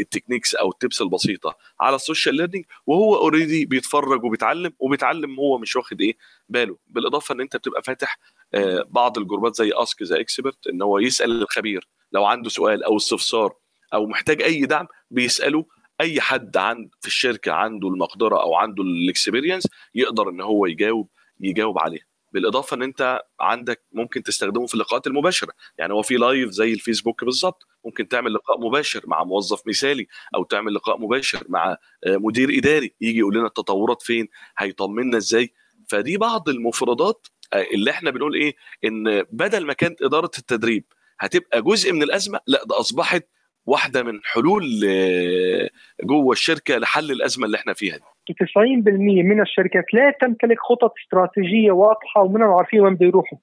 ال 0.00 0.05
techniques 0.05 0.54
أو 0.54 0.70
ال 0.70 0.76
tips 0.76 1.02
البسيطة 1.02 1.56
على 1.80 1.96
ال 1.96 2.01
social 2.01 2.34
learning 2.34 2.64
وهو 2.86 3.16
already 3.16 3.64
بيتفرج 3.64 4.24
وبيتعلم 4.24 4.72
وبيتعلم 4.78 5.40
هو 5.40 5.58
مش 5.58 5.76
واخد 5.76 6.00
إيه 6.00 6.16
باله. 6.48 6.76
بالإضافة 6.86 7.34
إن 7.34 7.40
أنت 7.40 7.56
بتبقى 7.56 7.82
فاتح 7.82 8.18
آه، 8.54 8.86
بعض 8.88 9.18
الجروبات 9.18 9.56
زي 9.56 9.72
ask 9.74 10.02
the 10.04 10.20
expert 10.20 10.66
إن 10.66 10.82
هو 10.82 10.98
يسأل 10.98 11.42
الخبير 11.42 11.88
لو 12.12 12.24
عنده 12.24 12.48
سؤال 12.50 12.84
أو 12.84 12.96
استفسار 12.96 13.54
أو 13.94 14.06
محتاج 14.06 14.42
أي 14.42 14.66
دعم 14.66 14.86
بيسأله 15.10 15.64
أي 16.00 16.20
حد 16.20 16.56
عن 16.56 16.88
في 17.00 17.06
الشركة 17.06 17.52
عنده 17.52 17.88
المقدرة 17.88 18.42
أو 18.42 18.54
عنده 18.54 18.82
ال 18.82 18.90
experience 18.90 19.68
يقدر 19.94 20.28
إن 20.28 20.40
هو 20.40 20.66
يجاوب 20.66 21.08
يجاوب 21.40 21.78
عليها 21.78 22.07
بالإضافة 22.32 22.76
إن 22.76 22.82
أنت 22.82 23.20
عندك 23.40 23.82
ممكن 23.92 24.22
تستخدمه 24.22 24.66
في 24.66 24.74
اللقاءات 24.74 25.06
المباشرة. 25.06 25.52
يعني 25.78 25.92
هو 25.92 26.02
في 26.02 26.14
live 26.16 26.50
زي 26.50 26.72
الفيسبوك 26.72 27.24
بالظبط. 27.24 27.66
ممكن 27.84 28.08
تعمل 28.08 28.34
لقاء 28.34 28.60
مباشر 28.60 29.02
مع 29.06 29.24
موظف 29.24 29.62
مثالي 29.66 30.06
أو 30.34 30.44
تعمل 30.44 30.74
لقاء 30.74 30.98
مباشر 30.98 31.44
مع 31.48 31.76
آه، 32.06 32.16
مدير 32.16 32.58
إداري 32.58 32.94
يجي 33.00 33.18
يقول 33.18 33.34
لنا 33.36 33.46
التطورات 33.46 34.02
فين 34.02 34.28
هيطمنا 34.58 35.16
إزاي. 35.16 35.52
فدي 35.88 36.16
بعض 36.16 36.48
المفردات 36.48 37.26
آه، 37.52 37.62
اللي 37.74 37.90
إحنا 37.90 38.10
بنقول 38.10 38.34
إيه 38.34 38.56
إن 38.84 39.22
بدل 39.32 39.66
ما 39.66 39.72
كانت 39.72 40.02
إدارة 40.02 40.30
التدريب 40.38 40.84
هتبقى 41.20 41.62
جزء 41.62 41.92
من 41.92 42.02
الأزمة 42.02 42.40
لا 42.46 42.64
ده 42.64 42.80
أصبحت 42.80 43.28
واحدة 43.68 44.02
من 44.02 44.20
حلول 44.24 44.62
آه، 44.88 45.68
جوه 46.04 46.32
الشركة 46.32 46.78
لحل 46.78 47.10
الأزمة 47.10 47.46
اللي 47.46 47.56
إحنا 47.56 47.72
فيها 47.74 47.96
دي. 47.96 48.34
90% 48.34 49.22
من 49.22 49.40
الشركات 49.40 49.84
لا 49.94 50.10
تمتلك 50.20 50.58
خطط 50.58 50.92
استراتيجية 51.04 51.72
واضحة 51.72 52.22
ومنهم 52.22 52.50
عارفين 52.50 52.80
وين 52.80 52.94
بده 52.94 53.06
يروحوا. 53.06 53.38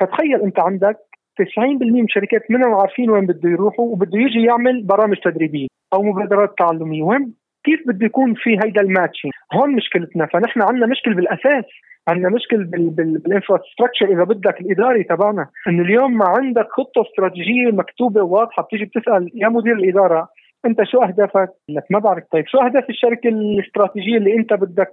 فتخيل 0.00 0.42
أنت 0.42 0.58
عندك 0.58 0.96
90% 1.36 1.92
من 1.92 2.04
الشركات 2.04 2.50
منهم 2.50 2.74
عارفين 2.74 3.10
وين 3.10 3.26
بده 3.26 3.48
يروحوا 3.50 3.84
وبده 3.92 4.18
يجي 4.18 4.42
يعمل 4.46 4.82
برامج 4.82 5.16
تدريبية 5.24 5.66
أو 5.94 6.02
مبادرات 6.02 6.54
تعلمية. 6.58 7.02
وين؟ 7.02 7.34
كيف 7.64 7.80
بده 7.86 8.06
يكون 8.06 8.34
في 8.34 8.50
هيدا 8.50 8.80
الماتشنج 8.80 9.32
هون 9.52 9.76
مشكلتنا. 9.76 10.26
فنحن 10.26 10.62
عندنا 10.62 10.86
مشكل 10.86 11.14
بالأساس. 11.14 11.64
عندنا 12.08 12.28
مشكل 12.28 12.64
بال 12.64 12.82
infrastructure 12.82 14.06
إذا 14.12 14.24
بدك 14.24 14.60
الإداري 14.60 15.04
تبعنا. 15.04 15.46
إنه 15.68 15.82
اليوم 15.82 16.18
ما 16.18 16.24
عندك 16.28 16.66
خطة 16.70 17.02
استراتيجية 17.02 17.70
مكتوبة 17.72 18.22
واضحة 18.22 18.62
بتيجي 18.62 18.84
بتسأل 18.84 19.30
يا 19.34 19.48
مدير 19.48 19.72
الإدارة 19.72 20.28
أنت 20.66 20.82
شو 20.82 21.02
أهدافك؟ 21.02 21.48
لك 21.68 21.84
ما 21.90 21.98
بعرف. 21.98 22.24
طيب 22.32 22.44
شو 22.46 22.58
أهداف 22.58 22.90
الشركة 22.90 23.28
الاستراتيجية 23.28 24.16
اللي 24.16 24.36
أنت 24.36 24.52
بدك 24.52 24.88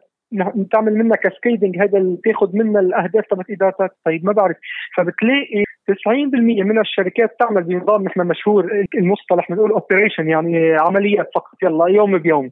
تعمل 0.71 0.93
منها 0.95 1.15
cascading 1.15 1.77
هذا 1.77 2.17
تاخذ 2.23 2.55
منها 2.57 2.81
الأهداف 2.81 3.25
تبعت 3.25 3.49
إدارتك؟ 3.49 3.91
طيب 4.05 4.25
ما 4.25 4.31
بعرف. 4.31 4.57
فبتلاقي 4.97 5.63
90% 5.89 6.63
من 6.63 6.79
الشركات 6.79 7.35
تعمل 7.39 7.63
بنظام 7.63 8.03
نحن 8.03 8.27
مشهور 8.27 8.85
المصطلح 8.95 9.51
بنقول 9.51 9.71
operation 9.71 10.29
يعني 10.29 10.73
عمليات 10.73 11.29
فقط 11.35 11.63
يلا 11.63 11.87
يوم 11.87 12.17
بيوم. 12.17 12.51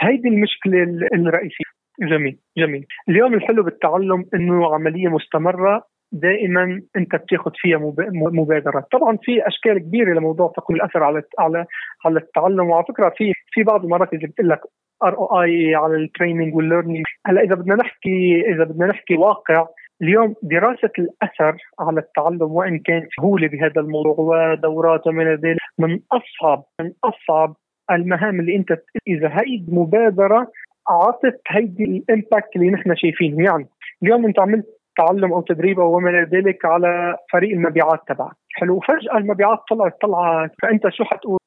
هيدي 0.00 0.28
المشكلة 0.28 0.82
الرئيسية. 1.14 1.73
جميل 2.00 2.38
جميل. 2.58 2.86
اليوم 3.08 3.34
الحلو 3.34 3.62
بالتعلم 3.62 4.24
إنه 4.34 4.74
عملية 4.74 5.08
مستمرة 5.08 5.82
دائما 6.12 6.82
أنت 6.96 7.16
بتاخذ 7.16 7.50
فيها 7.54 7.78
مبادرات. 8.12 8.84
طبعا 8.92 9.18
في 9.22 9.46
أشكال 9.46 9.78
كبيرة 9.78 10.14
لموضوع 10.14 10.52
تقويم 10.56 10.80
الأثر 10.80 11.02
على 11.02 11.22
على 11.38 11.66
على 12.04 12.18
التعلم. 12.18 12.70
وعلى 12.70 12.84
فكرة 12.88 13.12
في 13.16 13.32
في 13.50 13.62
بعض 13.62 13.84
المراكز 13.84 14.14
اللي 14.14 14.26
بتقول 14.26 14.48
لك 14.48 14.60
ROI 15.02 15.74
على 15.74 15.96
ال 15.96 16.02
training 16.02 16.54
وال 16.54 16.64
learning 16.64 17.04
هلا 17.26 17.40
إذا 17.40 17.54
بدنا 17.54 17.74
نحكي 17.74 18.40
إذا 18.54 18.64
بدنا 18.64 18.86
نحكي 18.86 19.16
واقع 19.16 19.66
اليوم 20.02 20.34
دراسة 20.42 20.90
الأثر 20.98 21.56
على 21.80 22.00
التعلم 22.00 22.42
وإن 22.52 22.78
كان 22.78 23.08
سهولة 23.16 23.48
بهذا 23.48 23.80
الموضوع 23.80 24.14
ودورات 24.18 25.06
ومن 25.06 25.34
ذلك 25.34 25.58
من 25.78 26.00
أصعب 26.12 26.64
من 26.80 26.92
أصعب 27.04 27.56
المهام 27.90 28.40
اللي 28.40 28.56
أنت 28.56 28.78
إذا 29.08 29.28
هي 29.28 29.64
مبادرة 29.68 30.46
أعطت 30.90 31.40
هيدي 31.48 31.84
الإمباكت 31.84 32.56
اللي 32.56 32.70
نحن 32.70 32.96
شايفينه. 32.96 33.44
يعني 33.44 33.66
اليوم 34.02 34.26
أنت 34.26 34.40
عملت 34.40 34.66
تعلم 34.96 35.32
أو 35.32 35.40
تدريب 35.42 35.80
أو 35.80 35.96
وما 35.96 36.10
إلى 36.10 36.28
ذلك 36.38 36.64
على 36.64 37.16
فريق 37.32 37.50
المبيعات 37.50 38.00
تبعك. 38.08 38.36
حلو. 38.54 38.80
فجاه 38.80 39.18
المبيعات 39.18 39.58
طلعت 39.70 40.00
طلعت. 40.00 40.50
فأنت 40.62 40.88
شو 40.88 41.04
حتقول؟ 41.04 41.38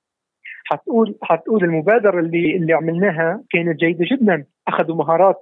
حتقول 0.65 1.15
حتقول 1.23 1.63
المبادرة 1.63 2.19
اللي 2.19 2.55
اللي 2.55 2.73
عملناها 2.73 3.43
كانت 3.49 3.79
جيدة 3.79 4.05
جدا. 4.11 4.45
أخذوا 4.67 4.95
مهارات 4.95 5.35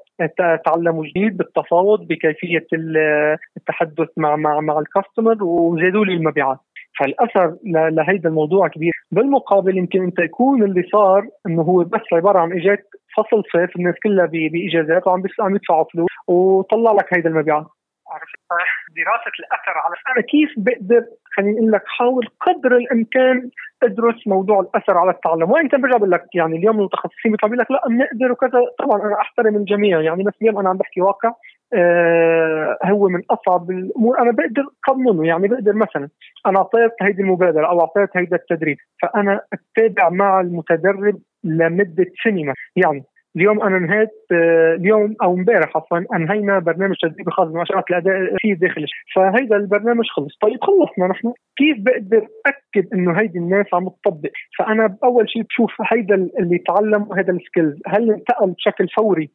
تعلموا 0.66 1.06
جديد 1.06 1.38
بالتفاوض 1.38 2.08
بكيفية 2.08 2.68
التحدث 3.58 4.10
مع 4.18 4.36
مع 4.36 4.60
مع 4.60 4.80
الكاستمر 4.80 5.44
وزادوا 5.44 6.06
لي 6.06 6.14
المبيعات. 6.14 6.58
فالأثر 7.00 7.56
لهيدا 7.66 8.30
الموضوع 8.30 8.68
كبير. 8.68 8.92
بالمقابل 9.12 9.78
يمكن 9.78 10.04
أنت 10.04 10.20
يكون 10.20 10.64
اللي 10.64 10.84
صار 10.92 11.28
إنه 11.48 11.62
هو 11.62 11.84
بس 11.84 12.02
عبارة 12.14 12.40
عن 12.40 12.52
اجاك 12.52 12.84
فصل 13.18 13.44
صيف 13.52 13.76
الناس 13.76 13.96
كلها 14.04 14.26
بإجازات 14.26 15.08
وعم 15.08 15.24
عم 15.40 15.56
يدفعوا 15.56 15.86
فلوس 15.94 16.10
وطلع 16.28 16.92
لك 16.92 17.14
هيدا 17.14 17.30
المبيعات. 17.30 17.66
عرفت؟ 18.08 18.36
دراسة 18.98 19.32
الأثر 19.40 19.78
على 19.78 19.96
أنا 20.10 20.22
كيف 20.22 20.50
بقدر 20.58 21.06
خليني 21.36 21.60
أقول 21.60 21.72
لك 21.72 21.84
حاول 21.86 22.28
قدر 22.42 22.78
الإمكان 22.78 23.50
أدرس 23.84 24.28
موضوع 24.28 24.60
الأثر 24.60 24.98
على 24.98 25.12
التعلم. 25.12 25.68
كان 25.68 25.82
برجع 25.82 25.98
بقول 25.98 26.12
لك 26.12 26.26
يعني 26.36 26.58
اليوم 26.58 26.80
المتخصصين 26.80 27.32
بيطلعوا 27.32 27.56
لك 27.56 27.72
لا 27.72 27.82
بنقدر 27.88 28.32
وكذا. 28.32 28.60
طبعا 28.80 29.02
أنا 29.02 29.22
أحترم 29.22 29.56
الجميع 29.56 30.02
يعني 30.02 30.24
بس 30.24 30.34
اليوم 30.42 30.60
أنا 30.60 30.70
عم 30.70 30.78
بحكي 30.78 31.02
واقع 31.02 31.34
آه 31.74 32.78
هو 32.86 33.10
من 33.10 33.22
أصعب 33.30 33.72
الأمور. 33.72 34.20
أنا 34.20 34.32
بقدر 34.32 34.66
قانونه 34.88 35.28
يعني 35.28 35.48
بقدر 35.48 35.74
مثلا 35.74 36.10
أنا 36.46 36.58
أعطيت 36.58 36.92
هيدي 37.02 37.22
المبادرة 37.22 37.68
أو 37.68 37.80
أعطيت 37.80 38.10
هيدا 38.18 38.36
التدريب 38.36 38.78
فأنا 39.02 39.42
أتابع 39.54 40.10
مع 40.10 40.42
المتدرب 40.42 41.20
لمدة 41.46 42.06
سنه 42.24 42.54
يعني 42.76 43.04
اليوم 43.36 43.62
أنا 43.62 43.78
انهيت 43.78 44.10
آه، 44.32 44.76
اليوم 44.76 45.16
أو 45.24 45.34
امبارح 45.34 45.78
عفوا 45.78 46.16
أنهينا 46.16 46.60
برنامج 46.60 46.96
تدريبي 47.02 47.32
خاص 47.32 47.48
بمؤشرات 47.48 47.84
الأداء 47.90 48.36
في 48.38 48.54
داخل 48.54 48.86
فهيدا 49.16 49.56
البرنامج 49.56 50.06
خلص. 50.10 50.38
طيب 50.42 50.58
خلصنا 50.62 51.08
نحن. 51.08 51.34
كيف 51.58 51.78
بقدر 51.80 52.28
أكد 52.46 52.94
إنه 52.94 53.20
هيدي 53.20 53.40
الناس 53.40 53.66
عم 53.74 53.90
تطبق؟ 53.90 54.30
فأنا 54.58 54.98
اول 55.04 55.30
شيء 55.30 55.44
بشوف 55.44 55.72
هيدا 55.94 56.16
اللي 56.16 56.58
تعلم 56.58 57.08
وهذا 57.10 57.34
ال 57.34 57.39
skills. 57.40 57.80
هل 57.88 58.12
انتقل 58.12 58.52
بشكل 58.52 58.88
فوري 58.98 59.30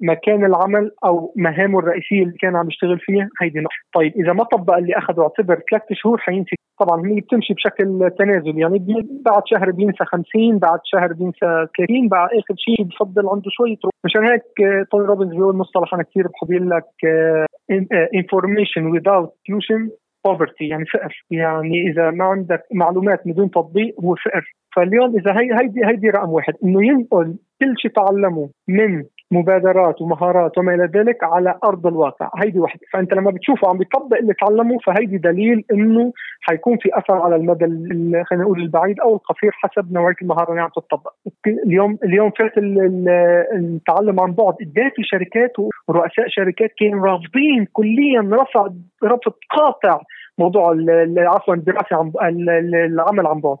مكان 0.00 0.44
العمل 0.44 0.90
أو 1.04 1.32
مهامه 1.36 1.78
الرئيسية 1.78 2.22
اللي 2.22 2.36
كان 2.40 2.56
عم 2.56 2.68
يشتغل 2.68 2.98
فيها 2.98 3.28
هيدي 3.42 3.58
نقطة. 3.58 3.74
طيب 3.94 4.12
إذا 4.16 4.32
ما 4.32 4.44
طبق 4.44 4.76
اللي 4.76 4.98
أخذه 4.98 5.22
اعتبر 5.22 5.60
ثلاث 5.70 5.82
شهور 5.92 6.18
حينسى 6.18 6.56
طبعا 6.80 7.06
هي 7.06 7.20
بتمشي 7.20 7.54
بشكل 7.54 8.10
تنازل. 8.18 8.58
يعني 8.58 9.06
بعد 9.26 9.42
شهر 9.46 9.70
بينسى 9.70 10.04
50 10.04 10.58
بعد 10.58 10.78
شهر 10.84 11.12
بينسى 11.12 11.66
30 11.78 12.08
بعد 12.08 12.28
آخر 12.28 12.54
شيء 12.56 12.84
بفضل 12.84 13.28
عنده 13.28 13.50
شوية 13.50 13.76
مشان 14.04 14.24
هيك 14.24 14.42
توني 14.90 15.06
روبنز 15.06 15.30
بيقول 15.30 15.56
مصطلح 15.56 15.94
أنا 15.94 16.02
كثير 16.02 16.28
بحب 16.28 16.52
يقول 16.52 16.70
لك 16.70 16.84
information 18.14 18.98
without 18.98 19.28
fusion 19.28 19.90
poverty 20.28 20.60
يعني 20.60 20.84
فقر. 20.84 21.24
يعني 21.30 21.90
إذا 21.90 22.10
ما 22.10 22.24
عندك 22.24 22.62
معلومات 22.72 23.22
بدون 23.26 23.50
تطبيق 23.50 23.94
هو 24.04 24.14
فقر. 24.14 24.54
فاليوم 24.76 25.16
إذا 25.18 25.32
هي 25.32 25.52
هيدي 25.60 25.86
هيدي 25.86 26.10
رقم 26.10 26.30
واحد. 26.30 26.54
إنه 26.64 26.86
ينقل 26.86 27.36
كل 27.60 27.74
شيء 27.76 27.90
تعلمه 27.90 28.50
من 28.68 29.04
مبادرات 29.32 30.00
ومهارات 30.02 30.58
وما 30.58 30.74
إلى 30.74 30.84
ذلك 30.94 31.24
على 31.24 31.58
أرض 31.64 31.86
الواقع. 31.86 32.30
هيدي 32.44 32.58
وحدة. 32.58 32.80
فأنت 32.92 33.14
لما 33.14 33.30
بتشوفه 33.30 33.68
عم 33.68 33.78
بيطبق 33.78 34.16
اللي 34.16 34.34
تعلمه 34.34 34.78
فهيدي 34.78 35.18
دليل 35.18 35.64
إنه 35.72 36.12
حيكون 36.40 36.76
في 36.76 36.98
أثر 36.98 37.14
على 37.22 37.36
المدى 37.36 37.64
خلينا 38.24 38.44
نقول 38.44 38.60
البعيد 38.60 39.00
أو 39.00 39.14
القصير 39.14 39.50
حسب 39.52 39.92
نوعيه 39.92 40.14
المهارة 40.22 40.50
اللي 40.50 40.62
عم 40.62 40.68
تطبق. 40.76 41.12
اليوم 41.66 41.98
اليوم 42.04 42.30
فات 42.30 42.52
التعلم 42.58 44.20
عن 44.20 44.32
بعد. 44.32 44.54
قد 44.54 44.90
في 44.96 45.02
شركات 45.02 45.52
ورؤساء 45.88 46.28
شركات 46.28 46.70
كانوا 46.78 47.06
رافضين 47.06 47.66
كليا 47.72 48.20
رفع 48.32 48.68
رفض 49.04 49.32
قاطع 49.50 50.00
موضوع 50.38 50.76
عفوا 51.16 51.54
الدراسة 51.54 51.96
عن 51.96 52.34
العمل 52.74 53.26
عن 53.26 53.40
بعد. 53.40 53.56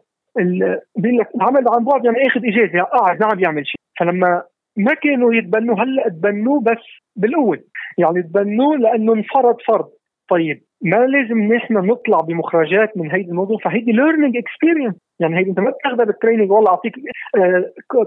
بيقول 0.96 1.18
لك 1.18 1.28
العمل 1.34 1.64
عن 1.68 1.84
بعد 1.84 2.04
يعني 2.04 2.26
آخذ 2.26 2.40
إجازة. 2.44 2.82
قاعد 2.82 3.20
ما 3.20 3.26
عم 3.26 3.40
يعمل 3.40 3.66
شيء. 3.66 3.80
فلما 4.00 4.42
ما 4.76 4.94
كانوا 4.94 5.34
يتبنوه 5.34 5.82
هلا 5.82 6.08
تبنوه 6.08 6.60
بس 6.60 6.84
بالقوة. 7.16 7.58
يعني 7.98 8.22
تبنوه 8.22 8.76
لأنه 8.76 9.12
انفرض 9.12 9.56
فرض 9.66 9.88
طيب 10.28 10.62
ما 10.82 10.96
لازم 10.96 11.54
نحن 11.54 11.74
نطلع 11.74 12.18
بمخرجات 12.20 12.96
من 12.96 13.10
هيدي 13.10 13.30
الموضوع؟ 13.30 13.58
فهيدي 13.64 13.92
learning 13.92 14.36
experience 14.36 14.94
يعني 15.20 15.38
هيدي 15.38 15.50
انت 15.50 15.60
ما 15.60 15.70
بتاخذها 15.70 16.04
بال 16.04 16.13
training 16.13 16.50
والله 16.50 16.70
أعطيك 16.70 16.94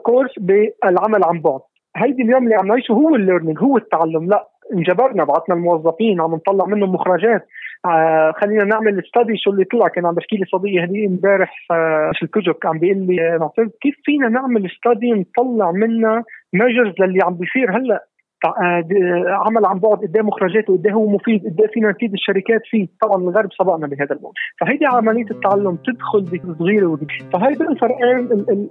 course 0.03 0.31
آه، 0.37 0.41
بالعمل 0.41 1.23
عن 1.23 1.41
بعد. 1.41 1.59
هيدي 1.95 2.21
اليوم 2.21 2.43
اللي 2.43 2.55
عم 2.55 2.67
نعيشه 2.67 2.91
هو 2.91 3.15
ال 3.15 3.20
learning 3.20 3.59
هو 3.59 3.77
التعلم. 3.77 4.29
لا 4.29 4.47
انجبرنا 4.73 5.23
بعثنا 5.23 5.55
الموظفين 5.55 6.21
عم 6.21 6.35
نطلع 6.35 6.65
منهم 6.65 6.91
مخرجات. 6.91 7.47
آه 7.85 8.33
خلينا 8.41 8.63
نعمل 8.63 9.03
study 9.07 9.37
شو 9.37 9.51
اللي 9.51 9.63
طلع. 9.63 9.87
كان 9.87 10.05
عم 10.05 10.15
بحكي 10.15 10.37
لي 10.37 10.45
صديقي 10.45 10.83
هدي 10.83 11.05
امبارح 11.05 11.67
آه 11.71 12.11
في 12.15 12.23
الكوجك 12.23 12.65
عم 12.65 12.79
بيقول 12.79 13.07
لي 13.07 13.35
آه 13.35 13.51
كيف 13.81 13.95
فينا 14.03 14.29
نعمل 14.29 14.69
study 14.69 15.11
نطلع 15.11 15.71
منها 15.71 16.23
measures 16.53 16.93
للي 16.99 17.23
عم 17.23 17.33
بيصير 17.33 17.77
هلأ؟ 17.77 18.05
عمل 18.45 19.65
عن 19.65 19.79
بعد 19.79 19.97
قد 19.97 20.17
مخرجاته 20.17 20.77
قد 20.77 20.87
هو 20.87 21.07
مفيد 21.07 21.43
قد 21.45 21.69
فينا 21.73 21.89
نفيد 21.89 22.13
الشركات 22.13 22.61
فيه. 22.71 22.87
طبعا 23.01 23.21
الغرب 23.21 23.49
سبقنا 23.59 23.87
بهذا 23.87 24.11
الموضوع. 24.11 24.33
فهيدي 24.61 24.85
عملية 24.85 25.31
التعلم 25.31 25.75
تدخل 25.75 26.21
بصغيره 26.21 26.85
وكبيره 26.85 27.29
فهيدا 27.33 27.71
الفرقين 27.71 28.17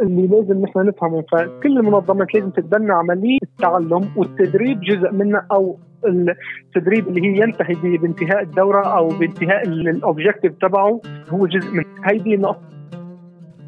اللي 0.01 0.27
لازم 0.27 0.63
نحن 0.63 0.87
نفهمهم 0.87 1.23
فكل 1.33 1.79
المنظمات 1.79 2.35
لازم 2.35 2.51
تتبنى 2.51 2.93
عملية 2.93 3.39
التعلم 3.43 4.11
والتدريب 4.17 4.81
جزء 4.81 5.13
منها 5.13 5.47
أو 5.53 5.79
التدريب 6.07 7.09
اللي 7.09 7.23
هي 7.23 7.43
ينتهي 7.43 7.97
بانتهاء 7.99 8.43
الدورة 8.43 8.87
أو 8.87 9.09
بانتهاء 9.09 9.63
الاوبجيكتيف 9.63 10.53
تبعه 10.61 11.01
هو 11.31 11.47
جزء 11.47 11.71
من 11.75 11.85
هيدي 12.05 12.37
نقطة. 12.37 12.61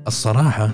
الصراحة 0.06 0.68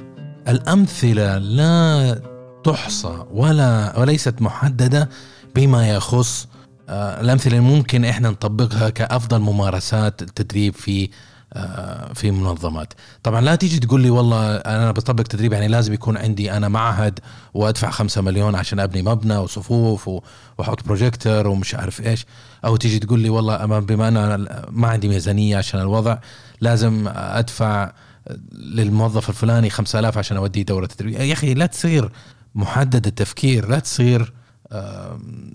الأمثلة 0.48 1.38
لا 1.38 2.33
تحصى 2.64 3.24
ولا 3.32 3.98
وليست 3.98 4.42
محددة 4.42 5.08
بما 5.54 5.88
يخص 5.88 6.48
آه، 6.88 7.20
الأمثلة 7.20 7.58
اللي 7.58 7.68
ممكن 7.68 8.04
إحنا 8.04 8.30
نطبقها 8.30 8.90
كأفضل 8.90 9.38
ممارسات 9.38 10.22
التدريب 10.22 10.74
في 10.74 11.08
آه، 11.56 12.12
في 12.12 12.30
منظمات. 12.30 12.92
طبعا 13.22 13.40
لا 13.40 13.54
تيجي 13.54 13.78
تقول 13.80 14.00
لي 14.00 14.10
والله 14.10 14.56
أنا 14.56 14.92
بطبق 14.92 15.22
تدريب 15.22 15.52
يعني 15.52 15.68
لازم 15.68 15.92
يكون 15.92 16.16
عندي 16.16 16.52
أنا 16.52 16.68
معهد 16.68 17.20
وأدفع 17.54 17.90
خمسة 17.90 18.22
مليون 18.22 18.54
عشان 18.54 18.80
أبني 18.80 19.02
مبنى 19.02 19.36
وصفوف 19.36 20.08
وأحط 20.58 20.84
بروجيكتور 20.86 21.46
ومش 21.46 21.74
عارف 21.74 22.00
إيش. 22.06 22.26
أو 22.64 22.76
تيجي 22.76 22.98
تقول 22.98 23.20
لي 23.20 23.28
والله 23.28 23.66
بما 23.80 24.08
أنا 24.08 24.36
ما 24.70 24.88
عندي 24.88 25.08
ميزانية 25.08 25.56
عشان 25.56 25.80
الوضع 25.80 26.18
لازم 26.60 27.08
أدفع 27.08 27.92
للموظف 28.52 29.28
الفلاني 29.28 29.70
5000 29.70 30.18
عشان 30.18 30.36
أوديه 30.36 30.62
دورة 30.62 30.86
تدريب. 30.86 31.20
يا 31.20 31.32
أخي 31.32 31.54
لا 31.54 31.66
تصير. 31.66 32.10
محدد 32.54 33.06
التفكير 33.06 33.68
لا 33.68 33.78
تصير 33.78 34.32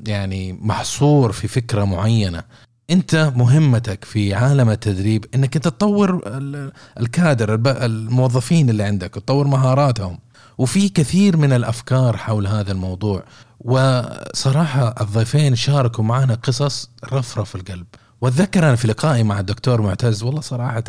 يعني 0.08 0.54
محصور 0.62 1.32
في 1.32 1.48
فكرة 1.48 1.84
معينة. 1.84 2.44
انت 2.90 3.34
مهمتك 3.36 4.06
في 4.06 4.34
عالم 4.34 4.70
التدريب 4.70 5.26
انك 5.36 5.56
انت 5.56 5.68
تطور 5.68 6.22
ال- 6.26 6.72
الكادر 7.00 7.54
الموظفين 7.86 8.70
اللي 8.70 8.84
عندك 8.84 9.10
تطور 9.10 9.48
مهاراتهم. 9.48 10.20
وفي 10.58 10.90
كثير 10.90 11.38
من 11.38 11.54
الأفكار 11.54 12.18
حول 12.18 12.48
هذا 12.48 12.72
الموضوع. 12.72 13.24
وصراحة 13.60 14.96
الضيفين 15.02 15.56
شاركوا 15.56 16.04
معنا 16.04 16.34
قصص 16.36 16.90
رفرف 17.14 17.56
القلب. 17.56 17.86
واتذكر 18.22 18.68
أنا 18.68 18.76
في 18.76 18.88
لقائي 18.88 19.24
مع 19.24 19.40
الدكتور 19.40 19.82
معتز 19.82 20.24
والله 20.24 20.42
صراحة 20.42 20.84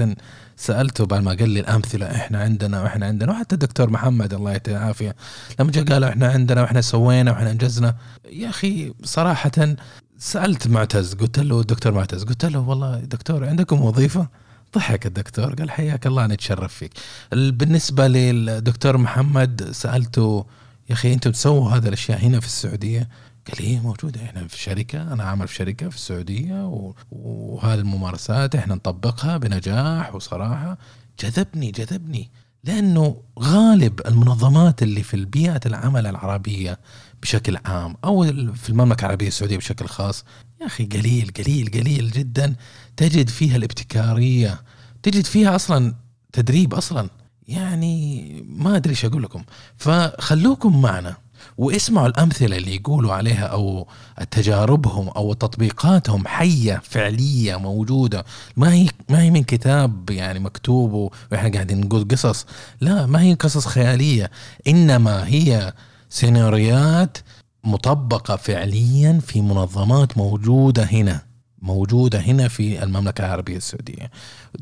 سألته 0.57 1.07
بعد 1.07 1.23
ما 1.23 1.31
قال 1.35 1.51
لي 1.51 1.61
الأمثلة 1.61 2.07
إحنا 2.07 2.41
عندنا 2.43 2.83
وإحنا 2.83 3.07
عندنا 3.07 3.33
وحتى 3.33 3.55
الدكتور 3.55 3.91
محمد 3.91 4.35
الله 4.35 4.51
يعطيه 4.51 4.73
العافية 4.73 5.17
لما 5.61 5.71
جاء 5.71 5.85
قال 5.85 6.05
إحنا 6.05 6.29
عندنا 6.29 6.63
وإحنا 6.63 6.81
سوينا 6.81 7.31
وإحنا 7.31 7.51
أنجزنا. 7.51 7.95
يا 8.33 8.49
أخي 8.49 8.93
صراحة 9.05 9.75
سألت 10.19 10.67
معتز 10.69 11.15
قلت 11.15 11.39
له 11.39 11.61
الدكتور 11.61 11.93
معتز 11.93 12.25
قلت 12.25 12.45
له 12.45 12.59
والله 12.59 13.01
دكتور 13.01 13.45
عندكم 13.49 13.81
وظيفة؟ 13.81 14.29
ضحك 14.75 15.07
الدكتور 15.07 15.55
قال 15.55 15.71
حياك 15.71 16.07
الله 16.07 16.27
نتشرف 16.27 16.75
فيك. 16.75 16.93
ال- 17.33 17.53
بالنسبة 17.53 18.07
للدكتور 18.09 18.97
محمد 18.97 19.69
سألته 19.73 20.45
يا 20.89 20.95
أخي 20.95 21.13
أنتم 21.13 21.31
تسووا 21.31 21.71
هذه 21.71 21.89
الأشياء 21.89 22.19
هنا 22.19 22.41
في 22.41 22.47
السعودية؟ 22.47 23.09
قال 23.51 23.63
لي 23.65 23.71
إيه 23.71 23.81
موجودة. 23.81 24.23
إحنا 24.25 24.47
في 24.49 24.59
شركة 24.59 25.03
أنا 25.13 25.25
عامل 25.25 25.49
في 25.49 25.55
شركة 25.55 25.89
في 25.89 25.97
السعودية 25.97 26.67
و... 26.67 26.95
وهذه 27.11 27.79
الممارسات 27.79 28.55
إحنا 28.55 28.75
نطبقها 28.75 29.37
بنجاح 29.37 30.15
وصراحة. 30.15 30.79
جذبني 31.21 31.71
جذبني 31.71 32.31
لأنه 32.65 33.17
غالب 33.39 34.01
المنظمات 34.07 34.83
اللي 34.83 35.03
في 35.03 35.15
البيئة 35.15 35.61
العمل 35.67 36.07
العربية 36.07 36.79
بشكل 37.23 37.57
عام 37.65 37.97
ال- 38.05 38.57
في 38.57 38.69
المملكة 38.71 39.01
العربية 39.05 39.29
السعودية 39.29 39.57
بشكل 39.57 39.87
خاص 39.87 40.25
يا 40.61 40.67
أخي 40.67 40.85
قليل 40.87 41.31
قليل 41.39 41.71
قليل 41.75 42.11
جدا 42.11 42.55
تجد 42.97 43.29
فيها 43.29 43.57
الابتكارية 43.57 44.61
تجد 45.03 45.25
فيها 45.25 45.57
أصلا 45.57 45.95
تدريب 46.33 46.75
أصلا. 46.75 47.09
يعني 47.49 48.33
ما 48.49 48.77
أدري 48.77 48.91
إيش 48.91 49.05
أقول 49.05 49.23
لكم. 49.23 49.45
فخلوكم 49.77 50.83
معنا. 50.83 51.17
واسمعوا 51.59 52.07
الأمثلة 52.07 52.57
اللي 52.57 52.75
يقولوا 52.75 53.13
عليها 53.13 53.45
أو 53.45 53.87
تجاربهم 54.31 55.09
أو 55.09 55.33
تطبيقاتهم 55.33 56.27
حية 56.27 56.83
فعلية 56.85 57.57
موجودة. 57.57 58.25
ما 58.57 58.73
هي 58.73 58.89
ما 59.09 59.23
هي 59.23 59.31
من 59.31 59.43
كتاب 59.43 60.11
يعني 60.11 60.39
مكتوب 60.39 61.13
وإحنا 61.33 61.49
قاعدين 61.53 61.81
نقول 61.81 62.09
قصص. 62.11 62.47
لا 62.81 63.07
ما 63.07 63.23
هي 63.23 63.35
قصص 63.35 63.67
خيالية. 63.67 64.31
إنما 64.69 65.27
هي 65.27 65.73
سيناريوهات 66.09 67.19
مطبقة 67.65 68.37
فعليا 68.37 69.21
في 69.27 69.41
منظمات 69.41 70.19
موجودة 70.19 70.85
هنا 70.85 71.23
موجودة 71.63 72.21
هنا 72.21 72.49
في 72.49 72.83
المملكة 72.83 73.25
العربية 73.27 73.57
السعودية. 73.57 74.11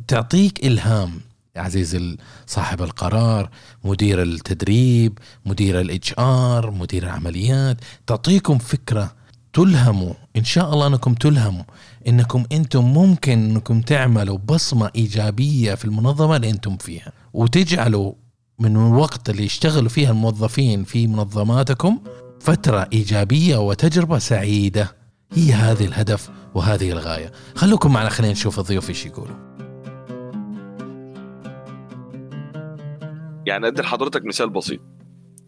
تعطيك 0.08 0.66
إلهام. 0.66 1.20
عزيز 1.58 1.94
ال- 1.94 2.18
صاحب 2.46 2.82
القرار 2.82 3.50
مدير 3.84 4.22
التدريب 4.22 5.18
مدير 5.46 5.80
ال 5.80 6.14
HR 6.18 6.70
مدير 6.70 7.02
العمليات. 7.02 7.76
تعطيكم 8.06 8.58
فكرة 8.58 9.14
تلهموا 9.52 10.14
إن 10.36 10.44
شاء 10.44 10.72
الله 10.74 10.86
أنكم 10.86 11.14
تلهموا 11.14 11.64
إنكم 12.08 12.44
أنتم 12.52 12.84
ممكن 12.84 13.32
أنكم 13.50 13.80
تعملوا 13.80 14.38
بصمة 14.38 14.90
إيجابية 14.96 15.74
في 15.74 15.84
المنظمة 15.84 16.36
اللي 16.36 16.50
أنتم 16.50 16.76
فيها. 16.76 17.12
وتجعلوا 17.32 18.12
من 18.58 18.76
الوقت 18.76 19.30
اللي 19.30 19.44
يشتغلوا 19.44 19.88
فيها 19.88 20.10
الموظفين 20.10 20.84
في 20.84 21.06
منظماتكم 21.06 21.98
فترة 22.40 22.88
إيجابية 22.92 23.56
وتجربة 23.56 24.18
سعيدة. 24.18 24.96
هي 25.32 25.52
هذه 25.52 25.84
الهدف 25.84 26.30
وهذه 26.54 26.90
الغاية. 26.90 27.32
خلوكم 27.54 27.92
معنا 27.92 28.08
خلينا 28.08 28.32
نشوف 28.32 28.58
الضيوف 28.58 28.88
إيش 28.88 29.06
يقولوا. 29.06 29.57
يعني 33.48 33.66
أدي 33.66 33.82
لحضرتك 33.82 34.24
مثال 34.24 34.50
بسيط. 34.50 34.80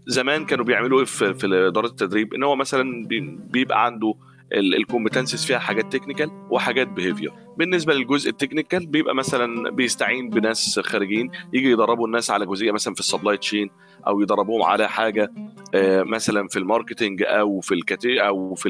زمان 0.07 0.44
كانوا 0.44 0.64
بيعملوا 0.64 0.98
إيه 0.98 1.05
في 1.05 1.34
في 1.34 1.46
إدارة 1.46 1.86
التدريب 1.86 2.34
إن 2.34 2.42
هو 2.42 2.57
مثلا 2.57 3.07
بي- 3.07 3.38
بيبقى 3.51 3.84
عنده 3.84 4.14
ال 4.53 4.60
competencies 4.60 5.45
فيها 5.44 5.59
حاجات 5.59 5.92
technical 5.93 6.31
وحاجات 6.51 6.88
behavior 6.89 7.33
بالنسبة 7.57 7.94
للجزء 7.94 8.30
ال 8.31 8.36
technical 8.36 8.87
بيبقى 8.86 9.14
مثلا 9.14 9.70
بيستعين 9.70 10.30
بناس 10.30 10.80
خارجين 10.80 11.30
يجي 11.53 11.70
يدربوا 11.70 12.07
الناس 12.07 12.30
على 12.30 12.46
جزئية 12.46 12.72
مثلا 12.72 12.94
في 12.94 13.01
ال 13.01 13.06
supply 13.06 13.37
chain 13.37 13.70
أو 14.07 14.20
يدربوهم 14.20 14.62
على 14.62 14.88
حاجة 14.88 15.32
آه، 15.74 16.03
مثلا 16.03 16.48
في 16.48 16.59
ال 16.59 16.65
marketing 16.65 17.22
أو 17.22 17.61
في 17.61 17.74
الكاتي 17.74 18.26
أو 18.26 18.55
في 18.55 18.68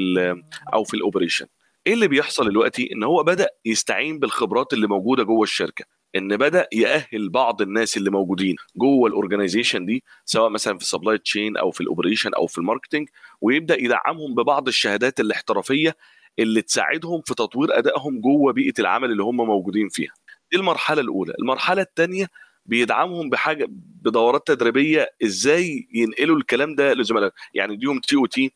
أو 0.75 0.85
في 0.85 0.95
ال 0.95 1.00
operation 1.00 1.47
إيه 1.87 1.95
اللي 1.95 2.09
بيحصل 2.09 2.49
دلوقتي؟ 2.49 2.89
إن 2.93 3.03
هو 3.03 3.23
بدأ 3.23 3.47
يستعين 3.65 4.19
بالخبرات 4.19 4.73
اللي 4.73 4.87
موجودة 4.87 5.23
جوه 5.23 5.43
الشركة. 5.43 5.85
إن 6.17 6.37
بدأ 6.37 6.67
يأهل 6.73 7.29
بعض 7.29 7.63
الناس 7.63 7.97
اللي 7.97 8.11
موجودين 8.11 8.57
جوه 8.77 9.09
ال 9.09 9.15
organization 9.15 9.87
دي 9.87 10.05
سواء 10.25 10.51
مثلا 10.51 10.79
في 10.79 10.85
ال 10.85 10.90
supply 10.90 11.19
chain 11.19 11.57
أو 11.57 11.71
في 11.71 11.81
ال 11.81 11.86
operation 11.86 12.35
أو 12.35 12.47
في 12.47 12.59
ال 12.59 12.64
marketing 12.64 13.09
ويبدأ 13.41 13.77
يدعمهم 13.83 14.35
ببعض 14.35 14.69
الشهادات 14.69 15.21
الاحترافية 15.21 15.97
اللي 16.39 16.63
تساعدهم 16.63 17.23
في 17.27 17.35
تطوير 17.35 17.79
أدائهم 17.79 18.21
جوه 18.21 18.53
بيئة 18.53 18.73
العمل 18.79 19.11
اللي 19.11 19.23
هم 19.23 19.37
موجودين 19.37 19.89
فيها. 19.89 20.13
دي 20.53 20.59
المرحلة 20.59 21.01
الأولى. 21.01 21.33
المرحلة 21.39 21.83
الثانية 21.83 22.27
بيدعمهم 22.67 23.31
بحاجة 23.31 23.67
بدورات 24.03 24.47
تدريبية 24.47 25.09
إزاي 25.25 25.89
ينقلوا 25.95 26.37
الكلام 26.37 26.75
ده 26.75 26.95
لزملائهم. 26.95 27.33
يعني 27.55 27.77
ديهم 27.77 28.01
TOT 28.01 28.53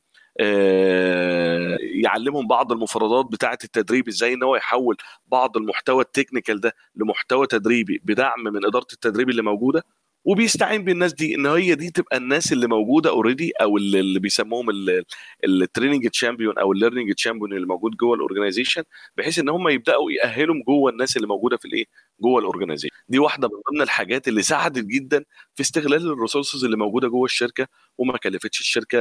يعلمهم 2.04 2.46
بعض 2.46 2.72
المفردات 2.72 3.26
بتاعة 3.32 3.58
التدريب 3.64 4.08
إزاي 4.08 4.32
إن 4.34 4.42
هو 4.42 4.56
يحول 4.56 4.96
بعض 5.26 5.56
المحتوى 5.56 6.02
ال 6.02 6.08
technical 6.08 6.60
ده 6.60 6.74
لمحتوى 6.96 7.46
تدريبي 7.46 8.00
بدعم 8.04 8.44
من 8.44 8.66
إدارة 8.66 8.86
التدريب 8.92 9.30
اللي 9.30 9.42
موجودة 9.42 9.82
وبيستعين 10.24 10.84
بالناس 10.84 11.12
دي 11.12 11.34
إن 11.34 11.46
هي 11.46 11.74
دي 11.74 11.90
تبقى 11.90 12.16
الناس 12.16 12.52
اللي 12.52 12.66
موجودة 12.66 13.10
already 13.10 13.52
أو 13.60 13.76
اللي 13.76 14.20
بيسموهم 14.20 14.66
ال 15.44 15.51
training 15.51 16.08
champion 16.08 16.58
أو 16.58 16.72
ال 16.72 16.77
learning 16.77 17.12
champion 17.14 17.52
اللي 17.52 17.66
موجود 17.66 17.96
جوه 17.96 18.14
ال 18.14 18.19
organization 18.19 18.82
بحيث 19.16 19.38
إن 19.38 19.48
هم 19.48 19.68
يبدأوا 19.68 20.10
يأهلهم 20.12 20.62
جوه 20.62 20.90
الناس 20.90 21.16
اللي 21.16 21.28
موجودة 21.28 21.56
في 21.56 21.64
الإيه؟ 21.64 21.84
جوه 22.20 22.38
ال 22.40 22.44
organization 22.44 22.94
دي 23.08 23.18
واحدة 23.18 23.48
من 23.48 23.54
ضمن 23.72 23.82
الحاجات 23.82 24.28
اللي 24.28 24.42
ساعدت 24.42 24.84
جدا 24.84 25.24
في 25.54 25.60
استغلال 25.62 26.12
ال 26.12 26.17
resources 26.17 26.64
اللي 26.64 26.76
موجودة 26.76 27.08
جوه 27.08 27.24
الشركة 27.24 27.66
وما 27.98 28.16
كلفتش 28.18 28.60
الشركة 28.60 28.98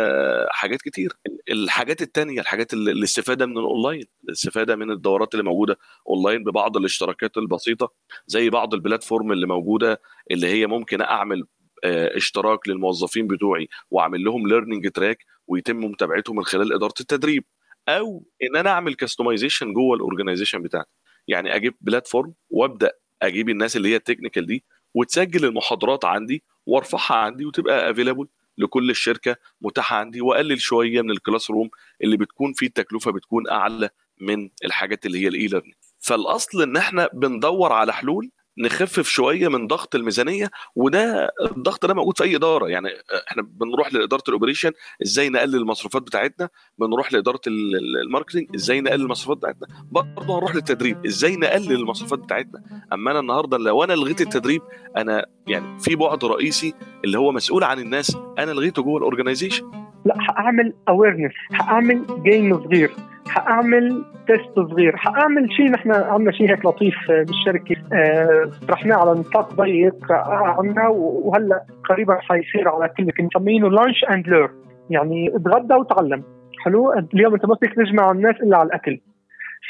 حاجات 0.51 0.81
كتير. 0.81 1.13
الحاجات 1.51 2.01
التانية 2.01 2.41
الحاجات 2.41 2.73
الاستفادة 2.73 3.45
من 3.45 3.57
الأونلاين 3.57 4.05
الاستفادة 4.23 4.75
من 4.75 4.91
الدورات 4.91 5.33
اللي 5.33 5.43
موجودة 5.43 5.77
أونلاين 6.09 6.43
ببعض 6.43 6.77
الاشتراكات 6.77 7.37
البسيطة 7.37 7.93
زي 8.27 8.49
بعض 8.49 8.73
ال 8.73 8.80
platform 8.80 9.31
اللي 9.31 9.47
موجودة 9.47 10.01
اللي 10.31 10.47
هي 10.47 10.67
ممكن 10.67 11.01
أعمل 11.01 11.43
آه، 11.83 12.17
اشتراك 12.17 12.67
للموظفين 12.67 13.27
بتوعي 13.27 13.67
وأعمل 13.91 14.23
لهم 14.23 14.47
learning 14.47 14.91
track 14.91 15.25
ويتم 15.47 15.77
متابعتهم 15.77 16.35
من 16.35 16.43
خلال 16.43 16.73
إدارة 16.73 16.93
التدريب 16.99 17.43
أو 17.89 18.25
إن 18.43 18.55
أنا 18.55 18.69
أعمل 18.69 18.93
customization 18.95 19.73
جوه 19.73 19.95
ال 19.95 20.00
organization 20.00 20.61
بتاعتي. 20.61 20.89
يعني 21.27 21.55
أجيب 21.55 21.75
platform 21.81 22.33
وأبدأ 22.49 22.91
أجيب 23.27 23.49
الناس 23.49 23.77
اللي 23.77 23.89
هي 23.89 23.95
ال 23.95 24.00
technical 24.00 24.45
دي 24.45 24.63
وتسجل 24.93 25.45
المحاضرات 25.45 26.05
عندي 26.05 26.43
وأرفعها 26.65 27.15
عندي 27.15 27.45
وتبقى 27.45 27.91
available 27.91 28.27
لكل 28.57 28.89
الشركة 28.89 29.35
متاحة 29.61 29.95
عندي 29.97 30.21
وأقلل 30.21 30.61
شوية 30.61 31.01
من 31.01 31.11
ال 31.11 31.49
classroom 31.51 31.69
اللي 32.03 32.17
بتكون 32.17 32.53
فيه 32.53 32.67
التكلفة 32.67 33.11
بتكون 33.11 33.49
أعلى 33.49 33.89
من 34.21 34.49
الحاجات 34.65 35.05
اللي 35.05 35.23
هي 35.23 35.27
ال 35.27 35.47
e-learning 35.47 35.73
فالأصل 35.99 36.61
إن 36.61 36.77
إحنا 36.77 37.09
بندور 37.13 37.73
على 37.73 37.93
حلول 37.93 38.29
نخفف 38.57 39.07
شوية 39.07 39.47
من 39.47 39.67
ضغط 39.67 39.95
الميزانية 39.95 40.49
وده 40.75 41.31
الضغط 41.41 41.85
ده 41.85 41.93
موجود 41.93 42.17
في 42.17 42.23
أي 42.23 42.35
إدارة. 42.35 42.67
يعني 42.67 42.89
إحنا 43.27 43.41
بنروح 43.43 43.93
لإدارة 43.93 44.23
ال 44.27 44.32
operation 44.32 44.71
إزاي 45.03 45.29
نقلل 45.29 45.55
المصروفات 45.55 46.01
بتاعتنا؟ 46.01 46.49
بنروح 46.77 47.13
لإدارة 47.13 47.41
ال 47.47 47.57
marketing 47.57 48.47
إزاي 48.55 48.81
نقلل 48.81 49.01
المصروفات 49.01 49.37
بتاعتنا؟ 49.37 49.67
برضه 49.91 50.37
هنروح 50.37 50.55
للتدريب 50.55 51.05
إزاي 51.05 51.35
نقلل 51.35 51.71
المصروفات 51.71 52.19
بتاعتنا؟ 52.19 52.63
أما 52.93 53.11
أنا 53.11 53.19
النهارده 53.19 53.57
لو 53.57 53.83
أنا 53.83 53.93
لغيت 53.93 54.21
التدريب 54.21 54.61
أنا 54.97 55.25
يعني 55.47 55.79
في 55.79 55.95
بعد 55.95 56.25
رئيسي 56.25 56.73
اللي 57.05 57.17
هو 57.17 57.31
مسؤول 57.31 57.63
عن 57.63 57.79
الناس 57.79 58.17
أنا 58.39 58.51
لغيته 58.51 58.81
جوه 58.83 58.97
ال 58.97 59.04
organization 59.04 59.82
لا 60.05 60.15
هعمل 60.29 60.73
awareness 60.89 61.31
هعمل 61.61 62.05
game 62.23 62.63
صغير 62.63 62.91
حأعمل 63.27 64.05
test 64.27 64.55
صغير 64.55 64.97
حأعمل 64.97 65.53
شيء 65.53 65.71
نحن 65.71 65.91
عندنا 65.91 66.31
شيء 66.31 66.49
هيك 66.49 66.65
لطيف 66.65 66.95
بالشركة. 67.09 67.75
آه، 67.93 68.49
طرحناه 68.67 68.95
على 68.95 69.11
نطاق 69.11 69.53
ضيق 69.53 70.11
عندنا 70.57 70.87
وهلأ 70.87 71.63
قريبا 71.89 72.17
حيصير 72.21 72.69
على 72.69 72.89
كل 72.97 73.25
مسمينه 73.25 73.69
lunch 73.69 74.03
and 74.03 74.27
learn 74.27 74.49
يعني 74.89 75.35
اتغدى 75.35 75.73
وتعلم. 75.73 76.23
حلو؟ 76.63 76.93
اليوم 77.13 77.33
أنت 77.33 77.45
ما 77.45 77.55
فيك 77.55 77.73
تجمع 77.73 78.11
الناس 78.11 78.35
إلا 78.35 78.57
على 78.57 78.67
الأكل. 78.67 78.99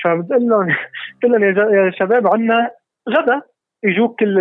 فبتقول 0.03 0.49
لهم 0.49 0.67
قلت 1.23 1.31
لهم 1.31 1.43
يا 1.73 1.91
شباب 1.91 2.27
عندنا 2.27 2.71
غدا. 3.09 3.41
يجوك 3.83 4.19
كل 4.19 4.39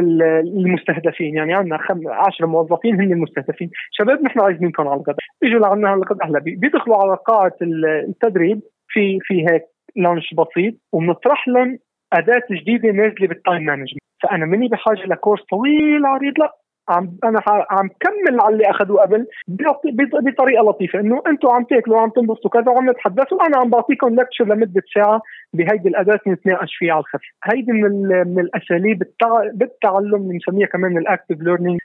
المستهدفين 0.56 1.36
يعني 1.36 1.54
عندنا 1.54 1.78
10 2.06 2.46
موظفين 2.46 3.00
هن 3.00 3.12
المستهدفين. 3.12 3.70
شباب 3.90 4.22
نحن 4.22 4.40
عايزينكم 4.40 4.88
على 4.88 4.96
الغداء. 4.96 5.16
اجوا 5.44 5.60
لعنا 5.60 5.88
على 5.88 6.02
الغداء 6.02 6.28
هلا 6.28 6.38
بيدخلوا 6.38 6.96
على 6.96 7.16
قاعة 7.26 7.52
التدريب 8.08 8.60
في 8.88 9.18
في 9.22 9.46
هيك 9.50 9.62
lunch 9.96 10.34
بسيط 10.34 10.74
وبنطرح 10.92 11.48
لهم 11.48 11.78
أداة 12.12 12.42
جديدة 12.50 12.90
نازلة 12.90 13.28
بال 13.28 13.39
time 13.39 13.62
management 13.62 14.02
فأنا 14.22 14.46
مني 14.46 14.68
بحاجة 14.68 15.06
ل 15.06 15.11
course 15.11 15.42
طويل 15.50 16.06
عريض 16.06 16.38
لا. 16.38 16.52
عم 16.88 17.16
أنا 17.24 17.40
عم 17.46 17.88
كمل 18.00 18.40
على 18.40 18.52
اللي 18.54 18.70
أخذوه 18.70 19.02
قبل 19.02 19.26
بطريقة 20.22 20.62
لطيفة 20.64 21.00
إنه 21.00 21.22
أنتم 21.26 21.48
عم 21.48 21.64
تاكلوا 21.64 21.96
وعم 21.96 22.10
تنبسطوا 22.10 22.50
كذا 22.50 22.72
وعم 22.72 22.90
نتحدث 22.90 23.32
وأنا 23.32 23.58
عم 23.58 23.70
بعطيكم 23.70 24.14
lecture 24.14 24.44
لمدة 24.44 24.82
ساعة 24.94 25.22
بهيدي 25.52 25.88
الأداة 25.88 26.20
نتناقش 26.28 26.76
فيها 26.76 26.92
على 26.92 27.00
الخفيف 27.00 27.30
هيدي 27.44 27.72
من 27.72 28.08
من 28.08 28.40
الأساليب 28.40 29.02
التع... 29.02 29.50
بالتعلم 29.54 30.28
بنسميها 30.28 30.66
كمان 30.66 30.98
ال 30.98 31.04
active 31.04 31.36
learning 31.40 31.78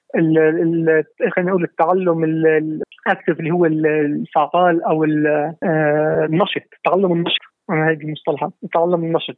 خلينا 1.35 1.49
نقول 1.51 1.63
التعلم 1.63 2.23
ال 2.23 2.40
active 2.40 3.39
اللي 3.39 3.51
هو 3.51 3.65
الفعال 3.65 4.83
أو 4.83 5.03
آه، 5.03 6.25
النشط 6.29 6.61
التعلم 6.77 7.11
النشط. 7.11 7.41
أنا 7.69 7.89
هيدي 7.89 8.05
المصطلحات 8.05 8.51
التعلم 8.63 9.03
النشط. 9.03 9.37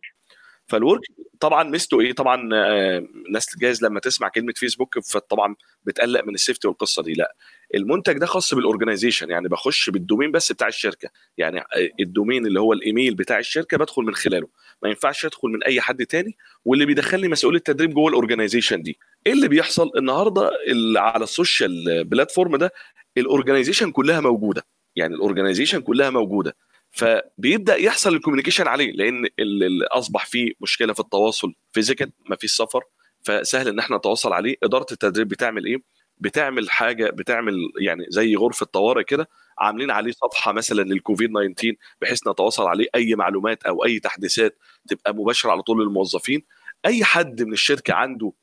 فال 0.70 0.80
Work 0.80 1.02
طبعا 1.40 1.64
ميزته 1.64 2.02
إيه؟ 2.02 2.14
طبعا 2.14 2.50
آه، 2.54 2.98
الناس 3.28 3.58
جايز 3.58 3.84
لما 3.84 4.00
تسمع 4.00 4.28
كلمة 4.28 4.54
فيسبوك 4.56 5.00
فطبعا 5.00 5.56
بتقلق 5.84 6.24
من 6.24 6.34
ال 6.34 6.39
safety 6.39 6.68
والقصة 6.68 7.04
دي 7.04 7.14
لأ. 7.14 7.36
المنتج 7.76 8.18
ده 8.18 8.26
خاص 8.26 8.54
بال 8.54 8.64
organization 8.64 9.30
يعني 9.30 9.48
بخش 9.48 9.90
بال 9.90 10.00
domain 10.00 10.32
بس 10.32 10.52
بتاع 10.52 10.68
الشركة. 10.68 11.10
يعني 11.38 11.60
آه، 11.60 11.66
ال 12.00 12.06
domain 12.06 12.46
اللي 12.46 12.60
هو 12.60 12.74
الإيميل 12.74 13.16
بتاع 13.16 13.40
الشركة 13.40 13.78
بدخل 13.78 14.02
من 14.04 14.16
خلاله. 14.16 14.48
ما 14.84 14.90
ينفعش 14.90 15.26
أدخل 15.26 15.50
من 15.50 15.64
أي 15.64 15.82
حد 15.82 16.06
تاني 16.06 16.38
واللي 16.66 16.86
بيدخلني 16.86 17.28
مسؤول 17.28 17.56
التدريب 17.56 17.94
جوه 17.94 18.10
ال 18.10 18.15
organization 18.15 18.82
دي. 18.82 18.98
إيه 19.28 19.34
اللي 19.34 19.48
بيحصل؟ 19.48 19.92
النهارده 19.98 20.52
على 20.96 21.24
ال 21.24 21.35
social 21.35 22.04
platform 22.04 22.56
ده 22.56 22.72
ال 23.18 23.23
organization 23.23 23.92
كلها 23.92 24.20
موجودة. 24.22 24.66
يعني 24.96 25.16
ال 25.16 25.21
organization 25.21 25.82
كلها 25.82 26.10
موجودة. 26.10 26.56
فبيبدأ 26.92 27.76
يحصل 27.76 28.16
ال 28.16 28.19
communication 28.19 28.68
عليه 28.68 28.92
لأن 28.92 29.28
اللي 29.40 29.86
أصبح 29.86 30.26
فيه 30.26 30.52
مشكلة 30.62 30.94
في 30.94 31.00
التواصل 31.00 31.54
physical 31.72 32.12
ما 32.30 32.36
فيش 32.36 32.52
سفر 32.52 32.84
فسهل 33.24 33.68
إن 33.68 33.80
إحنا 33.80 33.98
نتواصل 33.98 34.34
عليه. 34.34 34.56
إدارة 34.64 34.86
التدريب 34.92 35.28
بتعمل 35.28 35.66
إيه؟ 35.66 35.78
بتعمل 36.18 36.70
حاجة 36.70 37.10
بتعمل 37.10 37.54
يعني 37.82 38.06
زي 38.10 38.36
غرفة 38.36 38.66
طوارئ 38.66 39.04
كده 39.04 39.30
عاملين 39.60 39.92
عليه 39.92 40.12
صفحة 40.12 40.52
مثلا 40.52 40.82
للكوفيد 40.82 41.30
19 41.30 41.74
بحيث 42.02 42.28
نتواصل 42.28 42.64
عليه. 42.68 42.88
أي 42.96 43.16
معلومات 43.16 43.64
أو 43.64 43.86
أي 43.86 44.00
تحديثات 44.00 44.58
تبقى 44.90 45.16
مباشرة 45.16 45.52
على 45.52 45.62
طول 45.62 45.84
للموظفين. 45.84 46.44
أي 46.86 47.04
حد 47.04 47.44
من 47.44 47.54
الشركة 47.54 47.94
عنده 47.94 48.34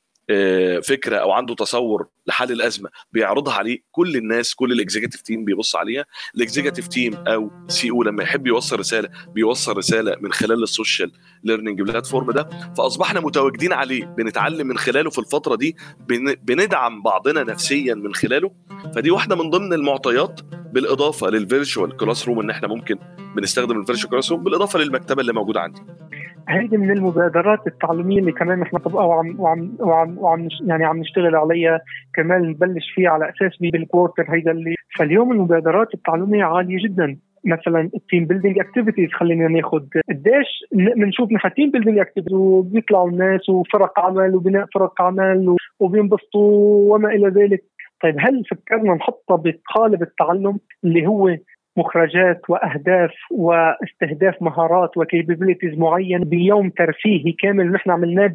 فكرة 0.83 1.17
أو 1.17 1.33
عنده 1.33 1.55
تصور 1.55 2.07
لحل 2.27 2.53
الأزمة 2.53 2.91
بيعرضها 3.13 3.55
عليه 3.55 3.79
كل 3.93 4.17
الناس 4.17 4.55
كل 4.55 4.73
ال 4.73 4.78
executive 4.78 5.21
team 5.21 5.45
بيبص 5.45 5.77
عليها. 5.77 6.05
ال 6.35 6.40
executive 6.40 6.89
team 6.89 7.15
أو 7.15 7.51
CEO 7.69 8.03
لما 8.03 8.23
يحب 8.23 8.47
يوصل 8.47 8.79
رسالة 8.79 9.09
بيوصل 9.35 9.77
رسالة 9.77 10.17
من 10.21 10.33
خلال 10.33 10.63
ال 10.63 10.70
social 10.70 11.13
learning 11.45 11.83
platform 11.83 12.31
ده. 12.31 12.49
فأصبحنا 12.79 13.21
متواجدين 13.21 13.73
عليه 13.73 14.05
بنتعلم 14.05 14.67
من 14.67 14.79
خلاله 14.79 15.11
في 15.11 15.19
الفترة 15.19 15.57
دي 15.57 15.77
بندعم 16.43 17.03
بعضنا 17.03 17.43
نفسيا 17.43 17.95
من 17.95 18.15
خلاله. 18.15 18.51
فدي 18.95 19.11
واحدة 19.11 19.37
من 19.37 19.51
ضمن 19.51 19.73
المعطيات 19.73 20.41
بالإضافة 20.77 21.31
لل 21.31 21.97
virtual 21.97 22.29
classroom 22.29 22.41
إن 22.41 22.51
إحنا 22.51 22.69
ممكن 22.69 22.97
بنستخدم 23.37 23.81
ال 23.81 24.11
virtual 24.11 24.33
classroom 24.33 24.45
بالإضافة 24.45 24.79
للمكتبة 24.79 25.21
اللي 25.21 25.33
موجودة 25.33 25.61
عندي. 25.61 25.81
هيدي 26.49 26.77
من 26.77 26.91
المبادرات 26.91 27.67
التعليمية 27.67 28.19
اللي 28.19 28.33
كمان 28.33 28.59
نحن 28.61 28.77
طبقها 28.77 29.05
وعم 29.05 29.41
وعم 29.41 29.77
وعم, 29.79 30.19
وعم 30.19 30.49
يعني 30.67 30.85
عم 30.85 30.99
نشتغل 30.99 31.37
عليها. 31.37 31.81
كمان 32.15 32.43
نبلش 32.43 32.91
فيها 32.95 33.11
على 33.11 33.25
أساس 33.25 33.59
بال 33.61 33.75
quarter 33.75 34.25
هيدا 34.29 34.51
اللي 34.51 34.75
فاليوم 34.99 35.33
المبادرات 35.33 35.95
التعليمية 35.95 36.45
عالية 36.45 36.85
جدا. 36.85 37.17
مثلا 37.45 37.91
ال 37.95 38.01
team 38.01 38.25
building 38.25 38.59
activities 38.59 39.09
خلينا 39.13 39.49
ناخذ 39.49 39.81
قديش 40.09 40.49
بنشوف 40.73 41.33
نحن 41.33 41.55
team 41.55 41.71
building 41.71 41.99
activities 41.99 42.33
وبيطلعوا 42.33 43.11
الناس 43.11 43.49
وفرق 43.49 44.01
عمل 44.01 44.35
وبناء 44.35 44.67
فرق 44.75 45.03
عمل 45.03 45.57
وبينبسطوا 45.81 46.95
وما 46.95 47.09
إلى 47.09 47.29
ذلك. 47.29 47.65
طيب 48.03 48.17
هل 48.19 48.45
فكرنا 48.51 48.95
نحطها 48.95 49.37
بقالب 49.37 50.03
التعلم 50.03 50.59
اللي 50.85 51.07
هو 51.07 51.37
مخرجات 51.77 52.41
وأهداف 52.49 53.11
واستهداف 53.31 54.43
مهارات 54.43 54.97
و 54.97 55.03
capabilities 55.03 55.79
معين 55.79 56.21
بيوم 56.21 56.71
ترفيهي 56.71 57.33
كامل 57.33 57.73
نحن 57.73 57.91
عملناه 57.91 58.33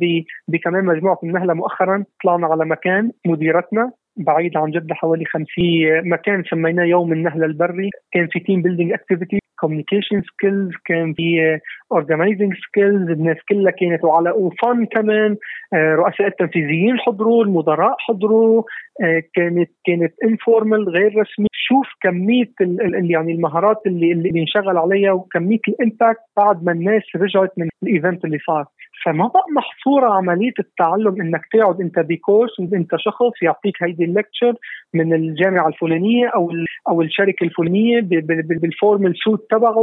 بكمان 0.47 0.86
مجموعة 0.86 1.20
النهلة 1.24 1.53
مؤخرا؟ 1.53 2.03
طلعنا 2.24 2.47
على 2.47 2.66
مكان 2.66 3.12
مديرتنا 3.26 3.91
بعيد 4.18 4.57
عن 4.57 4.72
جدة 4.72 4.95
حوالي 4.95 5.26
50 5.26 5.45
مكان 6.03 6.43
سميناه 6.43 6.84
يوم 6.84 7.14
النهلة 7.14 7.45
البري. 7.45 7.89
كان 8.12 8.28
في 8.28 8.39
team 8.39 8.62
building 8.62 8.92
activity 8.92 9.41
communication 9.62 10.22
skills 10.22 10.72
كان 10.86 11.14
في 11.14 11.59
organizing 11.92 12.54
skills 12.68 13.10
الناس 13.09 13.38
كلها 13.49 13.72
كانت 13.72 14.03
وعلى 14.03 14.32
و 14.32 14.45
fun 14.45 14.86
كمان. 14.86 15.38
آه، 15.74 15.95
رؤساء 15.95 16.28
التنفيذيين 16.28 16.99
حضروا 16.99 17.43
المدراء 17.43 17.95
حضروا. 17.99 18.64
آه، 19.03 19.24
كانت 19.36 19.70
كانت 19.86 20.14
informal 20.24 20.89
غير 20.89 21.07
رسمي. 21.22 21.47
شوف 21.53 21.88
كمية 22.01 22.51
يعني 23.14 23.32
المهارات 23.32 23.78
اللي 23.86 24.12
اللي 24.12 24.30
بينشغل 24.32 24.78
عليها 24.78 25.12
وكمية 25.12 25.59
ال 25.68 25.75
impact 25.75 26.20
بعد 26.38 26.64
ما 26.64 26.72
الناس 26.72 27.03
رجعت 27.16 27.51
من 27.57 27.70
ال 27.84 27.91
event 27.91 28.26
اللي 28.26 28.39
صار. 28.47 28.66
فما 29.05 29.28
بقى 29.28 29.45
محصورة 29.55 30.14
عملية 30.14 30.53
التعلم 30.59 31.22
إنك 31.22 31.41
تقعد 31.53 31.82
أنت 31.82 31.99
ب 32.00 32.08
course 32.08 32.60
وأنت 32.59 32.91
شخص 32.97 33.36
يعطيك 33.41 33.84
هيدي 33.84 34.03
ال 34.04 34.10
lecture 34.10 34.54
من 34.93 35.14
الجامعة 35.14 35.68
الفلانية 35.68 36.28
أو 36.28 36.51
أو 36.92 37.02
الشركة 37.02 37.44
الفلانية 37.44 38.00
بال 38.62 38.75
formal 38.75 39.14
suit 39.24 39.48
تبعه 39.50 39.78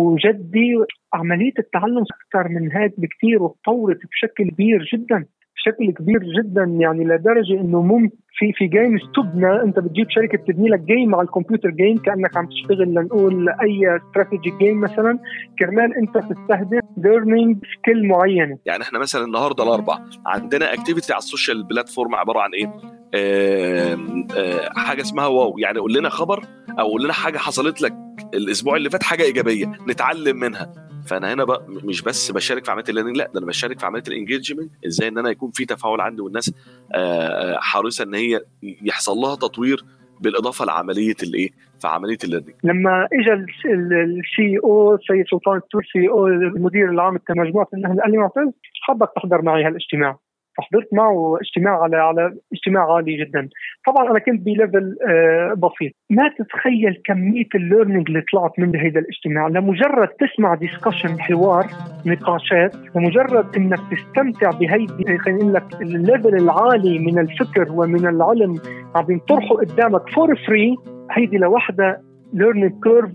وجدي 0.00 0.74
عملية 1.14 1.52
التعلم 1.58 2.04
أكثر 2.26 2.48
من 2.48 2.72
هيك 2.72 3.00
بكثير 3.00 3.42
وتطورت 3.42 3.98
بشكل 4.10 4.50
كبير 4.50 4.88
جدا. 4.92 5.26
بشكل 5.56 5.92
كبير 5.92 6.18
جدا 6.18 6.62
يعني 6.80 7.04
لدرجة 7.04 7.60
إنه 7.60 7.82
ممكن 7.82 8.16
في 8.38 8.52
في 8.52 8.66
games 8.66 9.00
تبنى. 9.16 9.62
أنت 9.62 9.78
بتجيب 9.78 10.06
شركة 10.10 10.38
تبني 10.38 10.68
لك 10.68 10.80
game 10.80 11.14
على 11.14 11.24
الكمبيوتر 11.24 11.70
game 11.70 11.98
كأنك 11.98 12.36
عم 12.36 12.46
تشتغل 12.46 12.94
لنقول 12.94 13.48
اي 13.48 13.96
strategy 13.96 14.52
game 14.58 14.80
مثلا. 14.80 15.18
كرمال 15.58 15.94
أنت 15.96 16.18
تستهدف 16.18 16.80
learning 16.96 17.56
skill 17.78 18.08
معينة. 18.08 18.58
يعني 18.66 18.82
إحنا 18.82 18.98
مثلا 18.98 19.24
النهارده 19.24 19.64
الأربع 19.64 19.98
عندنا 20.26 20.74
activity 20.74 21.12
على 21.12 21.18
ال 21.18 21.24
social 21.24 21.62
platform 21.62 22.14
عبارة 22.14 22.40
عن 22.40 22.50
إيه؟ 22.54 22.72
آه 23.14 23.98
آه 24.36 24.70
حاجة 24.76 25.00
اسمها 25.00 25.26
wow. 25.26 25.58
يعني 25.58 25.78
قول 25.78 25.94
لنا 25.94 26.08
خبر 26.08 26.44
أو 26.78 26.86
قول 26.86 27.04
لنا 27.04 27.12
حاجة 27.12 27.38
حصلت 27.38 27.82
لك 27.82 27.92
الأسبوع 28.34 28.76
اللي 28.76 28.90
فات 28.90 29.02
حاجة 29.02 29.22
إيجابية 29.22 29.72
نتعلم 29.88 30.36
منها. 30.36 30.72
فانا 31.06 31.32
هنا 31.32 31.44
بقى 31.44 31.64
مش 31.68 32.02
بس 32.02 32.30
بشارك 32.30 32.64
في 32.64 32.70
عملية 32.70 32.84
ال 32.88 32.91
learning 32.91 33.16
لا 33.16 33.30
ده 33.34 33.38
أنا 33.38 33.46
بشارك 33.46 33.78
في 33.80 33.86
عملية 33.86 34.02
ال 34.08 34.14
engagement 34.14 34.70
إزاي 34.86 35.08
ان 35.08 35.18
أنا 35.18 35.30
يكون 35.30 35.50
في 35.50 35.64
تفاعل 35.64 36.00
عندي 36.00 36.22
والناس 36.22 36.54
آه، 36.94 37.58
حريصة 37.60 38.04
ان 38.04 38.14
هي 38.14 38.40
يحصل 38.62 39.16
لها 39.16 39.34
تطوير 39.34 39.84
بالإضافة 40.20 40.64
لعملية 40.64 41.14
الايه؟ 41.22 41.50
في 41.80 41.88
عملية 41.88 42.18
الليرنينج. 42.24 42.54
لما 42.64 43.08
اجى 43.12 43.32
ال 43.32 44.58
CEO 44.64 44.94
السيد 44.94 45.24
سلطان 45.30 45.56
التور 45.56 45.82
CEO 45.92 46.26
المدير 46.26 46.90
العام 46.90 47.18
لمجموعه 47.30 47.68
النهل 47.74 48.00
قال 48.00 48.10
لي 48.10 48.18
معتز 48.18 48.52
حابك 48.82 49.10
تحضر 49.16 49.42
معي 49.42 49.64
هالإجتماع. 49.64 50.18
فحضرت 50.56 50.88
معه 50.92 51.38
اجتماع 51.40 51.82
على 51.82 51.96
على 51.96 52.34
اجتماع 52.52 52.94
عالي 52.94 53.16
جدا. 53.16 53.48
طبعا 53.86 54.10
أنا 54.10 54.18
كنت 54.18 54.40
ب 54.40 54.49
level 54.49 54.96
آه 55.08 55.54
بسيط. 55.54 55.92
ما 56.10 56.30
تتخيل 56.38 57.02
كمية 57.04 57.48
ال 57.54 57.60
learning 57.60 58.08
اللي 58.08 58.22
طلعت 58.32 58.52
من 58.58 58.76
هذا 58.76 59.00
الاجتماع. 59.00 59.48
لمجرد 59.48 60.08
تسمع 60.08 60.54
discussion 60.54 61.20
حوار 61.20 61.66
نقاشات 62.06 62.76
لمجرد 62.94 63.56
إنك 63.56 63.78
تستمتع 63.90 64.50
بهيدي 64.50 65.18
خلينا 65.18 65.38
نقول 65.38 65.54
لك 65.54 65.82
ال 65.82 65.91
level 65.91 66.34
العالي 66.34 66.98
من 66.98 67.18
الفكر 67.18 67.72
ومن 67.72 68.06
العلم 68.06 68.54
عم 68.94 69.10
ينطرحوا 69.10 69.56
قدامك 69.56 70.10
for 70.14 70.36
free 70.46 70.76
هيدي 71.10 71.36
لوحدها 71.36 72.02
learning 72.36 72.72
curve 72.82 73.10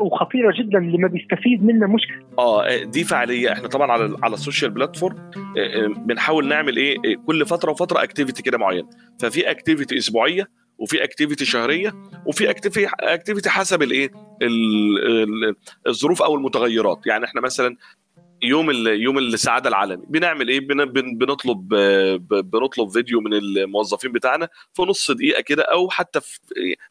وخطيرة 0.00 0.54
جدا 0.58 0.78
اللي 0.78 0.98
ما 0.98 1.08
بيستفيد 1.08 1.64
منها 1.64 1.88
مشكلة. 1.88 2.16
آه 2.38 2.84
دي 2.84 3.04
فعالية. 3.04 3.52
إحنا 3.52 3.68
طبعا 3.68 3.92
على 3.92 4.16
على 4.22 4.34
ال 4.34 4.39
social 4.39 4.70
platform 4.70 5.16
آه، 5.16 5.84
آه، 5.84 5.86
بنحاول 5.86 6.48
نعمل 6.48 6.76
إيه؟ 6.76 6.96
آه، 6.98 7.14
كل 7.26 7.46
فترة 7.46 7.70
وفترة 7.70 8.02
activity 8.02 8.42
كده 8.42 8.58
معين. 8.58 8.86
ففي 9.20 9.50
activity 9.50 9.98
أسبوعية 9.98 10.48
وفي 10.78 11.04
activity 11.04 11.44
شهرية 11.44 11.92
وفي 12.26 12.50
activity 13.00 13.50
حسب 13.50 13.82
الايه 13.82 14.10
الظروف 15.86 16.22
أو 16.22 16.34
المتغيرات. 16.34 17.06
يعني 17.06 17.24
إحنا 17.24 17.40
مثلا 17.40 17.76
يوم 18.42 18.70
يوم 18.86 19.18
السعادة 19.18 19.68
العالمي. 19.68 20.06
بنعمل 20.08 20.48
إيه؟ 20.48 20.60
بنطلب 20.60 21.68
بنطلب 22.30 22.88
فيديو 22.88 23.20
من 23.20 23.34
الموظفين 23.34 24.12
بتاعنا 24.12 24.48
في 24.74 24.82
نص 24.82 25.10
دقيقة 25.10 25.42
كده 25.42 25.62
أو 25.62 25.90
حتى 25.90 26.20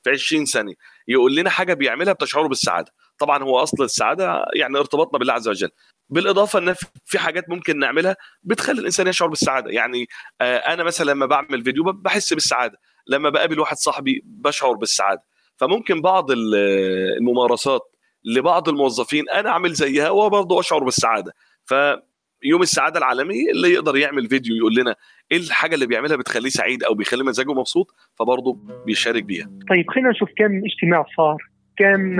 في 0.04 0.10
20 0.10 0.46
ثانية. 0.46 0.74
يقول 1.08 1.36
لنا 1.36 1.50
حاجة 1.50 1.74
بيعملها 1.74 2.14
بتشعره 2.14 2.48
بالسعادة. 2.48 2.92
طبعا 3.18 3.44
هو 3.44 3.60
أصل 3.64 3.84
السعادة 3.84 4.46
يعني 4.56 4.78
ارتباطنا 4.78 5.20
بالله 5.20 5.34
عز 5.34 5.48
وجل. 5.48 5.70
بالإضافة 6.10 6.60
إن 6.60 6.76
في 7.06 7.20
حاجات 7.20 7.50
ممكن 7.50 7.80
نعملها 7.80 8.16
بتخلي 8.44 8.80
الإنسان 8.80 9.08
يشعر 9.08 9.28
بالسعادة. 9.28 9.72
يعني 9.72 10.08
آه، 10.42 10.58
أنا 10.58 10.84
مثلا 10.84 11.12
لما 11.12 11.26
بعمل 11.26 11.64
فيديو 11.64 11.84
بحس 11.84 12.34
بالسعادة. 12.34 12.78
لما 13.08 13.30
بقابل 13.30 13.60
واحد 13.60 13.78
صاحبي 13.78 14.22
بشعر 14.26 14.74
بالسعادة. 14.74 15.24
فممكن 15.58 16.02
بعض 16.02 16.28
الممارسات 16.32 17.82
لبعض 18.26 18.70
الموظفين 18.70 19.30
أنا 19.30 19.50
أعمل 19.50 19.74
زيها 19.74 20.10
وبرضه 20.10 20.60
أشعر 20.60 20.84
بالسعادة. 20.84 21.34
فيوم 21.66 22.62
السعادة 22.62 23.00
العالمي 23.00 23.52
اللي 23.52 23.74
يقدر 23.74 23.98
يعمل 23.98 24.30
فيديو 24.30 24.56
يقول 24.56 24.76
لنا 24.76 24.96
إيه 25.34 25.40
الحاجة 25.40 25.76
اللي 25.76 25.88
بيعملها 25.88 26.18
بتخليه 26.18 26.50
سعيد 26.50 26.84
أو 26.84 26.94
بيخلي 26.94 27.24
مزاجه 27.24 27.54
مبسوط؟ 27.54 27.88
فبرضه 28.20 28.58
بيشارك 28.86 29.24
بيها. 29.24 29.50
طيب 29.70 29.90
خلينا 29.90 30.10
نشوف 30.10 30.30
كم 30.38 30.62
اجتماع 30.66 31.06
صار 31.18 31.38
كم 31.78 32.18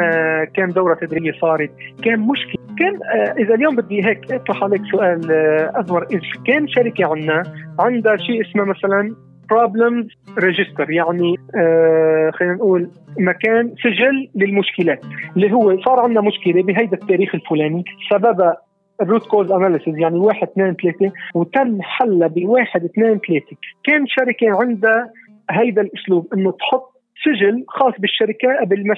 كم 0.56 0.70
دورة 0.70 0.96
تدريبية 0.96 1.32
صارت 1.42 1.72
كم 2.04 2.28
مشكلة 2.30 2.64
كم 2.80 3.00
إذا 3.44 3.56
اليوم 3.56 3.76
بدي 3.76 4.06
هيك 4.06 4.32
أطرح 4.32 4.64
عليك 4.64 4.82
سؤال 4.92 5.32
اذور 5.78 6.08
إذا 6.12 6.22
كم 6.48 6.68
شركة 6.68 7.06
عندنا 7.06 7.44
عندها 7.80 8.18
شيء 8.18 8.42
اسمه 8.42 8.64
مثلا 8.64 9.16
problems 9.50 10.08
register 10.40 10.92
يعني 10.92 11.36
آه 11.58 12.32
خلينا 12.34 12.54
نقول 12.56 12.92
مكان 13.20 13.76
سجل 13.84 14.30
للمشكلات 14.36 15.02
اللي 15.36 15.52
هو 15.52 15.82
صار 15.82 16.00
عندنا 16.00 16.22
مشكلة 16.22 16.64
بهيدا 16.64 16.98
التاريخ 16.98 17.36
الفلاني 17.36 17.84
سببها 18.12 18.58
ال 19.02 19.07
root 19.07 19.28
cause 19.28 19.52
analysis 19.52 19.98
يعني 19.98 20.20
واحد 20.20 20.48
اثنين 20.48 20.76
ثلاثة 20.76 21.12
وتم 21.36 21.82
حلها 21.82 22.28
بواحد 22.28 22.84
اثنين 22.84 23.20
ثلاثة. 23.28 23.58
كان 23.84 24.08
شركة 24.08 24.62
عندها 24.62 25.12
هيدا 25.52 25.82
الأسلوب 25.82 26.34
إنه 26.34 26.52
تحط 26.52 26.94
سجل 27.26 27.66
خاص 27.68 27.94
بالشركة 28.00 28.48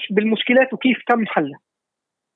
بالمشكلات 0.09 0.73
وكيف 0.73 0.97
تم 1.07 1.25
حلها. 1.25 1.59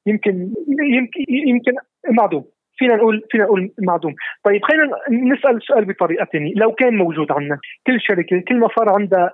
يمكن 0.06 0.54
يمكن 0.80 1.24
يمكن 1.30 1.72
معدوم. 2.10 2.46
فينا 2.78 2.96
نقول 2.96 3.24
فينا 3.32 3.44
نقول 3.44 3.72
معدوم. 3.82 4.16
طيب 4.44 4.62
خلينا 4.64 4.86
نسأل 5.34 5.56
السؤال 5.58 5.86
بطريقة 5.86 6.26
ثانية 6.26 6.54
لو 6.56 6.72
كان 6.72 6.96
موجود 6.98 7.32
عندنا 7.32 7.60
كل 7.88 8.02
شركة 8.02 8.44
كل 8.48 8.56
ما 8.56 8.68
صار 8.78 8.90
عندها 8.90 9.34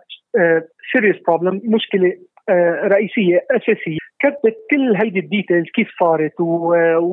serious 0.92 1.16
problem 1.28 1.62
مشكلة 1.66 2.14
آه، 2.50 2.88
رئيسية 2.88 3.46
أساسية 3.52 3.98
كتبت 4.26 4.58
كل 4.72 4.96
هيدي 4.96 5.20
ال 5.20 5.26
details 5.26 5.66
كيف 5.74 5.88
صارت 6.00 6.34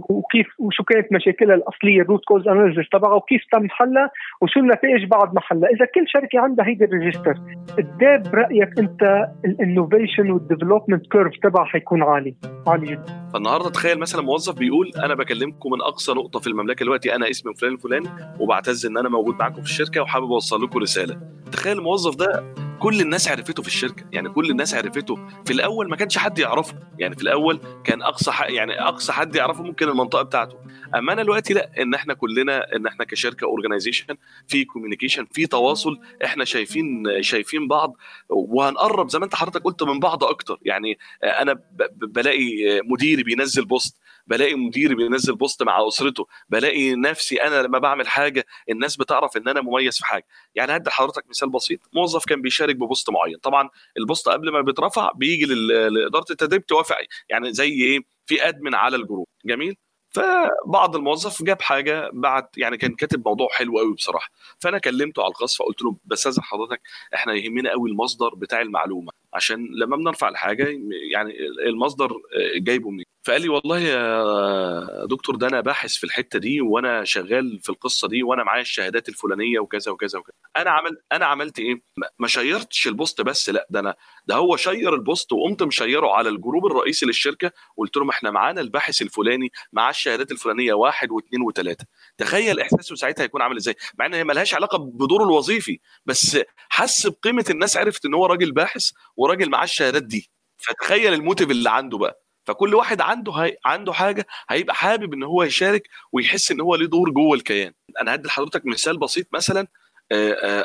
وكيف 0.08 0.46
وشو 0.58 0.84
كانت 0.84 1.12
مشاكلها 1.12 1.54
الأصلية 1.54 2.02
ال 2.02 2.07
root 2.07 2.24
cause 2.24 2.48
analysis 2.48 2.88
تبعها 2.92 3.14
وكيف 3.14 3.42
تم 3.52 3.68
حلها 3.68 4.10
وشو 4.40 4.60
النتائج 4.60 5.04
بعد 5.04 5.34
ما 5.34 5.40
حلها. 5.40 5.68
إذا 5.68 5.84
كل 5.94 6.04
شركة 6.06 6.40
عندها 6.40 6.66
هيدي 6.66 6.84
ال 6.84 6.90
register 6.90 7.34
قد 7.78 8.30
برأيك 8.32 8.78
أنت 8.78 9.28
ال 9.44 9.52
innovation 9.52 10.30
وال 10.30 10.42
development 10.42 11.06
curve 11.12 11.32
تبعها 11.42 11.64
حيكون 11.64 12.02
عالي؟ 12.02 12.34
عالي 12.66 12.86
جدا. 12.86 13.28
فالنهاردة 13.32 13.70
تخيل 13.70 13.98
مثلا 13.98 14.22
موظف 14.22 14.58
بيقول 14.58 14.90
أنا 15.04 15.14
بكلمكم 15.14 15.70
من 15.72 15.80
أقصى 15.80 16.12
نقطة 16.12 16.40
في 16.40 16.46
المملكة 16.46 16.84
دلوقتي 16.84 17.14
أنا 17.14 17.30
اسمي 17.30 17.54
فلان 17.54 17.72
الفلاني 17.72 18.08
وبعتز 18.40 18.86
إن 18.86 18.98
أنا 18.98 19.08
موجود 19.08 19.34
معاكم 19.40 19.62
في 19.62 19.68
الشركة 19.68 20.02
وحابب 20.02 20.32
أوصل 20.32 20.62
لكم 20.62 20.78
رسالة. 20.78 21.20
تخيل 21.52 21.78
الموظف 21.78 22.16
ده 22.16 22.54
كل 22.80 23.00
الناس 23.00 23.30
عرفته 23.30 23.62
في 23.62 23.68
الشركة 23.68 24.04
يعني 24.12 24.28
كل 24.28 24.50
الناس 24.50 24.74
عرفته. 24.74 25.16
في 25.44 25.52
الأول 25.52 25.90
ما 25.90 25.96
كانش 25.96 26.18
حد 26.18 26.38
يعرفه. 26.38 26.74
يعني 27.02 27.16
في 27.16 27.22
الأول 27.22 27.60
كان 27.84 28.02
أقصى 28.02 28.30
يعني 28.48 28.80
أقصى 28.80 29.12
حد 29.12 29.36
يعرفه 29.36 29.62
ممكن 29.62 29.88
المنطقة 29.88 30.22
بتاعته. 30.22 30.56
أما 30.94 31.12
أنا 31.12 31.22
دلوقتي 31.22 31.54
لأ 31.54 31.70
إن 31.82 31.94
إحنا 31.94 32.14
كلنا 32.14 32.76
إن 32.76 32.86
إحنا 32.86 33.04
كشركة 33.04 33.44
organization 33.44 34.16
في 34.48 34.64
communication 34.64 35.26
في 35.32 35.46
تواصل 35.46 36.00
إحنا 36.24 36.44
شايفين 36.44 37.04
شايفين 37.20 37.68
بعض 37.68 37.96
وهنقرب 38.28 39.10
زي 39.10 39.18
ما 39.18 39.24
أنت 39.24 39.34
حضرتك 39.34 39.62
قلت 39.62 39.82
من 39.82 40.00
بعض 40.00 40.24
أكتر. 40.24 40.58
يعني 40.62 40.98
أنا 41.22 41.60
بلاقي 41.96 42.80
مديري 42.84 43.22
بينزل 43.22 43.64
post 43.64 43.96
بلاقي 44.26 44.54
مديري 44.54 44.94
بينزل 44.94 45.34
post 45.34 45.62
مع 45.62 45.88
أسرته 45.88 46.26
بلاقي 46.48 46.94
نفسي 46.94 47.36
أنا 47.42 47.62
لما 47.62 47.78
بعمل 47.78 48.08
حاجة 48.08 48.46
الناس 48.70 48.96
بتعرف 48.96 49.36
إن 49.36 49.48
أنا 49.48 49.60
مميز 49.60 49.98
في 49.98 50.06
حاجة. 50.06 50.26
يعني 50.54 50.76
هدي 50.76 50.90
حضرتك 50.90 51.24
مثال 51.30 51.50
بسيط 51.50 51.80
موظف 51.92 52.24
كان 52.24 52.42
بيشارك 52.42 52.76
ب 52.76 52.83
post 52.83 53.10
معين 53.10 53.36
طبعا 53.38 53.70
ال 53.98 54.04
post 54.04 54.28
قبل 54.28 54.52
ما 54.52 54.60
بيترفع 54.60 55.10
بيجي 55.14 55.44
لإدارة 55.44 56.24
التدريب 56.30 56.66
توافق 56.66 56.96
يعني 57.28 57.52
زي 57.52 57.70
إيه؟ 57.70 58.00
في 58.26 58.48
admin 58.48 58.74
على 58.74 58.96
ال 58.96 59.00
group. 59.00 59.26
جميل؟ 59.44 59.76
فبعض 60.10 60.96
الموظف 60.96 61.42
جاب 61.42 61.62
حاجة 61.62 62.10
بعد 62.12 62.46
يعني 62.56 62.76
كان 62.76 62.94
كاتب 62.94 63.28
موضوع 63.28 63.48
حلو 63.52 63.78
قوي 63.78 63.94
بصراحة. 63.94 64.30
فأنا 64.58 64.78
كلمته 64.78 65.22
على 65.22 65.30
الخاص 65.30 65.56
فقلت 65.56 65.82
له 65.82 65.96
بس 66.04 66.26
استاذن 66.26 66.42
حضرتك 66.44 66.80
إحنا 67.14 67.34
يهمنا 67.34 67.70
قوي 67.70 67.90
المصدر 67.90 68.34
بتاع 68.34 68.60
المعلومة 68.60 69.12
عشان 69.34 69.68
لما 69.74 69.96
بنرفع 69.96 70.28
الحاجة 70.28 70.66
يعني 71.12 71.32
المصدر 71.66 72.12
جايبه 72.56 72.90
منين؟ 72.90 73.11
فقال 73.24 73.42
لي 73.42 73.48
والله 73.48 73.78
يا 73.78 75.06
دكتور 75.06 75.36
ده 75.36 75.46
أنا 75.48 75.60
باحث 75.60 75.94
في 75.96 76.04
الحتة 76.04 76.38
دي 76.38 76.60
وأنا 76.60 77.04
شغال 77.04 77.60
في 77.62 77.68
القصة 77.70 78.08
دي 78.08 78.22
وأنا 78.22 78.44
معايا 78.44 78.62
الشهادات 78.62 79.08
الفلانية 79.08 79.58
وكذا 79.58 79.92
وكذا 79.92 80.18
وكذا. 80.18 80.34
أنا 80.56 80.70
عملت 80.70 81.00
أنا 81.12 81.26
عملت 81.26 81.58
إيه؟ 81.58 81.82
ما 82.18 82.28
شيرتش 82.28 82.86
ال 82.86 82.93
post 82.93 83.20
بس 83.20 83.50
لأ 83.50 83.66
ده 83.70 83.80
أنا 83.80 83.94
ده 84.26 84.34
هو 84.34 84.56
شير 84.56 84.94
ال 84.94 85.02
post 85.02 85.32
وقمت 85.32 85.62
مشيره 85.62 86.10
على 86.14 86.28
ال 86.28 86.34
group 86.34 86.66
الرئيسي 86.66 87.06
للشركة 87.06 87.50
وقلت 87.76 87.96
لهم 87.96 88.08
إحنا 88.08 88.30
معانا 88.30 88.60
الباحث 88.60 89.02
الفلاني 89.02 89.52
معاه 89.72 89.90
الشهادات 89.90 90.32
الفلانية 90.32 90.72
واحد 90.74 91.10
واثنين 91.10 91.42
وثلاثة. 91.42 91.84
تخيل 92.18 92.60
إحساسه 92.60 92.94
ساعتها 92.94 93.22
هيكون 93.24 93.42
عامل 93.42 93.56
إزاي؟ 93.56 93.74
مع 93.98 94.06
إن 94.06 94.14
هي 94.14 94.24
ملهاش 94.24 94.54
علاقة 94.54 94.78
بدوره 94.78 95.24
الوظيفي 95.24 95.80
بس 96.06 96.38
حس 96.68 97.06
بقيمة 97.06 97.44
الناس 97.50 97.76
عرفت 97.76 98.04
إن 98.06 98.14
هو 98.14 98.26
راجل 98.26 98.52
باحث 98.52 98.90
وراجل 99.16 99.50
معاه 99.50 99.64
الشهادات 99.64 100.02
دي. 100.02 100.30
فتخيل 100.58 101.14
ال 101.14 101.19
motive 101.19 101.50
اللي 101.50 101.70
عنده 101.70 101.98
بقى. 101.98 102.21
فكل 102.46 102.74
واحد 102.74 103.00
عنده 103.00 103.32
هي... 103.32 103.56
عنده 103.64 103.92
حاجة 103.92 104.26
هيبقى 104.50 104.74
حابب 104.74 105.14
إن 105.14 105.22
هو 105.22 105.42
يشارك 105.42 105.88
ويحس 106.12 106.50
إن 106.50 106.60
هو 106.60 106.74
ليه 106.74 106.86
دور 106.86 107.10
جوه 107.10 107.34
الكيان. 107.36 107.72
أنا 108.00 108.14
هدي 108.14 108.28
لحضرتك 108.28 108.66
مثال 108.66 108.98
بسيط 108.98 109.26
مثلا 109.32 109.66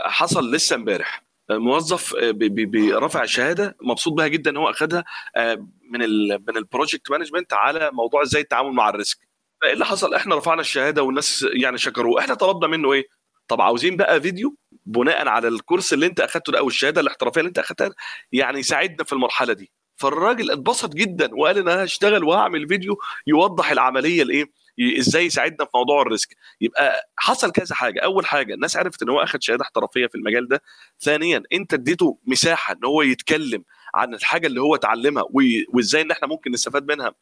حصل 0.05 0.51
لسه 0.51 0.75
امبارح. 0.75 1.23
موظف 1.51 2.15
برفع 2.73 3.25
شهاده 3.25 3.77
مبسوط 3.81 4.13
بها 4.13 4.27
جدا 4.27 4.51
إن 4.51 4.57
هو 4.57 4.69
اخذها 4.69 5.03
من 5.91 6.01
ال 6.03 6.43
من 6.47 6.57
ال 6.57 6.64
project 6.64 7.11
management 7.11 7.53
على 7.53 7.89
موضوع 7.93 8.21
إزاي 8.21 8.41
التعامل 8.41 8.71
مع 8.71 8.89
ال 8.89 8.95
risk 8.95 9.17
فإيه 9.61 9.73
اللي 9.73 9.85
حصل؟ 9.85 10.13
إحنا 10.13 10.35
رفعنا 10.35 10.61
الشهادة 10.61 11.03
والناس 11.03 11.45
يعني 11.53 11.77
شكروه. 11.77 12.19
إحنا 12.19 12.33
طلبنا 12.33 12.67
منه 12.67 12.93
إيه؟ 12.93 13.07
طب 13.47 13.61
عاوزين 13.61 13.97
بقى 13.97 14.21
فيديو 14.21 14.55
بناء 14.85 15.27
على 15.27 15.47
ال 15.47 15.54
course 15.54 15.93
اللي 15.93 16.05
أنت 16.05 16.19
أخدته 16.19 16.51
ده 16.51 16.59
أو 16.59 16.67
الشهادة 16.67 17.01
الاحترافية 17.01 17.41
اللي 17.41 17.47
أنت 17.47 17.59
أخدتها 17.59 17.89
يعني 18.31 18.59
يساعدنا 18.59 19.03
في 19.03 19.13
المرحلة 19.13 19.53
دي. 19.53 19.71
فالراجل 19.97 20.51
اتبسط 20.51 20.93
جدا 20.93 21.35
وقال 21.35 21.57
إن 21.57 21.67
أنا 21.69 21.83
هشتغل 21.83 22.23
وهعمل 22.23 22.67
فيديو 22.67 22.99
يوضح 23.27 23.71
العملية 23.71 24.23
الإيه؟ 24.23 24.45
إزاي 24.99 25.25
يساعدنا 25.25 25.65
في 25.65 25.71
موضوع 25.75 26.01
ال 26.01 26.07
risk. 26.07 26.35
يبقى 26.61 27.09
حصل 27.17 27.51
كذا 27.51 27.75
حاجة. 27.75 27.99
أول 27.99 28.25
حاجة 28.25 28.53
الناس 28.53 28.77
عرفت 28.77 29.01
إن 29.03 29.09
هو 29.09 29.19
اخذ 29.23 29.39
شهادة 29.41 29.63
احترافية 29.63 30.07
في 30.07 30.15
المجال 30.15 30.47
ده. 30.47 30.61
ثانيا 30.99 31.43
أنت 31.53 31.73
اديته 31.73 32.17
مساحة 32.25 32.73
إن 32.73 32.85
هو 32.85 33.01
يتكلم 33.01 33.63
عن 33.95 34.13
الحاجة 34.13 34.47
اللي 34.47 34.61
هو 34.61 34.75
اتعلمها 34.75 35.23
وإزاي 35.73 36.01
إن 36.01 36.11
إحنا 36.11 36.27
ممكن 36.27 36.51
نستفاد 36.51 36.91
منها. 36.91 37.13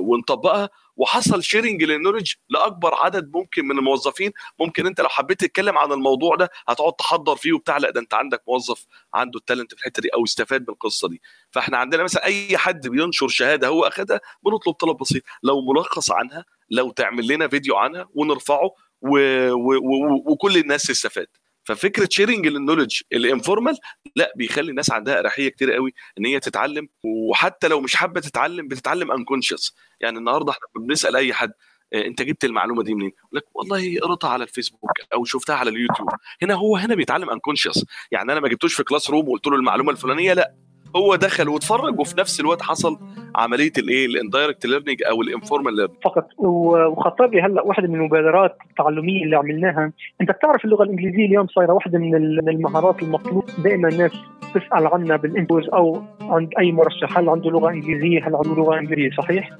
ونطبقها. 0.00 0.70
وحصل 0.96 1.42
sharing 1.42 1.84
لل 1.84 1.93
knowledge 1.93 2.32
لأكبر 2.48 2.94
عدد 2.94 3.30
ممكن 3.34 3.64
من 3.64 3.78
الموظفين. 3.78 4.32
ممكن 4.60 4.86
أنت 4.86 5.00
لو 5.00 5.08
حبيت 5.08 5.40
تتكلم 5.40 5.78
عن 5.78 5.92
الموضوع 5.92 6.36
ده 6.36 6.50
هتقعد 6.68 6.92
تحضر 6.92 7.36
فيه 7.36 7.52
وبتاع. 7.52 7.78
لا 7.78 7.90
ده 7.90 8.00
أنت 8.00 8.14
عندك 8.14 8.42
موظف 8.48 8.86
عنده 9.14 9.38
ال 9.38 9.43
talent 9.43 9.74
في 9.74 9.80
الحتة 9.80 10.02
دي 10.02 10.08
أو 10.08 10.24
استفاد 10.24 10.60
من 10.60 10.68
القصة 10.68 11.08
دي. 11.08 11.22
فإحنا 11.50 11.78
عندنا 11.78 12.02
مثلا 12.02 12.24
أي 12.24 12.58
حد 12.58 12.88
بينشر 12.88 13.28
شهادة 13.28 13.68
هو 13.68 13.82
اخذها 13.82 14.20
بنطلب 14.42 14.74
طلب 14.74 14.96
بسيط. 14.96 15.22
لو 15.42 15.60
ملخص 15.60 16.10
عنها 16.10 16.44
لو 16.70 16.90
تعمل 16.90 17.28
لنا 17.28 17.48
فيديو 17.48 17.76
عنها 17.76 18.08
ونرفعه 18.14 18.70
و... 19.00 19.18
و... 19.50 19.74
و... 19.76 20.22
وكل 20.26 20.56
الناس 20.56 20.82
تستفاد. 20.82 21.26
ففكرة 21.64 22.08
sharing 22.10 22.46
ال 22.46 22.51
knowledge 22.51 23.00
ال 23.12 23.19
informal 23.19 23.78
لا 24.16 24.32
بيخلي 24.36 24.70
الناس 24.70 24.90
عندها 24.90 25.18
أريحية 25.18 25.48
كتير 25.48 25.72
قوي 25.72 25.94
إن 26.18 26.26
هي 26.26 26.40
تتعلم 26.40 26.88
وحتى 27.04 27.68
لو 27.68 27.80
مش 27.80 27.94
حابة 27.96 28.20
تتعلم 28.20 28.68
بتتعلم 28.68 29.12
unconscious 29.12 29.74
يعني 30.00 30.18
النهارده 30.18 30.52
إحنا 30.52 30.66
بنسأل 30.86 31.16
أي 31.16 31.34
حد 31.34 31.52
آه، 31.92 32.06
أنت 32.06 32.22
جبت 32.22 32.44
المعلومة 32.44 32.82
دي 32.82 32.94
منين؟ 32.94 33.08
يقول 33.18 33.30
لك 33.32 33.44
والله 33.54 34.00
قريتها 34.00 34.30
على 34.30 34.44
الفيسبوك 34.44 34.90
أو 35.14 35.24
شفتها 35.24 35.56
على 35.56 35.70
اليوتيوب. 35.70 36.08
هنا 36.42 36.54
هو 36.54 36.76
هنا 36.76 36.94
بيتعلم 36.94 37.30
unconscious 37.30 37.84
يعني 38.10 38.32
أنا 38.32 38.40
ما 38.40 38.48
جبتوش 38.48 38.74
في 38.74 38.84
classroom 38.84 39.28
وقلت 39.28 39.46
له 39.46 39.56
المعلومة 39.56 39.90
الفلانية 39.92 40.32
لا. 40.32 40.54
هو 40.96 41.14
دخل 41.14 41.48
واتفرج 41.48 42.00
وفي 42.00 42.20
نفس 42.20 42.40
الوقت 42.40 42.62
حصل 42.62 42.98
عملية 43.36 43.72
الايه 43.78 44.06
ال 44.06 44.13
indirect 44.13 44.66
learning 44.66 44.98
أو 45.10 45.22
ال 45.22 45.28
informal 45.28 45.76
learning 45.76 45.98
فقط. 46.04 46.28
وخطر 46.38 47.26
لي 47.26 47.42
هلأ 47.42 47.62
واحدة 47.62 47.88
من 47.88 47.94
المبادرات 47.94 48.56
التعلمية 48.70 49.24
اللي 49.24 49.36
عملناها. 49.36 49.92
أنت 50.20 50.30
بتعرف 50.30 50.64
اللغة 50.64 50.82
الإنجليزية 50.82 51.26
اليوم 51.26 51.46
صايرة 51.46 51.72
واحدة 51.72 51.98
من 51.98 52.14
المهارات 52.48 53.02
المطلوب 53.02 53.44
دائما 53.64 53.88
الناس 53.88 54.12
تسأل 54.54 54.86
عنها 54.86 55.16
بال 55.16 55.25
interviews 55.25 55.68
أو 55.68 56.02
عند 56.20 56.50
أي 56.58 56.72
مرشح. 56.72 57.18
هل 57.18 57.28
عنده 57.28 57.50
لغة 57.50 57.70
إنجليزية؟ 57.70 58.28
هل 58.28 58.36
عنده 58.36 58.54
لغة 58.54 58.78
إنجليزية؟ 58.78 59.16
صحيح؟ 59.16 59.50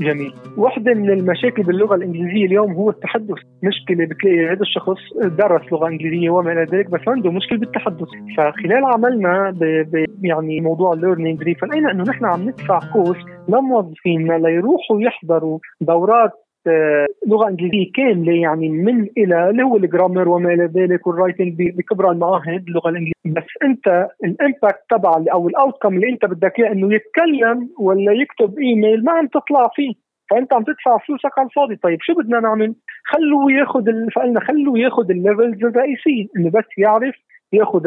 جميل. 0.00 0.32
واحدة 0.56 0.94
من 0.94 1.10
المشاكل 1.10 1.62
باللغة 1.62 1.94
الإنجليزية 1.94 2.46
اليوم 2.46 2.72
هو 2.72 2.90
التحدث. 2.90 3.36
مشكلة 3.62 4.04
بتلاقي 4.04 4.46
هذا 4.46 4.60
الشخص 4.60 4.98
درس 5.22 5.72
لغة 5.72 5.88
إنجليزية 5.88 6.30
وما 6.30 6.52
إلى 6.52 6.66
ذلك 6.72 6.90
بس 6.90 7.00
عنده 7.08 7.30
مشكلة 7.30 7.58
بالتحدث. 7.58 8.08
فخلال 8.36 8.84
عملنا 8.84 9.50
ب 9.50 9.64
ب 9.64 10.24
يعني 10.24 10.59
موضوع 10.60 10.92
ال 10.92 10.99
learning 10.99 11.56
فلقينا 11.60 11.90
إنه 11.90 12.02
نحن 12.02 12.24
عم 12.24 12.48
ندفع 12.48 12.78
cost 12.92 13.26
لموظفينا 13.48 14.32
ليروحوا 14.32 15.00
يحضروا 15.00 15.58
دورات 15.80 16.32
آه، 16.66 17.06
لغة 17.26 17.48
إنجليزية 17.48 17.92
كاملة 17.94 18.32
يعني 18.32 18.68
من 18.68 19.08
إلى 19.18 19.50
اللي 19.50 19.62
هو 19.62 19.76
ال 19.76 19.83
grammar 19.83 20.28
وما 20.28 20.52
إلى 20.54 20.64
ذلك 20.64 21.06
وال 21.06 21.17
writing 21.17 21.54
بكبرى 21.58 22.10
المعاهد 22.10 22.64
اللغة 22.68 22.88
الإنجليزية. 22.88 23.12
بس 23.26 23.48
أنت 23.62 24.08
ال 24.24 24.32
impact 24.32 24.80
تبع 24.90 25.24
أو 25.32 25.48
ال 25.48 25.54
outcome 25.54 25.94
اللي 25.94 26.08
أنت 26.08 26.24
بدك 26.24 26.58
إياه 26.58 26.72
إنه 26.72 26.94
يتكلم 26.94 27.68
ولا 27.78 28.12
يكتب 28.12 28.58
ايميل 28.58 29.04
ما 29.04 29.12
عم 29.12 29.26
تطلع 29.26 29.70
فيه. 29.74 29.92
فأنت 30.30 30.52
عم 30.52 30.62
تدفع 30.62 30.98
فلوسك 31.06 31.38
على 31.38 31.46
الفاضي. 31.46 31.76
طيب 31.76 31.98
شو 32.02 32.14
بدنا 32.14 32.40
نعمل؟ 32.40 32.74
خلوه 33.04 33.52
ياخذ 33.52 33.84
فقلنا 34.16 34.40
خلوه 34.40 34.78
ياخذ 34.78 35.10
ال 35.10 35.18
levels 35.18 35.64
الرئيسيه 35.64 36.26
إنه 36.36 36.50
بس 36.50 36.68
يعرف 36.78 37.14
ياخذ 37.52 37.86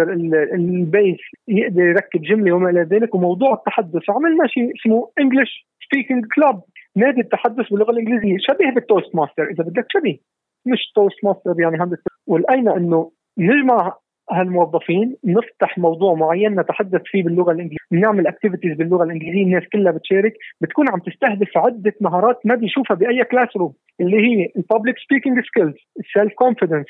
ال 0.54 0.67
base 0.67 1.20
يقدر 1.48 1.82
يركب 1.82 2.22
جملة 2.22 2.56
وما 2.56 2.70
إلى 2.70 2.82
ذلك 2.82 3.16
وموضوع 3.16 3.54
التحدث. 3.54 4.10
عملنا 4.10 4.48
شيء 4.48 4.72
اسمه 4.76 5.10
English 5.20 5.68
speaking 5.92 6.26
club 6.36 6.62
نادي 6.96 7.22
التحدث 7.22 7.70
باللغة 7.72 7.92
الإنجليزية. 7.92 8.38
شبيه 8.40 8.70
بال 8.70 9.16
Toastmaster 9.16 9.44
إذا 9.44 9.64
بدك 9.64 9.86
شبيه. 9.90 10.18
مش 10.66 10.92
Toastmaster 10.96 11.56
يعني 11.60 11.78
100 11.78 11.98
ولقينا 12.28 12.78
إنه 12.78 13.12
نجمع 13.38 13.98
هالموظفين 14.32 15.16
نفتح 15.26 15.78
موضوع 15.78 16.14
معين 16.14 16.60
نتحدث 16.60 17.02
فيه 17.06 17.24
باللغة 17.24 17.52
الإنجليزية، 17.52 17.78
نعمل 17.92 18.28
activities 18.28 18.78
باللغة 18.78 19.04
الإنجليزية، 19.04 19.44
الناس 19.44 19.64
كلها 19.74 19.92
بتشارك، 19.92 20.34
بتكون 20.62 20.86
عم 20.90 21.00
تستهدف 21.00 21.58
عدة 21.58 21.94
مهارات 22.02 22.40
ما 22.46 22.56
بيشوفها 22.56 22.98
بأي 22.98 23.24
classroom، 23.24 23.74
اللي 24.02 24.18
هي 24.18 24.50
ال 24.58 24.63
public 24.63 24.96
speaking 24.98 25.40
skills، 25.46 25.76
ال 26.00 26.06
self 26.06 26.34
confidence، 26.34 26.86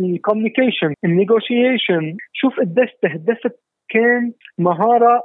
ال 0.00 0.06
communication، 0.06 0.94
ال 1.04 1.13
negotiation، 1.13 2.16
شوف 2.32 2.60
قديش 2.60 2.90
استهدفت 2.90 3.60
كان 3.88 4.32
مهارة 4.58 5.22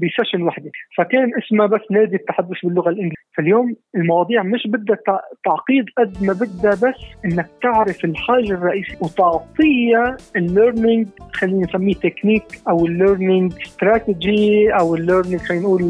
ب 0.00 0.05
session 0.05 0.42
وحدة. 0.42 0.70
فكان 0.96 1.30
اسمها 1.38 1.66
بس 1.66 1.80
نادي 1.90 2.16
التحدث 2.16 2.64
باللغة 2.64 2.88
الإنجليزية. 2.88 3.23
فاليوم 3.36 3.76
المواضيع 3.94 4.42
مش 4.42 4.66
بدها 4.66 4.96
تعقيد 5.44 5.84
قد 5.98 6.24
ما 6.24 6.32
بدها 6.32 6.70
بس 6.70 7.00
إنك 7.24 7.50
تعرف 7.62 8.04
الحاجة 8.04 8.50
الرئيسية 8.50 8.96
وتعطيها 9.00 10.16
ال 10.36 10.44
learning 10.44 11.06
خلينا 11.32 11.66
نسميه 11.66 11.94
تكنيك 11.94 12.60
أو 12.68 12.86
ال 12.86 12.93
learning 12.93 13.52
strategy 13.66 14.70
أو 14.70 14.94
ال 14.94 14.99
learning 14.99 15.40
خلينا 15.40 15.62
نقول 15.62 15.82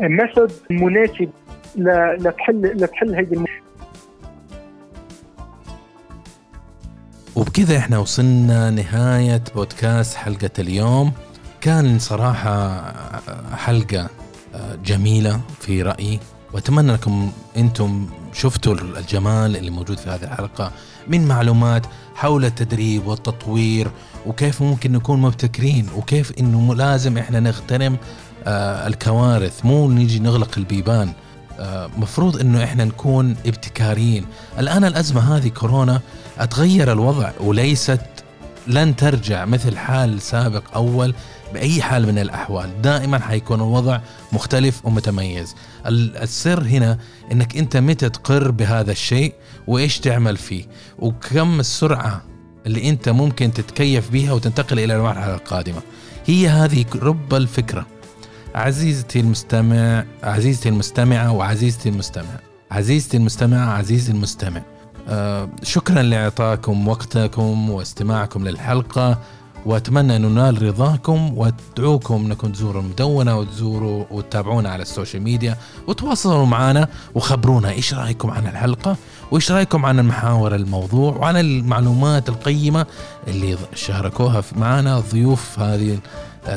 method 0.00 0.50
آه، 0.50 0.74
مناسب 0.74 1.30
لتحل 1.76 2.62
لتحل 2.62 3.14
هيدي 3.14 3.44
وبكذا 7.36 7.78
إحنا 7.78 7.98
وصلنا 7.98 8.70
نهاية 8.70 9.42
بودكاست 9.54 10.16
حلقة 10.16 10.50
اليوم. 10.58 11.12
كان 11.60 11.98
صراحة 11.98 12.82
حلقة 13.56 14.10
جميلة 14.84 15.40
في 15.60 15.82
رأيي. 15.82 16.20
وأتمنى 16.52 16.92
انكم 16.92 17.32
أنتم 17.56 18.06
شفتوا 18.32 18.74
الجمال 18.74 19.56
اللي 19.56 19.70
موجود 19.70 19.98
في 19.98 20.10
هذه 20.10 20.22
الحلقة 20.22 20.72
من 21.08 21.28
معلومات 21.28 21.86
حول 22.14 22.44
التدريب 22.44 23.06
والتطوير 23.06 23.90
وكيف 24.26 24.62
ممكن 24.62 24.92
نكون 24.92 25.20
مبتكرين 25.20 25.88
وكيف 25.96 26.32
إنه 26.38 26.74
لازم 26.74 27.18
إحنا 27.18 27.40
نغتنم 27.40 27.96
آه، 28.46 28.86
الكوارث. 28.86 29.64
مو 29.64 29.90
نيجي 29.90 30.18
نغلق 30.18 30.50
البيبان. 30.56 31.12
آه، 31.58 31.90
مفروض 31.96 32.40
إنه 32.40 32.64
إحنا 32.64 32.84
نكون 32.84 33.36
ابتكاريين. 33.46 34.26
الآن 34.58 34.84
الأزمة 34.84 35.36
هذه 35.36 35.48
كورونا 35.48 36.00
أتغير 36.38 36.92
الوضع 36.92 37.30
وليست 37.40 38.00
لن 38.66 38.96
ترجع 38.96 39.44
مثل 39.44 39.76
حال 39.76 40.22
سابق 40.22 40.62
أول. 40.74 41.14
بأي 41.52 41.82
حال 41.82 42.06
من 42.06 42.18
الأحوال 42.18 42.82
دائما 42.82 43.18
حيكون 43.18 43.60
الوضع 43.60 44.00
مختلف 44.32 44.86
ومتميز. 44.86 45.54
السر 45.86 46.62
هنا 46.62 46.98
إنك 47.32 47.56
أنت 47.56 47.76
متى 47.76 48.08
تقر 48.08 48.50
بهذا 48.50 48.92
الشيء 48.92 49.34
وإيش 49.66 50.00
تعمل 50.00 50.36
فيه 50.36 50.64
وكم 50.98 51.60
السرعة 51.60 52.22
اللي 52.66 52.88
أنت 52.88 53.08
ممكن 53.08 53.52
تتكيف 53.52 54.10
بها 54.10 54.32
وتنتقل 54.32 54.78
إلى 54.78 54.96
المرحلة 54.96 55.34
القادمة. 55.34 55.82
هي 56.26 56.48
هذه 56.48 56.84
رب 56.94 57.34
الفكرة. 57.34 57.86
عزيزتي 58.54 59.20
المستمع 59.20 60.04
عزيزتي 60.22 60.68
المستمعة 60.68 61.32
وعزيزتي 61.32 61.88
المستمع. 61.88 62.40
عزيزتي 62.70 63.16
المستمع 63.16 63.76
عزيزي 63.78 64.12
المستمع. 64.12 64.62
آه 65.08 65.48
شكرا 65.62 66.02
لإعطاكم 66.02 66.88
وقتكم 66.88 67.70
واستماعكم 67.70 68.48
للحلقة. 68.48 69.18
وأتمنى 69.66 70.16
أن 70.16 70.22
ننال 70.22 70.62
رضاكم 70.62 71.38
وأدعوكم 71.38 72.26
أنكم 72.26 72.52
تزوروا 72.52 72.82
المدونة 72.82 73.38
وتزوروا 73.38 74.04
وتتابعونا 74.10 74.68
على 74.68 74.82
السوشيال 74.82 75.22
ميديا 75.22 75.56
وتواصلوا 75.88 76.46
معنا 76.46 76.88
وخبرونا 77.14 77.70
إيش 77.70 77.94
رأيكم 77.94 78.30
عن 78.30 78.46
الحلقة 78.46 78.96
وإيش 79.30 79.52
رأيكم 79.52 79.86
عن 79.86 79.98
المحاور 79.98 80.54
الموضوع 80.54 81.16
وعن 81.16 81.36
المعلومات 81.36 82.28
القيمة 82.28 82.86
اللي 83.28 83.56
شاركوها 83.74 84.42
معنا 84.56 85.00
ضيوف 85.00 85.58
هذه 85.58 85.98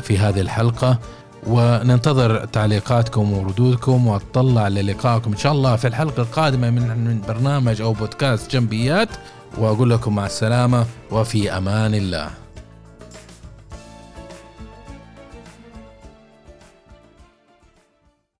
في 0.02 0.18
هذه 0.18 0.42
الحلقة. 0.42 1.00
وننتظر 1.48 2.46
تعليقاتكم 2.46 3.34
وردودكم 3.34 4.08
وأطلع 4.08 4.68
للقائكم 4.68 5.32
إن 5.32 5.38
شاء 5.38 5.52
الله 5.52 5.76
في 5.76 5.88
الحلقة 5.88 6.22
القادمة 6.22 6.70
من 6.70 7.22
برنامج 7.28 7.82
أو 7.82 7.94
بودكاست 7.94 8.52
جنبيات. 8.52 9.10
وأقول 9.58 9.90
لكم 9.90 10.16
مع 10.16 10.26
السلامة 10.26 10.86
وفي 11.12 11.58
أمان 11.58 11.96
الله. 11.96 12.45